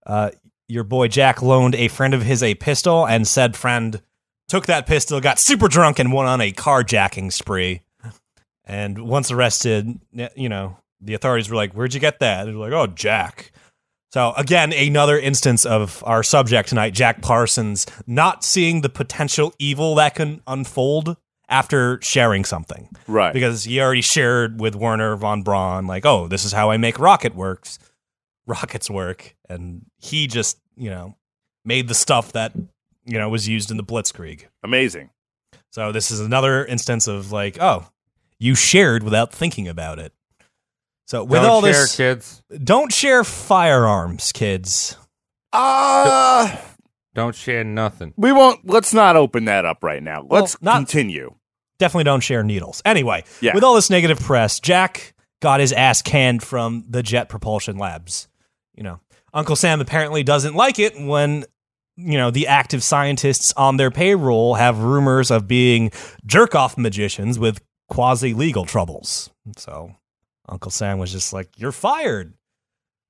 [0.06, 0.31] uh,
[0.67, 4.01] your boy Jack loaned a friend of his a pistol, and said friend
[4.47, 7.81] took that pistol, got super drunk, and went on a carjacking spree.
[8.63, 9.99] And once arrested,
[10.35, 13.51] you know, the authorities were like, "Where'd you get that?" They're like, "Oh, Jack."
[14.11, 19.93] So again, another instance of our subject tonight, Jack Parsons, not seeing the potential evil
[19.95, 21.17] that can unfold
[21.49, 22.89] after sharing something.
[23.07, 23.33] Right.
[23.33, 26.97] Because he already shared with Wernher von Braun, like, oh, this is how I make
[26.97, 27.77] rocket works,
[28.47, 31.15] rockets work, and he just, you know,
[31.63, 32.53] made the stuff that
[33.05, 34.45] you know was used in the Blitzkrieg.
[34.63, 35.09] Amazing.
[35.72, 37.85] So this is another instance of like, oh,
[38.39, 40.13] you shared without thinking about it.
[41.07, 42.43] So with Don't all share, this, kids.
[42.63, 44.97] don't share firearms, kids.
[45.53, 46.55] Uh
[47.13, 48.13] Don't share nothing.
[48.17, 50.26] we won't let's not open that up right now.
[50.30, 51.35] Let's not- continue.
[51.77, 52.81] Definitely don't share needles.
[52.85, 53.53] Anyway, Yeah.
[53.53, 58.27] with all this negative press, Jack got his ass canned from the Jet Propulsion Labs.
[58.76, 58.99] You know,
[59.34, 61.45] Uncle Sam apparently doesn't like it when
[61.95, 65.91] you know the active scientists on their payroll have rumors of being
[66.26, 69.30] jerk off magicians with quasi legal troubles.
[69.57, 69.95] So
[70.47, 72.34] Uncle Sam was just like, "You're fired,"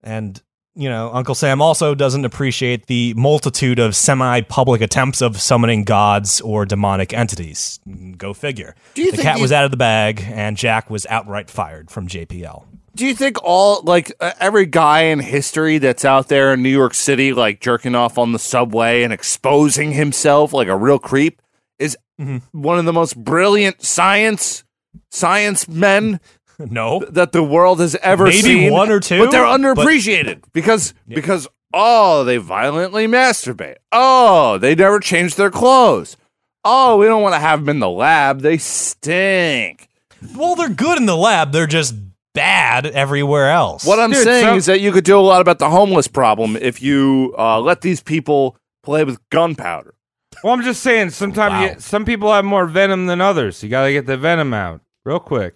[0.04, 0.42] and
[0.76, 5.86] you know, Uncle Sam also doesn't appreciate the multitude of semi public attempts of summoning
[5.86, 7.80] gods or demonic entities.
[8.18, 8.76] Go figure.
[8.94, 12.66] The cat was out of the bag, and Jack was outright fired from JPL.
[12.96, 16.70] Do you think all like uh, every guy in history that's out there in New
[16.70, 21.42] York City, like jerking off on the subway and exposing himself like a real creep,
[21.78, 22.42] is Mhm.
[22.54, 24.64] one of the most brilliant science
[25.12, 26.22] science men
[26.60, 27.04] no.
[27.10, 28.72] that the world has ever Maybe seen?
[28.72, 33.76] one or two, but they're but- underappreciated because because oh they violently masturbate.
[33.92, 36.16] Oh they never change their clothes.
[36.64, 38.40] Oh we don't want to have them in the lab.
[38.40, 39.90] They stink.
[40.34, 41.52] Well, they're good in the lab.
[41.52, 41.94] They're just
[42.36, 43.84] bad everywhere else.
[43.84, 46.08] What I'm Dude, saying so- is that you could do a lot about the homeless
[46.08, 49.96] problem if you uh, let these people play with gunpowder.
[50.44, 51.10] Well, I'm just saying.
[51.10, 51.64] Sometimes Wow.
[51.74, 53.64] you, some people have more venom than others.
[53.64, 55.56] You got to get the venom out real quick.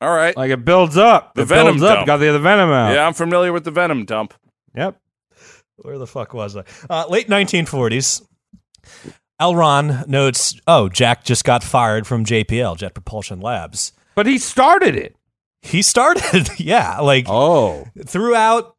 [0.00, 0.36] All right.
[0.36, 1.34] Like it builds up.
[1.34, 1.94] The it venom builds up.
[1.96, 2.06] dump.
[2.06, 2.92] Got the get the venom out.
[2.94, 4.34] yeah, I'm familiar with the venom dump.
[4.76, 5.00] Yep.
[5.78, 6.62] Where the fuck was I?
[6.88, 8.22] Uh, late 1940s.
[9.40, 13.92] Elron notes, oh, Jack just got fired from JPL, Jet Propulsion Labs.
[14.14, 15.14] But he started it.
[15.68, 17.86] He started, yeah, like Oh.
[18.06, 18.74] throughout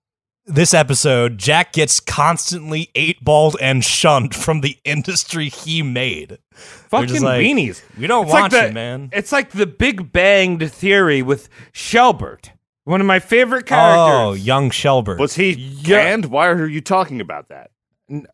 [0.45, 6.39] this episode, Jack gets constantly eight balled and shunned from the industry he made.
[6.51, 7.81] Fucking just like, weenies.
[7.97, 9.09] We don't It's like want the- you, man.
[9.13, 12.49] It's like the Big Banged theory with Shelbert,
[12.85, 14.15] one of my favorite oh, characters.
[14.15, 15.19] Oh, young Shelbert.
[15.19, 16.01] Was he Yeah.
[16.03, 16.25] canned?
[16.25, 17.69] Why are you talking about that?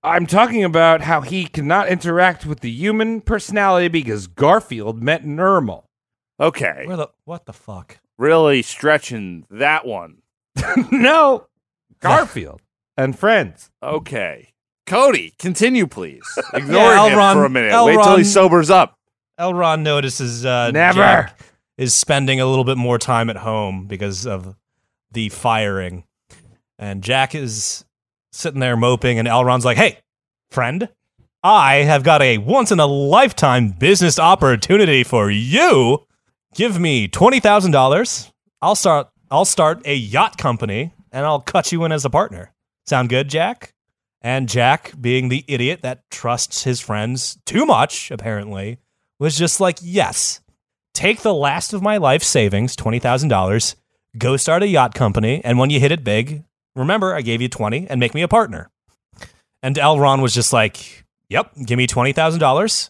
[0.02, 5.90] I'm talking about how he cannot interact with the human personality because Garfield met normal.
[6.40, 7.98] Okay, Where the what the fuck?
[8.18, 10.18] Really stretching that one.
[10.92, 11.48] no,
[12.00, 12.62] Garfield
[12.98, 13.70] and friends.
[13.84, 14.54] Okay,
[14.86, 16.24] Cody, continue, please.
[16.54, 17.84] Ignore Yeah, him Elron- for a minute.
[17.86, 18.98] Wait till he sobers up.
[19.40, 20.98] Elron notices uh, Never.
[21.00, 21.40] Jack
[21.78, 24.56] is spending a little bit more time at home because of
[25.12, 26.06] the firing,
[26.80, 27.84] and Jack is
[28.32, 30.00] sitting there moping, and Elron's like, "Hey,
[30.52, 30.88] friend,
[31.44, 36.05] I have got a once in a lifetime business opportunity for you.
[36.56, 38.32] Give me twenty thousand dollars.
[38.62, 39.10] I'll start.
[39.30, 42.54] I'll start a yacht company, and I'll cut you in as a partner.
[42.88, 43.74] Sound good, Jack?"
[44.22, 48.80] And Jack, being the idiot that trusts his friends too much, apparently,
[49.20, 50.42] was just like, yes,
[50.96, 53.76] take the last of my life savings, $20,000,
[54.18, 56.44] go start a yacht company, and when you hit it big,
[56.76, 58.72] remember I gave you 20 and make me a partner.
[59.62, 62.90] And Elron was just like, yep, give me $20,000.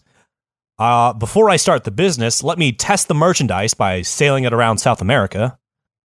[0.78, 4.80] Uh, before I start the business, let me test the merchandise by sailing it around
[4.80, 5.58] South America,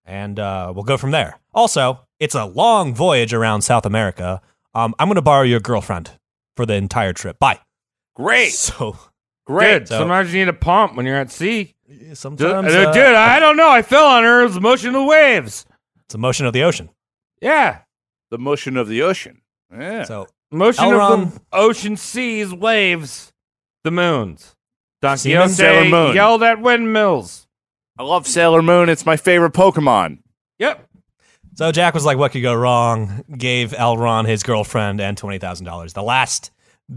[0.05, 1.41] and uh, we'll go from there.
[1.53, 4.41] Also, it's a long voyage around South America.
[4.75, 6.13] Um, I'm going to borrow your girlfriend
[6.57, 7.39] for the entire trip.
[7.41, 7.59] Bye.
[8.15, 8.97] Great, So,
[9.47, 9.81] great.
[9.81, 11.75] Dude, sometimes you need a pump when you're at sea.
[12.13, 13.69] Sometimes dude, uh, I don't know.
[13.71, 14.43] I fell on her.
[14.43, 15.67] It was the motion of the waves.
[16.05, 16.91] it's a motion of the ocean.
[17.43, 17.79] Yeah.
[18.31, 19.41] The motion of the ocean.
[19.73, 20.05] Yeah.
[20.05, 23.33] So Motion of the ocean, seas, waves,
[23.85, 24.55] the moons.
[25.03, 25.49] Don Seaman?
[25.49, 26.15] Sailor Moon.
[26.15, 27.47] yelled at windmills.
[27.99, 28.89] I love Sailor Moon.
[28.89, 30.19] It's my favorite Pokemon.
[30.59, 30.87] Yep.
[31.55, 35.67] So Jack was like, "What could go wrong?" Gave Elron his girlfriend and twenty thousand
[35.67, 35.93] dollars.
[35.93, 36.51] The last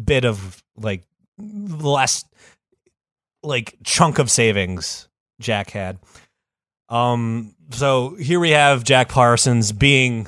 [0.05, 1.03] bit of like
[1.37, 2.27] the last
[3.41, 5.07] like chunk of savings
[5.41, 5.99] Jack had.
[6.89, 7.55] Um.
[7.71, 10.27] So here we have Jack Parsons being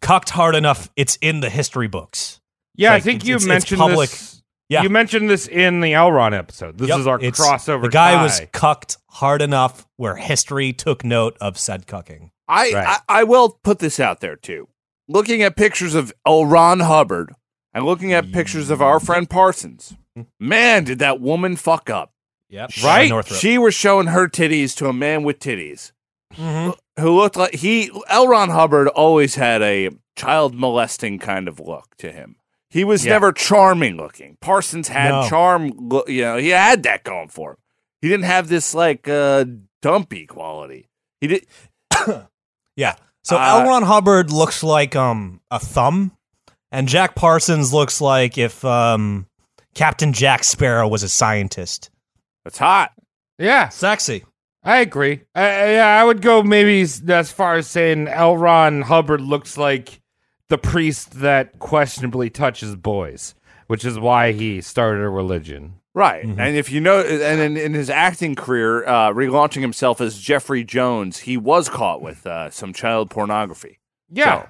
[0.00, 0.90] cucked hard enough.
[0.96, 2.40] It's in the history books.
[2.74, 4.10] Yeah, I think it's- you it's- it's mentioned public.
[4.10, 4.39] this.
[4.70, 4.82] Yeah.
[4.82, 6.78] You mentioned this in the Elron episode.
[6.78, 7.82] This Yep, is our it's- crossover.
[7.82, 8.22] The guy tie.
[8.22, 12.30] was cucked hard enough where history took note of said cucking.
[12.48, 13.00] I, Right.
[13.08, 14.68] I I will put this out there too.
[15.08, 16.46] Looking at pictures of L.
[16.46, 17.32] Ron Hubbard
[17.74, 19.94] and looking at pictures of our friend Parsons,
[20.38, 22.12] man, did that woman fuck up.
[22.48, 22.70] Yep.
[22.82, 23.08] Right?
[23.08, 23.38] Northrup.
[23.40, 25.92] She was showing her titties to a man with titties.
[26.36, 27.02] Mm-hmm.
[27.02, 28.28] who looked like he L.
[28.28, 32.36] Ron Hubbard always had a child molesting kind of look to him.
[32.70, 33.12] He was Yeah.
[33.12, 34.36] never charming looking.
[34.40, 35.28] Parsons had No.
[35.28, 37.56] charm, you know, he had that going for him.
[38.00, 39.44] He didn't have this like uh,
[39.82, 40.88] dumpy quality.
[41.20, 41.46] He did.
[42.76, 42.94] Yeah.
[43.24, 43.64] So Uh, L.
[43.68, 46.12] Ron Hubbard looks like um a thumb,
[46.72, 49.26] and Jack Parsons looks like if um
[49.74, 51.90] Captain Jack Sparrow was a scientist.
[52.44, 52.92] That's hot.
[53.38, 54.24] Yeah, Sexy.
[54.62, 55.20] I agree.
[55.34, 58.36] I, I- yeah, I would go maybe as far as saying L.
[58.36, 60.00] Ron Hubbard looks like
[60.50, 63.34] the priest that questionably touches boys,
[63.66, 65.74] which is why he started a religion.
[65.94, 66.24] Right.
[66.24, 66.38] Mm-hmm.
[66.40, 70.62] And if you know, and in, in his acting career, uh, relaunching himself as Jeffrey
[70.62, 73.78] Jones, he was caught with uh, some child pornography.
[74.08, 74.42] Yeah.
[74.42, 74.48] So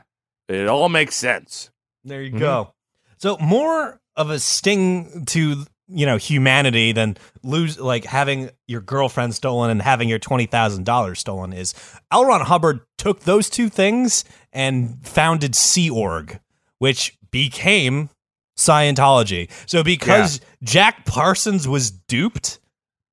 [0.49, 1.71] it all makes sense.
[2.05, 2.39] There you Mhm.
[2.41, 2.75] go.
[3.17, 9.35] So more of a sting to you know humanity than lose like having your girlfriend
[9.35, 11.75] stolen and having your twenty thousand dollars stolen is
[12.13, 12.25] L.
[12.27, 16.41] Ron Hubbard took those two things and founded Sea Org,
[16.79, 18.11] which became
[18.57, 19.49] Scientology.
[19.67, 22.59] So because Jack Parsons was duped,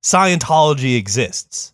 [0.02, 1.72] Scientology exists.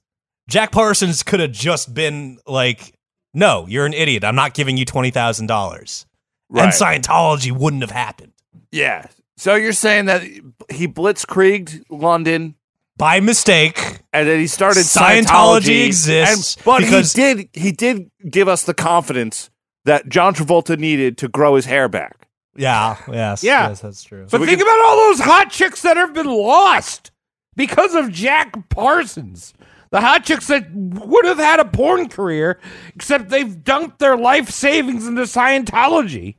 [0.49, 2.95] Jack Parsons could have just been like,
[3.33, 4.25] "No, you're an idiot.
[4.25, 6.07] I'm not giving you twenty thousand dollars."
[6.51, 8.33] and Scientology wouldn't have happened
[8.71, 9.07] Yeah.
[9.37, 12.55] So you're saying that he blitzkrieged London
[12.97, 14.01] by mistake.
[14.13, 18.63] and then he started Scientology Scientology, exists and, but he did he did give us
[18.63, 19.51] the confidence
[19.85, 22.29] that John Travolta needed to grow his hair back.
[22.57, 23.69] Yeah, yes, Yeah.
[23.69, 24.27] yes, that's true.
[24.31, 27.11] But we think can- about all those hot chicks that have been lost
[27.57, 29.53] because of Jack Parsons.
[29.91, 32.59] The hot chicks that would have had a porn career,
[32.97, 36.37] except they've dunked their life savings into Scientology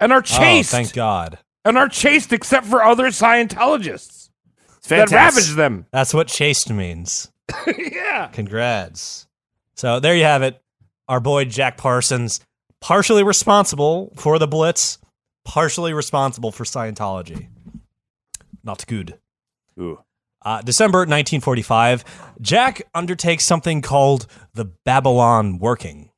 [0.00, 0.70] and are oh, chased.
[0.70, 1.38] thank God.
[1.64, 4.28] and are chased except for other Scientologists
[4.78, 5.42] It's that fantastic.
[5.42, 5.86] ravage them.
[5.92, 7.30] That's what chased means.
[7.78, 8.28] yeah.
[8.32, 9.26] Congrats.
[9.74, 10.60] So there you have it.
[11.08, 12.40] Our boy Jack Parsons,
[12.80, 14.98] partially responsible for the Blitz,
[15.44, 17.48] partially responsible for Scientology.
[18.64, 19.18] Not good.
[19.80, 20.00] Ooh.
[20.42, 22.04] Uh, December 1945,
[22.40, 26.10] Jack undertakes something called the Babylon Working.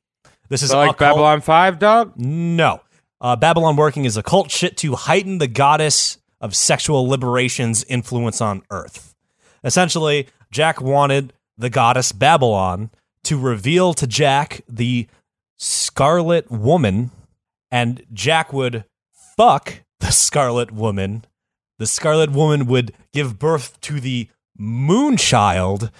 [0.49, 2.13] This is So like occult- Babylon 5, dog?
[2.17, 2.81] No.
[3.21, 8.63] Uh, Babylon Working is occult shit to heighten the goddess of sexual liberation's influence on
[8.71, 9.15] Earth.
[9.63, 12.91] Essentially, Jack wanted the goddess Babylon
[13.25, 15.07] to reveal to Jack the
[15.63, 17.11] Scarlet Woman,
[17.71, 18.85] and Jack would
[19.37, 21.27] fuck the Scarlet Woman.
[21.79, 24.29] The Scarlet Woman would give birth to the
[24.59, 25.91] Moonchild,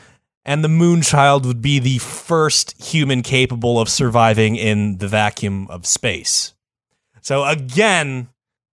[0.47, 5.87] and the Moonchild would be the first human capable of surviving in the vacuum of
[5.87, 6.55] space.
[7.21, 8.31] So again,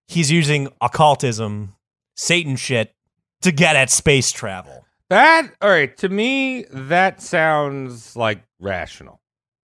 [0.07, 1.75] he's using occultism,
[2.15, 2.95] Satan shit
[3.41, 4.85] to get at space travel.
[5.09, 9.19] That, all right, to me, that sounds like rational.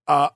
[0.06, 0.30] Uh,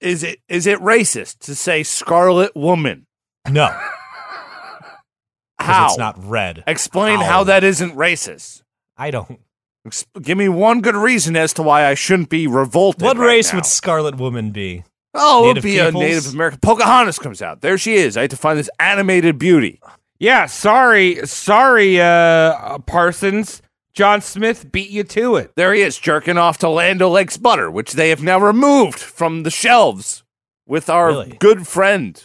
[0.00, 3.06] is it is it racist to say Scarlet Woman?
[3.48, 3.66] No.
[5.58, 5.86] How?
[5.86, 6.64] it's not red.
[6.66, 7.24] Explain How?
[7.24, 8.62] how that isn't racist.
[8.96, 9.40] I don't.
[9.86, 13.02] Ex- Give me one good reason as to why I shouldn't be revolted.
[13.02, 13.58] What right race now.
[13.58, 14.84] would Scarlet Woman be?
[15.14, 15.92] Oh, it would be a?
[15.92, 16.58] Native American.
[16.60, 17.60] Pocahontas comes out.
[17.60, 18.16] There she is.
[18.16, 19.80] I had to find this animated beauty.
[20.18, 23.62] Yeah, sorry, sorry, uh, Parsons.
[23.94, 25.52] John Smith beat you to it.
[25.56, 29.44] There he is, jerking off to Land O'Lakes butter, which they have now removed from
[29.44, 30.24] the shelves
[30.66, 31.36] with our Really?
[31.38, 32.20] good friend,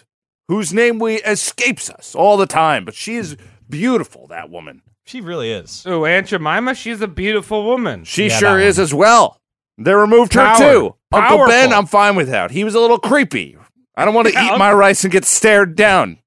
[0.47, 2.85] whose name we escapes us all the time.
[2.85, 3.37] But she is
[3.69, 4.25] beautiful.
[4.27, 4.81] That woman.
[5.05, 5.83] She really is.
[5.87, 8.03] Oh, Aunt Jemima, she's a beautiful woman.
[8.03, 9.37] She Yeah, sure is as well.
[9.77, 10.57] They removed her Power.
[10.57, 10.95] too.
[11.11, 12.51] Uncle Ben, I'm fine with that.
[12.51, 13.57] He was a little creepy.
[13.95, 16.19] I don't want to Yeah, eat my rice and get stared down.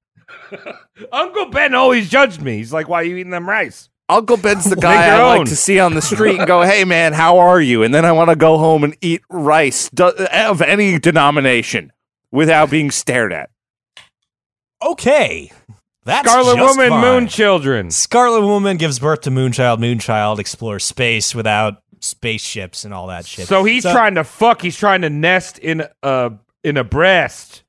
[1.12, 2.56] Uncle Ben always judged me.
[2.56, 5.48] He's like, "Why are you eating them rice?" Uncle Ben's the guy your I like
[5.48, 8.12] to see on the street and go, "Hey man, how are you?" And then I
[8.12, 11.92] want to go home and eat rice do- of any denomination
[12.30, 13.50] without being stared at.
[14.82, 15.50] Okay,
[16.04, 17.00] that's Scarlet just Woman, fine.
[17.00, 17.90] Moon Children.
[17.90, 19.78] Scarlet Woman gives birth to Moonchild.
[19.78, 23.46] Moonchild explores space without spaceships and all that shit.
[23.46, 24.60] So he's trying to fuck.
[24.62, 26.32] He's trying to nest in a
[26.64, 27.62] in a breast.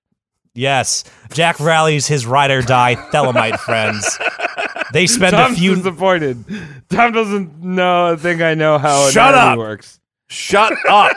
[0.55, 4.19] Yes, Jack rallies his ride or die Thelemite friends.
[4.93, 5.75] They spend a Tom's few.
[5.75, 6.43] disappointed.
[6.89, 8.13] Tom doesn't know.
[8.13, 9.57] I think I know how Shut up.
[9.57, 9.99] works.
[10.29, 11.11] Shut up.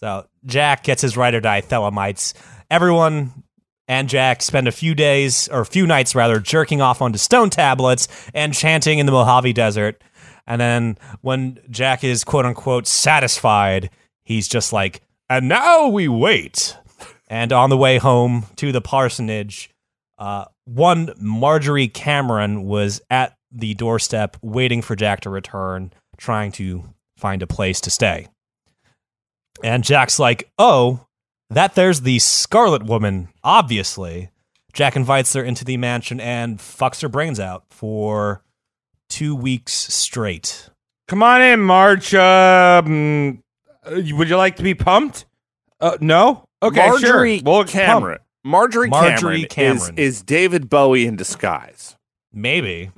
[0.00, 2.32] So Jack gets his ride or die Thelemites.
[2.70, 3.42] Everyone
[3.86, 7.50] and Jack spend a few days or a few nights rather jerking off onto stone
[7.50, 10.02] tablets and chanting in the Mojave Desert.
[10.46, 13.90] And then when Jack is quote unquote satisfied,
[14.24, 16.76] he's just like, and now we wait.
[17.28, 19.68] And on the way home to the parsonage,
[20.18, 26.84] uh, one Marjorie Cameron was at the doorstep waiting for Jack to return, trying to
[27.16, 28.28] find a place to stay.
[29.64, 31.06] And Jack's like, "Oh,
[31.50, 34.30] that there's the Scarlet Woman, obviously."
[34.74, 38.42] Jack invites her into the mansion and fucks her brains out for
[39.08, 40.68] two weeks straight.
[41.08, 42.14] Come on in, Marge.
[42.14, 43.42] Um,
[43.90, 45.24] would you like to be pumped?
[45.80, 46.44] Uh, no.
[46.62, 47.44] Okay, Marjorie sure.
[47.44, 48.18] Well, Cameron.
[48.44, 49.98] Marjorie, Marjorie Cameron, Cameron.
[49.98, 51.96] Is, is David Bowie in disguise.
[52.32, 52.90] Maybe.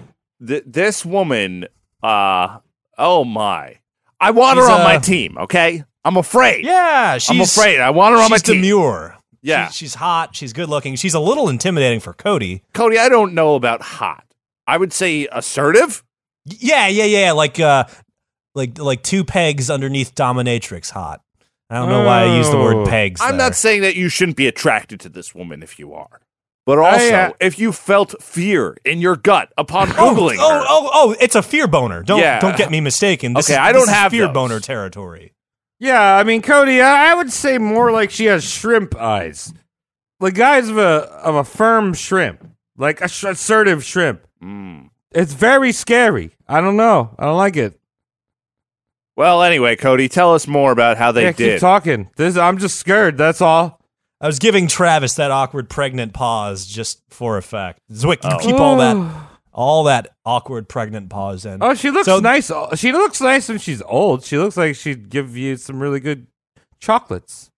[0.46, 1.66] Th- this woman,
[2.02, 2.58] uh,
[2.98, 3.78] oh my.
[4.20, 5.84] I want her She's, on my uh, team, okay?
[6.04, 6.64] I'm afraid.
[6.64, 7.80] Yeah, she's I'm afraid.
[7.80, 8.56] I want her on my she's team.
[8.56, 9.16] demure.
[9.42, 9.68] Yeah.
[9.68, 10.36] She's, she's hot.
[10.36, 10.96] She's good looking.
[10.96, 12.62] She's a little intimidating for Cody.
[12.74, 14.24] Cody, I don't know about hot.
[14.66, 16.04] I would say assertive.
[16.44, 17.32] Yeah, yeah, yeah.
[17.32, 17.84] Like, uh,
[18.54, 20.90] like, like two pegs underneath dominatrix.
[20.90, 21.22] Hot.
[21.70, 22.64] I don't know why I use the Oh.
[22.64, 23.20] word pegs.
[23.20, 23.46] I'm there.
[23.46, 26.20] not saying that you shouldn't be attracted to this woman if you are.
[26.66, 30.64] But also, uh, if you felt fear in your gut upon Oh, Googling oh, her,
[30.68, 31.16] oh, oh!
[31.20, 32.02] It's a fear boner.
[32.02, 32.38] Don't Yeah.
[32.38, 33.32] don't get me mistaken.
[33.32, 34.34] This Okay, is, I don't this is have fear those.
[34.34, 35.32] boner territory.
[35.78, 39.54] Yeah, I mean, Cody, I, I would say more like she has shrimp eyes,
[40.20, 40.82] like eyes of a
[41.24, 44.26] of a firm shrimp, like a sh- assertive shrimp.
[44.44, 44.90] Mm.
[45.12, 46.32] It's very scary.
[46.46, 47.14] I don't know.
[47.18, 47.79] I don't like it.
[49.20, 51.52] Well, anyway, Cody, tell us more about how they yeah, did.
[51.52, 52.08] keep talking.
[52.16, 53.18] This, I'm just scared.
[53.18, 53.78] That's all.
[54.18, 57.80] I was giving Travis that awkward pregnant pause just for effect.
[57.92, 58.38] Zwick, you Oh.
[58.38, 58.96] keep all that
[59.52, 61.58] all that awkward pregnant pause in.
[61.62, 62.50] Oh, she looks So- nice.
[62.76, 64.24] She looks nice when she's old.
[64.24, 66.26] She looks like she'd give you some really good
[66.80, 67.50] chocolates.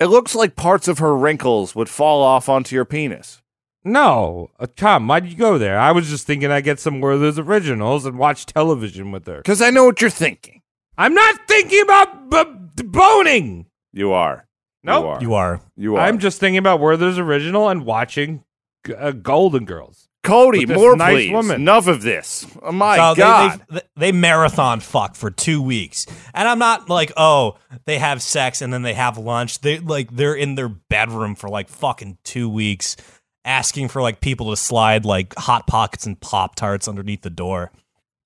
[0.00, 3.40] it looks like parts of her wrinkles would fall off onto your penis.
[3.84, 5.78] No, uh, Tom, why'd you go there?
[5.78, 9.26] I was just thinking I'd get some more of those originals and watch television with
[9.28, 9.36] her.
[9.36, 10.60] Because I know what you're thinking.
[10.96, 12.30] I'm not thinking about
[12.76, 13.66] b- boning.
[13.92, 14.46] You are.
[14.82, 15.02] Nope.
[15.04, 15.20] You are.
[15.22, 15.60] You are.
[15.76, 16.00] You are.
[16.06, 18.44] I'm just thinking about Werther's original and watching
[18.86, 20.08] G- uh, Golden Girls.
[20.22, 21.32] Cody, with this more nice please.
[21.32, 21.60] woman.
[21.60, 22.46] Enough of this.
[22.62, 23.62] Oh my So they- God.
[23.70, 28.62] They, they, marathon fuck for two weeks, and I'm not like, oh, they have sex
[28.62, 29.60] and then they have lunch.
[29.60, 32.96] They like they're in their bedroom for like fucking two weeks,
[33.44, 37.70] asking for like people to slide like hot pockets and pop tarts underneath the door.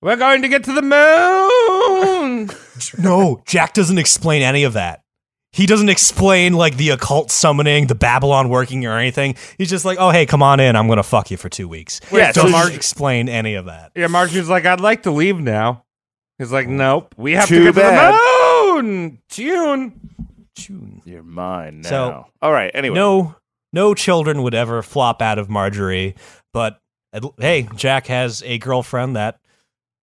[0.01, 0.91] We're going to get to the moon.
[2.97, 5.03] No, Jack doesn't explain any of that.
[5.51, 9.35] He doesn't explain like the occult summoning, the Babylon working, or anything.
[9.57, 10.75] He's just like, "Oh, hey, come on in.
[10.75, 13.91] I'm gonna fuck you for two weeks." Yeah, so doesn't Marge- explain any of that.
[13.95, 15.83] yeah, Marjorie's like, I'd like to leave now.
[16.37, 17.15] He's like, nope.
[17.17, 18.11] We have Too to get bad.
[18.11, 18.17] to
[18.77, 19.19] the moon.
[19.29, 20.09] June.
[20.55, 21.01] June.
[21.03, 21.89] You're mine now.
[21.89, 22.71] So- All right.
[22.73, 22.95] Anyway.
[22.95, 23.35] No,
[23.73, 26.15] no children would ever flop out of Marjorie.
[26.53, 26.79] But
[27.39, 29.39] hey, Jack has a girlfriend that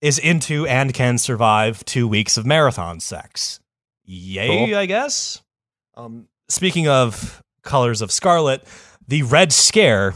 [0.01, 3.61] is into and can survive two weeks of marathon sex.
[4.05, 4.77] Yay, Cool.
[4.77, 5.43] I guess.
[5.97, 8.63] Um, speaking of colors of scarlet,
[9.09, 10.15] the Red Scare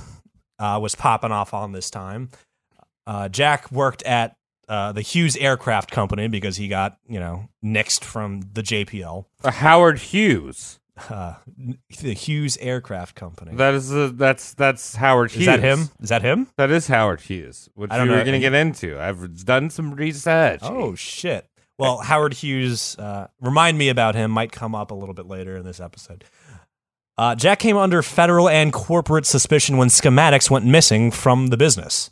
[0.59, 2.31] uh, was popping off on this time.
[3.07, 4.37] Uh, Jack worked at
[4.69, 9.25] uh, the Hughes Aircraft Company because he got you know nixed from the JPL.
[9.45, 10.80] Howard Hughes.
[11.09, 11.35] Uh,
[12.01, 13.55] the Hughes Aircraft Company.
[13.55, 15.43] That is that's that's Howard Hughes.
[15.43, 15.89] Is that him?
[16.01, 16.49] Is that him?
[16.57, 18.25] That is Howard Hughes, which I don't we were know.
[18.25, 19.01] going to get into.
[19.01, 20.61] I've done some research.
[20.63, 21.47] Oh shit.
[21.79, 24.31] Well, Howard Hughes, uh, remind me about him.
[24.31, 26.25] Might come up a little bit later in this episode.
[27.17, 32.11] Uh, Jack came under federal and corporate suspicion when schematics went missing from the business.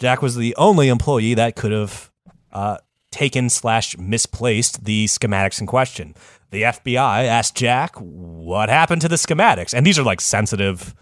[0.00, 2.10] Jack was the only employee that could have
[2.52, 2.78] uh,
[3.12, 6.14] taken slash misplaced the schematics in question.
[6.50, 10.94] The FBI asked Jack what happened to the schematics, and these are like sensitive,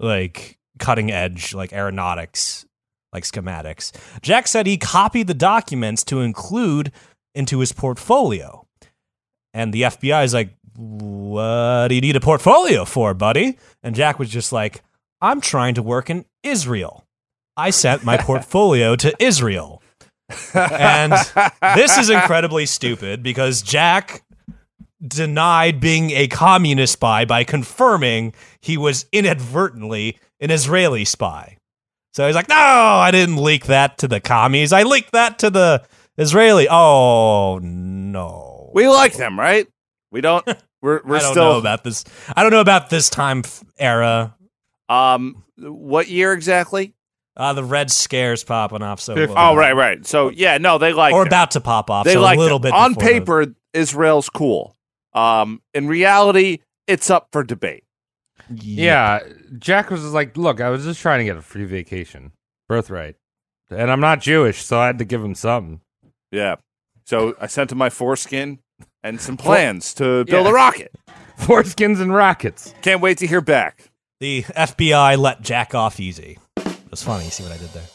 [0.00, 2.66] like cutting edge, like aeronautics,
[3.12, 3.92] like schematics.
[4.22, 6.92] Jack said he copied the documents to include
[7.34, 8.66] into his portfolio,
[9.54, 14.18] and the FBI is like, "What do you need a portfolio for, buddy?" And Jack
[14.18, 14.82] was just like,
[15.20, 17.04] "I'm trying to work in Israel.
[17.56, 19.82] I sent my portfolio to Israel."
[20.54, 21.12] and
[21.74, 24.22] this is incredibly stupid because Jack
[25.06, 31.56] denied being a communist spy by confirming he was inadvertently an Israeli spy.
[32.14, 34.72] So he's like, "No, I didn't leak that to the commies.
[34.72, 35.84] I leaked that to the
[36.16, 39.66] Israeli." Oh no, We like them, right?
[40.10, 40.44] We don't.
[40.80, 41.44] We're we're I don't still.
[41.54, 42.04] know about this.
[42.36, 44.36] I don't know about this time f- era.
[44.88, 46.94] um, what year exactly?
[47.36, 49.00] Uh, the red scares popping off.
[49.00, 49.34] So Fifty.
[49.36, 50.06] Oh, right, right.
[50.06, 51.28] So yeah, no, they like or them.
[51.28, 52.04] about to pop off.
[52.04, 52.70] They so like a little them.
[52.70, 53.46] bit on before the- paper.
[53.74, 54.76] Israel's cool.
[55.14, 57.84] Um, in reality, it's up for debate.
[58.50, 59.20] Yeah,
[59.58, 62.32] Jack was like, "Look, I was just trying to get a free vacation,
[62.68, 63.16] birthright,
[63.70, 65.80] and I'm not Jewish, so I had to give him something."
[66.30, 66.56] Yeah.
[67.06, 68.58] So I sent him my foreskin
[69.02, 70.50] and some plans to build Yeah.
[70.50, 70.92] a rocket.
[71.38, 72.74] Foreskins and rockets.
[72.82, 73.90] Can't wait to hear back.
[74.20, 76.38] The FBI let Jack off easy.
[76.56, 77.24] It was funny.
[77.24, 77.86] You see what I did there?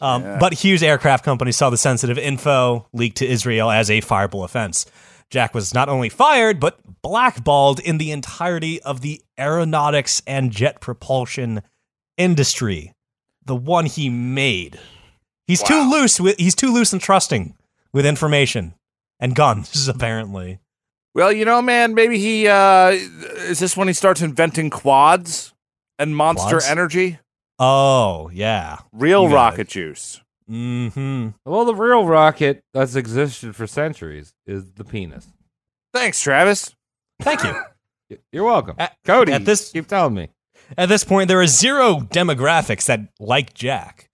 [0.00, 0.38] Um, Yeah.
[0.38, 4.86] But Hughes Aircraft Company saw the sensitive info leaked to Israel as a fireable offense.
[5.30, 10.80] Jack was not only fired, but blackballed in the entirety of the aeronautics and jet
[10.80, 11.62] propulsion
[12.16, 12.92] industry,
[13.44, 14.78] the one he made.
[15.46, 17.54] He's too loose with he's too loose and trusting
[17.92, 18.74] with information
[19.20, 20.60] and guns, apparently.
[21.14, 25.52] Well, you know, man, maybe he uh is this when he starts inventing quads
[25.98, 26.68] and monster Quads?
[26.68, 27.18] energy?
[27.58, 28.78] Oh, yeah.
[28.92, 30.20] Real rocket juice.
[30.50, 31.28] Mm-hmm.
[31.44, 35.26] Well, the real rocket that's existed for centuries is the penis.
[35.92, 36.74] Thanks, Travis.
[37.20, 38.18] Thank you.
[38.32, 39.32] You're welcome, At- Cody.
[39.32, 40.28] at this- keep telling me.
[40.76, 44.08] At this point, there are zero demographics that like Jack.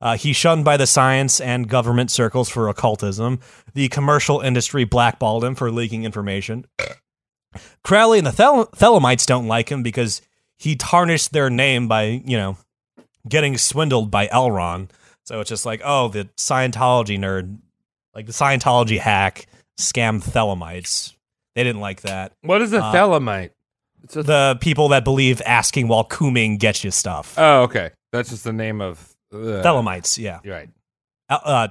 [0.00, 3.40] Uh, he's shunned by the science and government circles for occultism.
[3.74, 6.66] The commercial industry blackballed him for leaking information.
[7.82, 10.22] Crowley and the Thel- Thelemites don't like him because
[10.58, 12.56] he tarnished their name by, you know,
[13.28, 14.50] getting swindled by L.
[14.50, 14.88] Ron.
[15.28, 17.58] So it's just like, oh, the Scientology nerd,
[18.14, 19.46] like the Scientology hack,
[19.78, 21.12] scammed Thelemites.
[21.54, 22.32] They didn't like that.
[22.40, 23.50] What is a Uh, thelemite?
[24.10, 27.34] The people that believe asking while cooming gets you stuff.
[27.36, 27.90] Oh, okay.
[28.10, 30.40] That's just the name of uh, Thelemites, yeah.
[30.42, 30.70] You're right.
[31.28, 31.68] Uh, uh,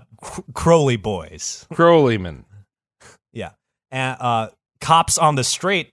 [0.53, 1.65] Crowley boys.
[1.73, 2.43] Crowleyman.
[3.33, 3.53] Yeah.
[3.89, 4.49] And uh,
[4.81, 5.89] cops on the straight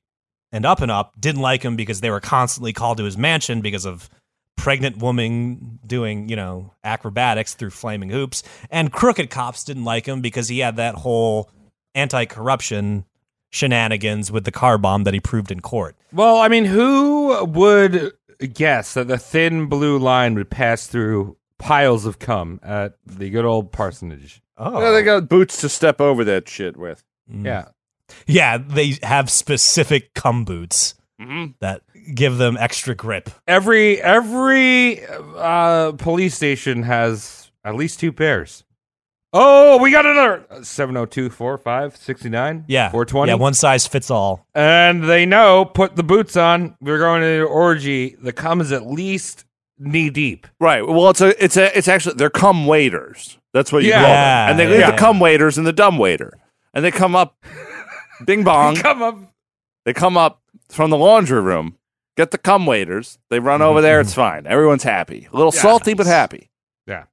[0.52, 3.62] and up and up didn't like him because they were constantly called to his mansion
[3.62, 4.10] because of
[4.56, 8.42] pregnant woman doing, you know, acrobatics through flaming hoops.
[8.70, 11.50] And crooked cops didn't like him because he had that whole
[11.94, 13.04] anti corruption
[13.50, 15.96] shenanigans with the car bomb that he proved in court.
[16.12, 18.12] Well, I mean, who would
[18.52, 23.44] guess that the thin blue line would pass through piles of cum at the good
[23.44, 24.42] old parsonage?
[24.56, 24.80] Oh.
[24.80, 27.04] Yeah, they got boots to step over that shit with.
[27.28, 27.66] Yeah.
[28.26, 31.52] Yeah, they have specific cum boots Mm-hmm.
[31.60, 31.82] that
[32.14, 33.30] give them extra grip.
[33.46, 38.64] Every every uh, police station has at least two pairs.
[39.36, 42.90] Oh, we got another 702 45 69 Yeah.
[42.90, 43.30] 420.
[43.32, 44.46] Yeah, one size fits all.
[44.54, 46.76] and they know put the boots on.
[46.80, 48.16] We're going to an orgy.
[48.22, 49.44] The cum is at least
[49.76, 50.46] knee deep.
[50.60, 50.86] Right.
[50.86, 53.38] Well, it's a, it's a, it's actually they're cum waiters.
[53.52, 54.00] That's what you Yeah.
[54.02, 54.50] call them.
[54.50, 54.92] And they leave Yeah.
[54.92, 56.32] the cum waiters and the dumb waiter,
[56.72, 57.44] and they come up,
[58.24, 58.76] bing bong.
[58.76, 59.18] Come up.
[59.84, 61.76] They come up from the laundry room,
[62.16, 63.18] get the cum waiters.
[63.30, 64.00] They run over there.
[64.00, 64.46] It's fine.
[64.46, 65.28] Everyone's happy.
[65.32, 65.60] A little Yeah.
[65.62, 66.50] salty, but happy.
[66.86, 67.04] Yeah.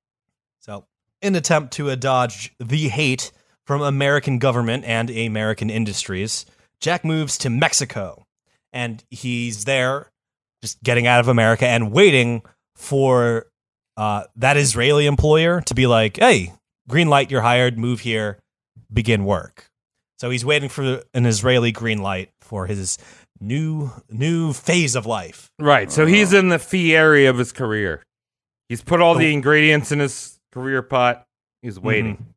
[0.59, 0.85] So,
[1.21, 3.31] in attempt to dodge the hate
[3.65, 6.45] from American government and American industries,
[6.79, 8.25] Jack moves to Mexico,
[8.73, 10.11] and he's there,
[10.61, 12.41] just getting out of America and waiting
[12.75, 13.47] for
[13.97, 16.53] uh, that Israeli employer to be like, "Hey,
[16.87, 17.77] green light, you're hired.
[17.77, 18.39] Move here,
[18.91, 19.69] begin work."
[20.17, 22.97] So he's waiting for an Israeli green light for his
[23.41, 25.49] new new phase of life.
[25.59, 25.91] Right.
[25.91, 28.03] So he's in the fee area of his career.
[28.69, 31.25] He's put all the ingredients in his career pot.
[31.61, 32.33] He's waiting.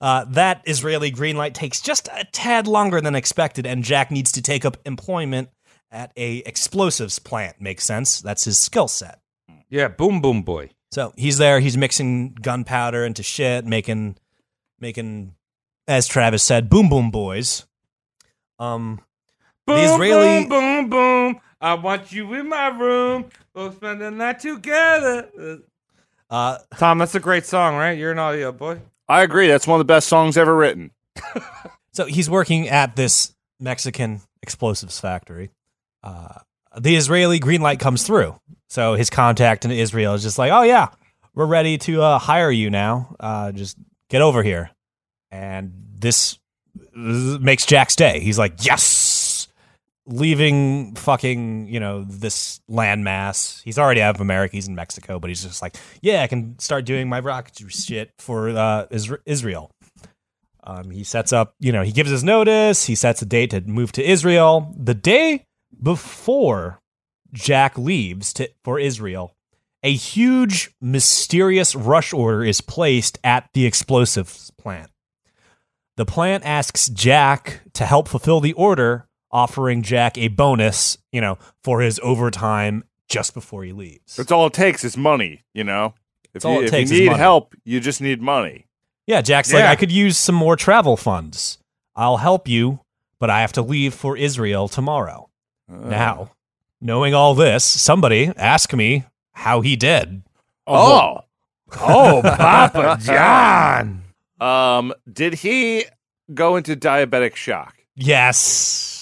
[0.00, 4.32] Uh, that Israeli green light takes just a tad longer than expected, and Jack needs
[4.32, 5.48] to take up employment
[5.90, 7.60] at a explosives plant.
[7.60, 8.20] Makes sense.
[8.20, 9.20] That's his skill set.
[9.70, 9.88] Yeah.
[9.88, 10.70] Boom, boom, boy.
[10.92, 11.60] So he's there.
[11.60, 14.16] He's mixing gunpowder into shit, making,
[14.80, 15.34] making,
[15.86, 17.66] as Travis said, boom boom boys.
[18.58, 19.00] Um,
[19.66, 21.40] Boom, Israeli- boom, boom, boom.
[21.60, 23.26] I want you in my room.
[23.54, 25.60] We'll spend the night together.
[26.30, 27.96] uh, Tom, that's a great song, right?
[27.98, 28.80] You're an audio boy.
[29.08, 29.48] I agree.
[29.48, 30.90] That's one of the best songs ever written.
[31.92, 35.50] So he's working at this Mexican explosives factory.
[36.02, 36.40] Uh,
[36.78, 38.38] the Israeli green light comes through.
[38.68, 40.88] So his contact in Israel is just like, oh, yeah,
[41.34, 43.16] we're ready to uh, hire you now.
[43.18, 43.78] Uh, just
[44.10, 44.72] get over here.
[45.30, 46.38] And this
[46.94, 48.20] makes Jack's day.
[48.20, 48.82] He's like, yes,
[50.06, 53.62] leaving fucking, you know, this landmass.
[53.62, 54.56] He's already out of America.
[54.56, 58.12] He's in Mexico, but he's just like, yeah, I can start doing my rocket shit
[58.18, 58.86] for uh,
[59.24, 59.70] Israel.
[60.64, 62.86] Um, he sets up, you know, he gives his notice.
[62.86, 64.74] He sets a date to move to Israel.
[64.76, 65.46] The day
[65.80, 66.80] before
[67.32, 69.36] Jack leaves to, for Israel,
[69.82, 74.90] a huge, mysterious rush order is placed at the explosives plant.
[75.96, 81.38] The plant asks Jack to help fulfill the order, offering Jack a bonus, you know,
[81.64, 84.16] for his overtime just before he leaves.
[84.16, 85.44] That's all it takes is money.
[85.54, 85.94] You know,
[86.34, 87.18] if all you, it if takes you is need money.
[87.18, 88.66] help, you just need money.
[89.06, 91.58] Yeah, Jack's like, I could use some more travel funds.
[91.94, 92.80] I'll help you,
[93.20, 95.30] but I have to leave for Israel tomorrow.
[95.70, 96.30] Uh, Now,
[96.80, 100.22] knowing all this, somebody ask me how he did.
[100.66, 101.20] Oh.
[101.80, 104.02] Oh, Papa John.
[104.40, 105.84] Um, did he
[106.34, 107.76] go into diabetic shock?
[107.94, 108.95] Yes.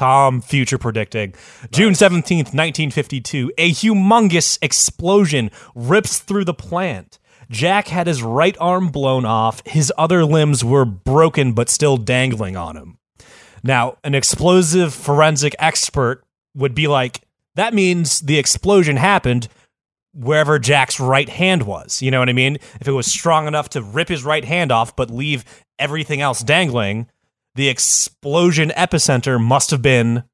[0.00, 1.34] Tom, future predicting.
[1.72, 7.18] June 17th, 1952, a humongous explosion rips through the plant.
[7.50, 9.60] Jack had his right arm blown off.
[9.66, 12.96] His other limbs were broken but still dangling on him.
[13.62, 16.24] Now, an explosive forensic expert
[16.54, 17.20] would be like,
[17.56, 19.48] that means the explosion happened
[20.14, 22.00] wherever Jack's right hand was.
[22.00, 22.56] You know what I mean?
[22.80, 25.44] If it was strong enough to rip his right hand off but leave
[25.78, 27.06] everything else dangling,
[27.54, 30.24] the explosion epicenter must have been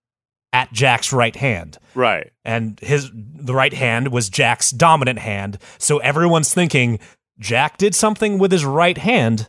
[0.52, 1.78] at Jack's right hand.
[1.94, 2.30] Right.
[2.44, 5.58] And his the right hand was Jack's dominant hand.
[5.78, 6.98] So everyone's thinking
[7.38, 9.48] Jack did something with his right hand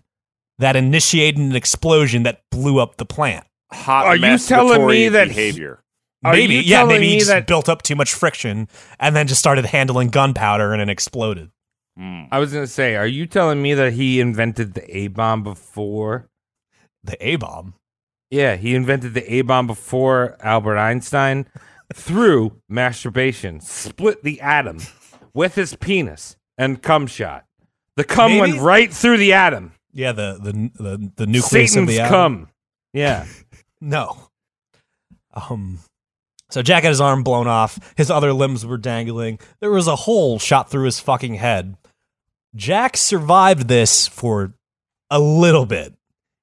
[0.60, 3.46] that initiated an explosion that blew up the plant.
[3.72, 5.84] Hot Are you telling me that he- behavior?
[6.26, 8.68] Are maybe, yeah, maybe he just that- built up too much friction
[9.00, 11.52] and then just started handling gunpowder and it exploded.
[11.96, 12.24] Hmm.
[12.32, 16.28] I was gonna say, are you telling me that he invented the A bomb before?
[17.04, 17.76] The A bomb.
[18.30, 21.46] Yeah, he invented the A bomb before Albert Einstein
[21.94, 24.80] through masturbation, split the atom
[25.34, 27.46] with his penis and cum shot.
[27.96, 29.72] The cum Maybe- went right through the atom.
[29.94, 30.52] Yeah, the the
[30.84, 32.12] the, the nucleus Satan's of the atom.
[32.12, 32.50] cum.
[32.94, 33.26] Yeah.
[33.80, 34.18] No.
[35.34, 35.80] Um.
[36.50, 37.78] So Jack had his arm blown off.
[37.98, 39.38] His other limbs were dangling.
[39.60, 41.78] There was a hole shot through his fucking head.
[42.56, 44.54] Jack survived this for
[45.12, 45.94] a little bit.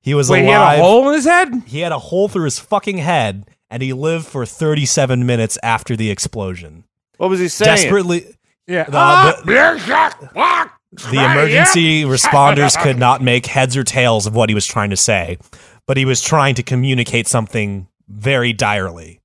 [0.04, 0.76] He was Wait, he alive.
[0.76, 1.62] had a hole in his head?
[1.66, 5.96] He had a hole through his fucking head, and he lived for 37 minutes after
[5.96, 6.84] the explosion.
[7.16, 7.76] What was he saying?
[7.76, 8.26] Desperately,
[8.66, 8.84] Yeah.
[8.84, 10.70] the, ah, the,
[11.10, 14.96] the emergency responders could not make heads or tails of what he was trying to
[14.96, 15.38] say,
[15.86, 19.22] but he was trying to communicate something very direly.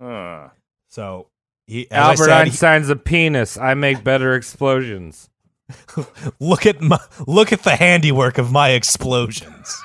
[0.00, 0.50] Huh.
[0.90, 1.26] So
[1.66, 3.58] he, Albert said, Einstein's a penis.
[3.58, 5.28] I make better explosions.
[6.38, 9.76] look at my, look at the handiwork of my explosions.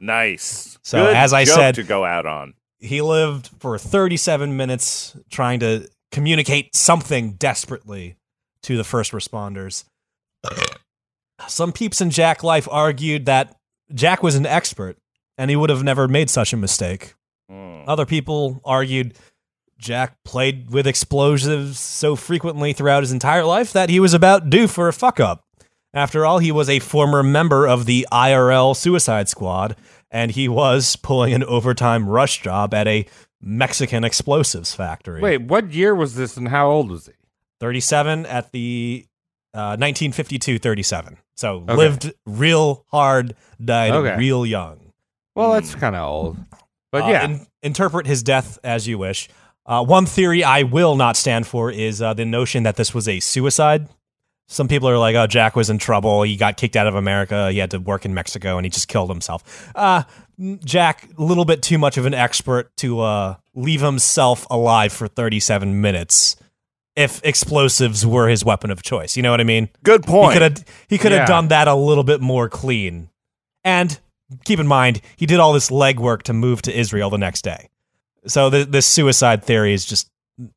[0.00, 0.78] Nice.
[0.82, 2.54] So, Good as I said- to go out on.
[2.80, 8.16] He lived for 37 minutes trying to communicate something desperately
[8.62, 9.84] to the first responders.
[11.48, 13.56] Some peeps in Jack life argued that
[13.92, 14.96] Jack was an expert
[15.36, 17.14] and he would have never made such a mistake.
[17.48, 17.82] Hmm.
[17.86, 19.14] Other people argued
[19.78, 24.66] Jack played with explosives so frequently throughout his entire life that he was about due
[24.66, 25.44] for a fuck up.
[25.94, 29.76] After all, he was a former member of the IRL Suicide Squad,
[30.10, 33.06] and he was pulling an overtime rush job at a
[33.40, 35.20] Mexican explosives factory.
[35.20, 37.12] Wait, what year was this and how old was he?
[37.60, 39.06] 37 at the
[39.54, 41.16] uh, 1952 37.
[41.36, 41.74] So Okay.
[41.74, 43.34] lived real hard,
[43.64, 44.16] died Okay.
[44.16, 44.92] real young.
[45.34, 46.36] Well, that's kind of old.
[46.92, 47.24] But Uh, yeah.
[47.24, 49.28] in- interpret his death as you wish.
[49.66, 53.06] Uh, one theory I will not stand for is uh, the notion that this was
[53.08, 53.88] a suicide.
[54.50, 56.22] Some people are like, "Oh, Jack was in trouble.
[56.22, 57.50] He got kicked out of America.
[57.52, 60.02] He had to work in Mexico, and he just killed himself." Uh,
[60.64, 65.06] Jack, a little bit too much of an expert to uh, leave himself alive for
[65.08, 66.36] 37 minutes.
[66.96, 69.68] If explosives were his weapon of choice, you know what I mean.
[69.84, 70.32] Good He point.
[70.32, 71.26] could have he could have Yeah.
[71.26, 73.10] done that a little bit more clean.
[73.64, 73.98] And
[74.44, 77.68] keep in mind, he did all this legwork to move to Israel the next day.
[78.26, 80.10] So the this suicide theory is just n-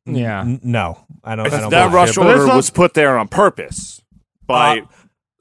[0.06, 0.40] Yeah.
[0.42, 1.04] n- no.
[1.24, 1.46] I don't.
[1.46, 1.96] I don't that believe it.
[1.96, 4.02] rush but order not- was put there on purpose
[4.46, 4.86] by Uh,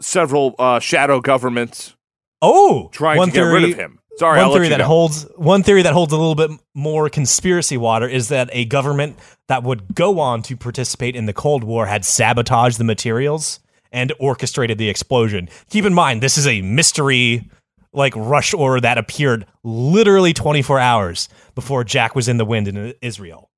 [0.01, 1.95] several uh, shadow governments
[2.41, 3.99] Oh, trying one to get theory, rid of him.
[4.17, 4.87] Sorry, one I'll theory let you that go.
[4.87, 9.17] holds one theory that holds a little bit more conspiracy water is that a government
[9.47, 13.59] that would go on to participate in the Cold War had sabotaged the materials
[13.91, 15.49] and orchestrated the explosion.
[15.69, 17.47] Keep in mind, this is a mystery
[17.93, 22.93] like rush order that appeared literally 24 hours before Jack was in the wind in
[23.01, 23.50] Israel.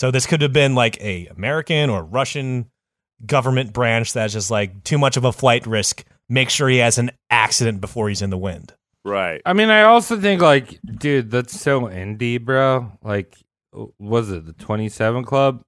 [0.00, 2.70] So this could have been like a American or Russian
[3.26, 6.04] government branch that's just like too much of a flight risk.
[6.30, 8.72] Make sure he has an accident before he's in the wind.
[9.04, 9.42] right.
[9.44, 12.92] I mean, I also think like, dude, that's so indie, bro.
[13.02, 13.36] Like,
[13.98, 15.60] was it the Twenty Seven Club?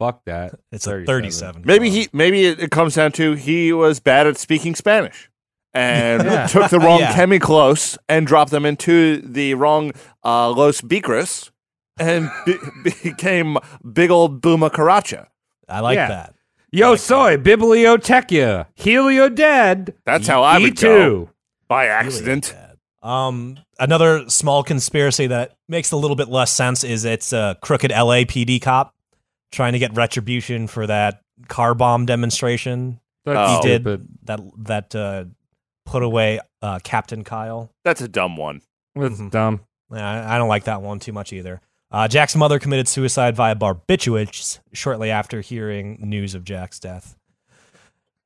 [0.00, 0.58] Fuck that.
[0.72, 1.62] It's a 37.
[1.64, 2.08] Maybe he.
[2.12, 5.30] Maybe it, it comes down to he was bad at speaking Spanish
[5.72, 6.46] and Yeah.
[6.48, 7.14] took the wrong Yeah.
[7.14, 9.92] chemicals and dropped them into the wrong
[10.24, 11.50] uh, Los Bicres
[11.98, 12.58] and be-
[13.02, 13.56] became
[13.92, 15.26] big old Buma Caracha.
[15.68, 16.08] I like Yeah.
[16.08, 16.34] that.
[16.72, 19.94] Yo soy biblioteca helio dead.
[20.04, 20.86] That's how I E would two.
[20.86, 21.30] go
[21.68, 22.54] by accident.
[23.02, 27.92] Um, another small conspiracy that makes a little bit less sense is it's a crooked
[27.92, 28.94] LAPD cop
[29.52, 33.56] trying to get retribution for that car bomb demonstration That's Oh.
[33.62, 34.08] he did stupid.
[34.24, 35.24] that that uh,
[35.84, 37.70] put away uh, Captain Kyle.
[37.84, 38.60] That's a dumb one.
[38.96, 39.30] That's Mhm.
[39.30, 39.60] dumb.
[39.92, 41.60] Yeah, I, I don't like that one too much either.
[41.96, 47.16] Uh, Jack's mother committed suicide via barbiturates shortly after hearing news of Jack's death.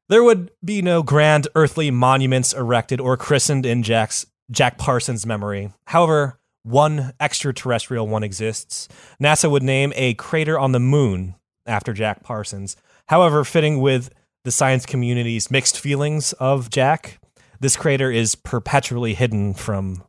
[0.09, 5.73] There would be no grand earthly monuments erected or christened in Jack's Jack Parsons' memory.
[5.85, 8.89] However, one extraterrestrial one exists.
[9.23, 12.77] NASA would name a crater on the moon after Jack Parsons.
[13.07, 17.21] However, fitting with the science community's mixed feelings of Jack,
[17.61, 20.03] this crater is perpetually hidden from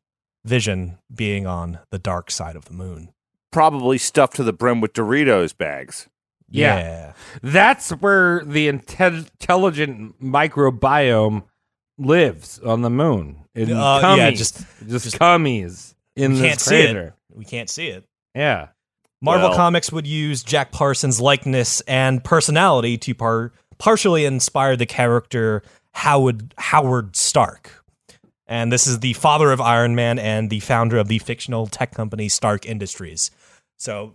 [0.44, 3.10] Vision being on the dark side of the moon.
[3.52, 6.08] Probably stuffed to the brim with Doritos bags.
[6.50, 7.14] Yeah.
[7.42, 11.44] That's where the intelligent microbiome
[11.98, 13.38] lives on the moon.
[13.54, 14.18] In Uh, cummies.
[14.18, 14.58] yeah, just-
[14.88, 16.84] just, just- cummies in we this can't see it.
[16.86, 17.16] crater.
[17.34, 18.06] We can't see it.
[18.36, 18.68] Yeah.
[19.22, 24.86] Marvel Well- Comics would use Jack Parsons' likeness and personality to par- partially inspire the
[24.86, 25.64] character
[25.94, 27.84] Howard Howard Stark.
[28.48, 31.94] And this is the father of Iron Man and the founder of the fictional tech
[31.94, 33.32] company Stark Industries.
[33.82, 34.14] So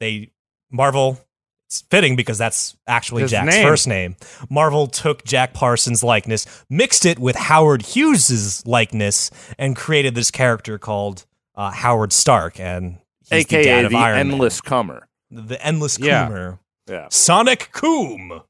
[0.00, 0.32] they
[0.70, 1.18] Marvel
[1.66, 3.66] it's fitting because that's actually His Jack's name.
[3.66, 4.16] first name.
[4.50, 10.78] Marvel took Jack Parsons' likeness, mixed it with Howard Hughes' likeness, and created this character
[10.78, 12.58] called uh, Howard Stark.
[12.60, 14.30] And he's the AKA dad the, of Iron Man.
[14.32, 15.08] endless comer.
[15.30, 16.28] the endless Yeah.
[16.28, 16.58] Coomer,
[16.88, 17.08] Yeah.
[17.10, 18.42] Sonic Coom.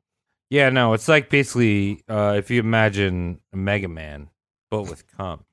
[0.50, 4.28] Yeah, no, it's like basically uh, if you imagine a Mega Man,
[4.70, 5.44] but with cum.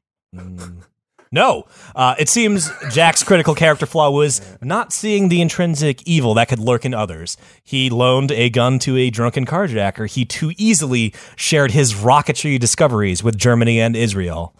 [1.31, 1.65] No,
[1.95, 6.59] uh, it seems Jack's critical character flaw was not seeing the intrinsic evil that could
[6.59, 7.35] lurk in others.
[7.63, 10.09] He loaned a gun to a drunken carjacker.
[10.09, 14.55] He too easily shared his rocketry discoveries with Germany and Israel.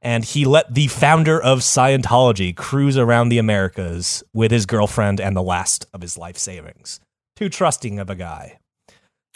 [0.00, 5.36] And he let the founder of Scientology cruise around the Americas with his girlfriend and
[5.36, 7.00] the last of his life savings.
[7.36, 8.58] Too trusting of a guy.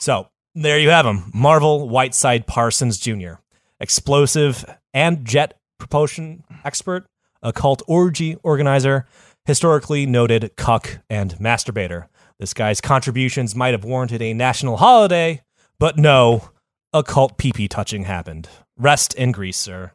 [0.00, 3.34] So there you have him Marvel Whiteside Parsons Jr.,
[3.80, 7.06] explosive and jet propulsion expert,
[7.42, 9.06] occult orgy organizer,
[9.44, 12.06] historically noted cuck and masturbator.
[12.38, 15.42] This guy's contributions might have warranted a national holiday,
[15.78, 16.50] but no,
[16.92, 18.48] occult pee pee touching happened.
[18.76, 19.92] Rest in Greece, sir.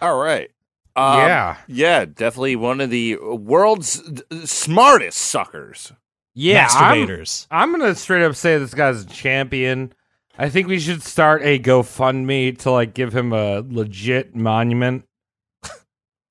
[0.00, 0.50] All right.
[0.96, 1.56] Um, Yeah.
[1.66, 4.02] Yeah, definitely one of the world's
[4.44, 5.92] smartest suckers.
[6.34, 7.46] Yeah, I'm, Masturbators.
[7.50, 9.92] I'm gonna straight up say this guy's a champion.
[10.36, 15.04] I think we should start a GoFundMe to like give him a legit monument.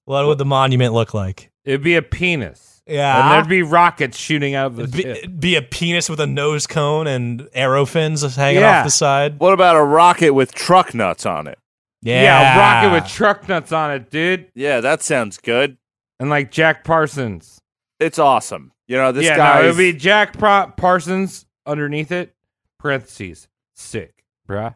[0.06, 1.52] What would the monument look like?
[1.66, 2.82] It'd be a penis.
[2.86, 3.22] Yeah.
[3.24, 5.40] And there'd be rockets shooting out of the Be, tip.
[5.40, 8.80] be a penis with a nose cone and arrow fins hanging Yeah.
[8.80, 9.40] off the side.
[9.40, 11.58] What about a rocket with truck nuts on it?
[12.02, 12.56] Yeah.
[12.56, 14.48] a rocket with truck nuts on it, dude.
[14.56, 15.78] Yeah, that sounds good.
[16.20, 17.62] And like Jack Parsons.
[18.02, 18.74] It's awesome.
[18.88, 22.36] You know, this yeah, guy no, it'd be Jack Pro- Parsons underneath it.
[22.78, 23.48] Parentheses.
[23.76, 24.76] Sick, bruh.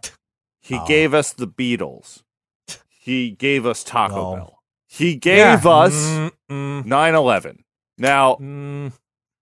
[0.61, 0.85] he Oh.
[0.87, 2.23] gave us the Beatles.
[2.89, 4.35] He gave us Taco No.
[4.35, 4.56] Bell.
[4.87, 5.69] He gave Yeah.
[5.69, 7.63] us Mm, mm, 9/11.
[7.97, 8.91] Now, mm,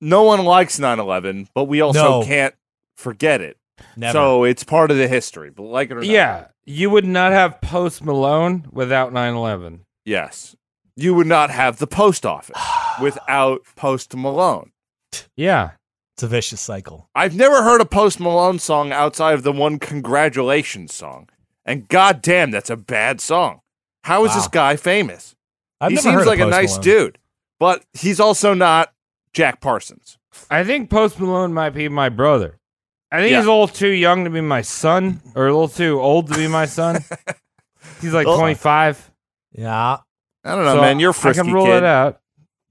[0.02, 2.26] no one likes 9/11, but we also No.
[2.26, 2.56] can't
[2.98, 3.58] forget it.
[3.98, 4.14] never.
[4.14, 5.50] So it's part of the history.
[5.50, 9.82] But like it or not, Yeah, you would not have Post Malone without 9/11.
[10.06, 10.56] yes,
[10.96, 12.56] you would not have the post office
[13.02, 14.72] without Post Malone.
[15.36, 15.72] Yeah,
[16.16, 17.10] it's a vicious cycle.
[17.14, 21.28] I've never heard a Post Malone song outside of the one "Congratulations" song,
[21.66, 23.60] and goddamn, that's a bad song.
[24.06, 24.36] How is Wow.
[24.36, 25.35] this guy famous?
[25.82, 26.84] I've he never seems heard like of a nice Malone.
[26.84, 27.18] dude,
[27.60, 28.94] but he's also not
[29.34, 30.18] Jack Parsons.
[30.50, 32.58] I think Post Malone might be my brother.
[33.12, 33.38] I think Yeah.
[33.38, 36.36] he's a little too young to be my son, or a little too old to
[36.36, 37.04] be my son.
[38.02, 39.12] he's like Well, 25.
[39.54, 39.98] Yeah.
[40.44, 41.00] I don't know, so man.
[41.00, 41.78] You're a I frisky can rule kid.
[41.78, 42.20] it out.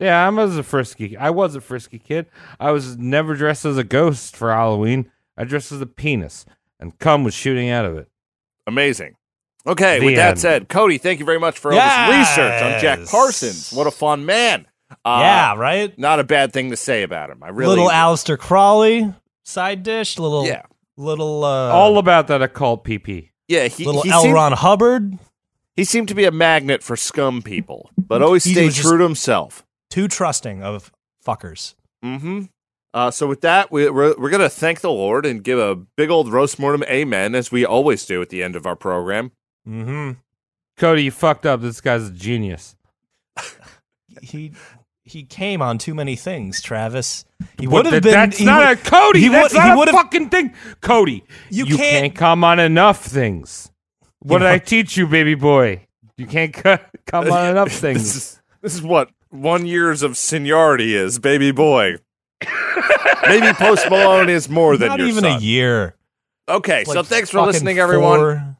[0.00, 1.16] Yeah, I was a frisky.
[1.16, 2.26] I was a frisky kid.
[2.60, 5.10] I was never dressed as a ghost for Halloween.
[5.36, 6.44] I dressed as a penis,
[6.78, 8.08] and cum was shooting out of it.
[8.66, 9.16] Amazing.
[9.66, 12.80] Okay, The with that said, Cody, thank you very much for all this research on
[12.80, 13.72] Jack Parsons.
[13.72, 14.66] What a fun man.
[15.04, 15.98] Uh, yeah, right?
[15.98, 17.42] Not a bad thing to say about him.
[17.42, 19.12] I really little Aleister Crowley
[19.42, 20.62] side dish, little Yeah.
[20.96, 23.30] little uh All about that occult PP.
[23.48, 24.22] Yeah, he, little he, L.
[24.22, 25.18] seemed, Ron Hubbard.
[25.76, 29.04] he seemed to be a magnet for scum people, but always He stayed true to
[29.04, 29.64] himself.
[29.90, 30.92] Too trusting of
[31.26, 31.74] fuckers.
[32.04, 32.42] Mm-hmm.
[32.92, 36.10] Uh, so with that, we, we're we're gonna thank the Lord and give a big
[36.10, 39.32] old roast mortem amen, as we always do at the end of our program.
[39.68, 40.12] Mm-hmm.
[40.76, 41.60] Cody, you fucked up.
[41.60, 42.76] This guy's a genius.
[44.22, 44.52] He
[45.02, 47.24] he came on too many things, Travis.
[47.58, 49.20] He What would have been That's not would- a Cody.
[49.20, 50.54] he that's would- he not a fucking thing.
[50.80, 53.70] Cody, You you, can't- can't, come on enough things.
[54.20, 55.86] What You did I teach you, baby boy?
[56.16, 56.62] You can't c-
[57.06, 58.16] come on enough This things.
[58.16, 61.96] is, this is what one years of seniority is, baby boy.
[63.26, 65.96] Maybe Post Malone is more than not your even a year.
[66.48, 68.53] Okay, so thanks for listening, everyone.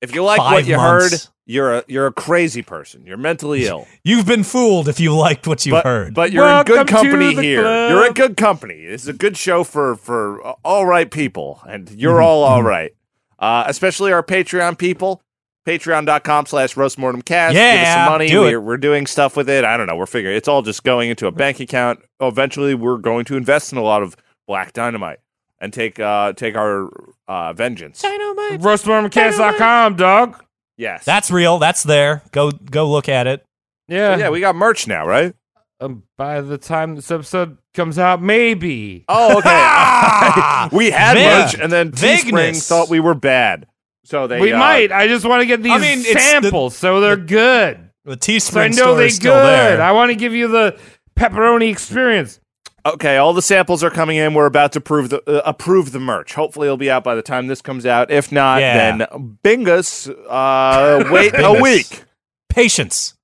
[0.00, 1.24] If you like five what you months.
[1.24, 3.04] heard, you're a you're a crazy person.
[3.06, 3.86] You're mentally ill.
[4.04, 6.14] You've been fooled if you liked what you but, heard.
[6.14, 7.62] but you're in good company here.
[7.62, 7.90] club.
[7.90, 8.86] You're in good company.
[8.86, 12.22] This is a good show for for all right people, and you're Mm-hmm.
[12.24, 12.92] all all right.
[13.38, 15.22] Uh, especially our Patreon people.
[15.66, 17.52] Patreon.com slash roastmortemcast.
[17.52, 18.28] Yeah, Give us some money.
[18.28, 19.62] do we're, we're doing stuff with it.
[19.62, 19.94] I don't know.
[19.94, 22.00] We're figuring it's all just going into a bank account.
[22.18, 24.16] Eventually, we're going to invest in a lot of
[24.46, 25.18] black dynamite
[25.60, 26.88] and take uh, take our
[27.30, 28.02] uh, vengeance.
[28.02, 30.42] RoastMortemCast.com, dog.
[30.76, 31.04] Yes.
[31.04, 31.58] That's real.
[31.58, 32.22] That's there.
[32.32, 33.44] Go go look at it.
[33.88, 34.16] Yeah.
[34.16, 35.34] yeah, we got merch now, right?
[35.80, 39.04] um, by the time this episode comes out, maybe.
[39.08, 40.68] Oh, okay.
[40.76, 42.68] we had Man, merch, and then Teespring vagueness.
[42.68, 43.66] thought we were bad.
[44.04, 44.92] So they we uh, might.
[44.92, 47.90] I just want to get these I mean, it's the- samples so they're good.
[48.04, 49.44] The So I know store they is still good.
[49.46, 49.82] there.
[49.82, 50.78] I want to give you the
[51.18, 52.39] pepperoni experience.
[52.86, 54.32] Okay, all the samples are coming in.
[54.34, 56.34] We're about to prove the uh, approve the merch.
[56.34, 58.10] Hopefully, it'll be out by the time this comes out.
[58.10, 58.96] If not, Yeah.
[58.96, 59.06] then
[59.44, 61.60] Bingus, uh, wait a Bingus.
[61.62, 62.04] week.
[62.48, 63.14] Patience.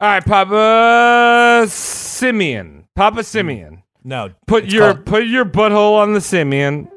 [0.00, 2.86] All right, Papa Simeon.
[2.94, 3.82] Papa Simeon.
[4.04, 4.30] No.
[4.46, 6.88] Put it's your called put your butthole on the Simeon.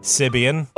[0.00, 0.68] Sibian.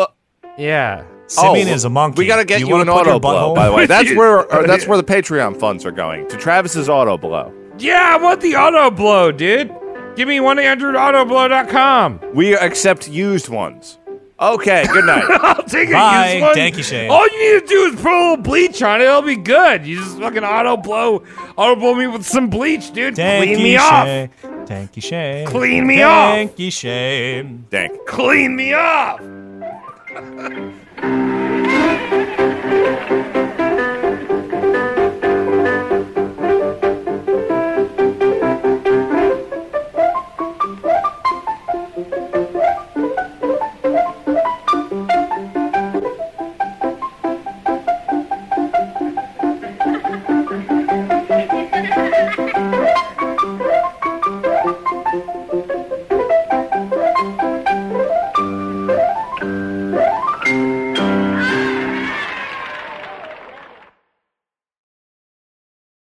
[0.57, 1.05] Yeah.
[1.27, 2.23] Simeon Oh, is a monkey.
[2.23, 3.87] We got to get you, wanna an put your auto blow, butthole- by the way.
[3.87, 7.53] That's where uh, that's where the Patreon funds are going to Travis's auto blow.
[7.79, 9.71] Yeah, I want the auto blow, dude.
[10.19, 12.21] Give me 1-800-AUTOBLOW.com.
[12.35, 13.99] We accept used ones.
[14.41, 15.23] Okay, good night.
[15.31, 16.57] I'll take Bye, a used one.
[16.57, 17.09] Danky Shane.
[17.09, 19.05] All you need to do is put a little bleach on it.
[19.05, 19.87] It'll be good.
[19.87, 21.23] You just fucking auto blow,
[21.57, 23.15] auto blow me with some bleach, dude.
[23.15, 24.07] Clean me off.
[24.07, 24.31] Shane.
[24.43, 25.47] Tanky Shane.
[25.47, 26.35] Clean me off.
[26.35, 27.67] Tanky Shane.
[27.71, 28.05] Dank.
[28.09, 29.21] Clean me off.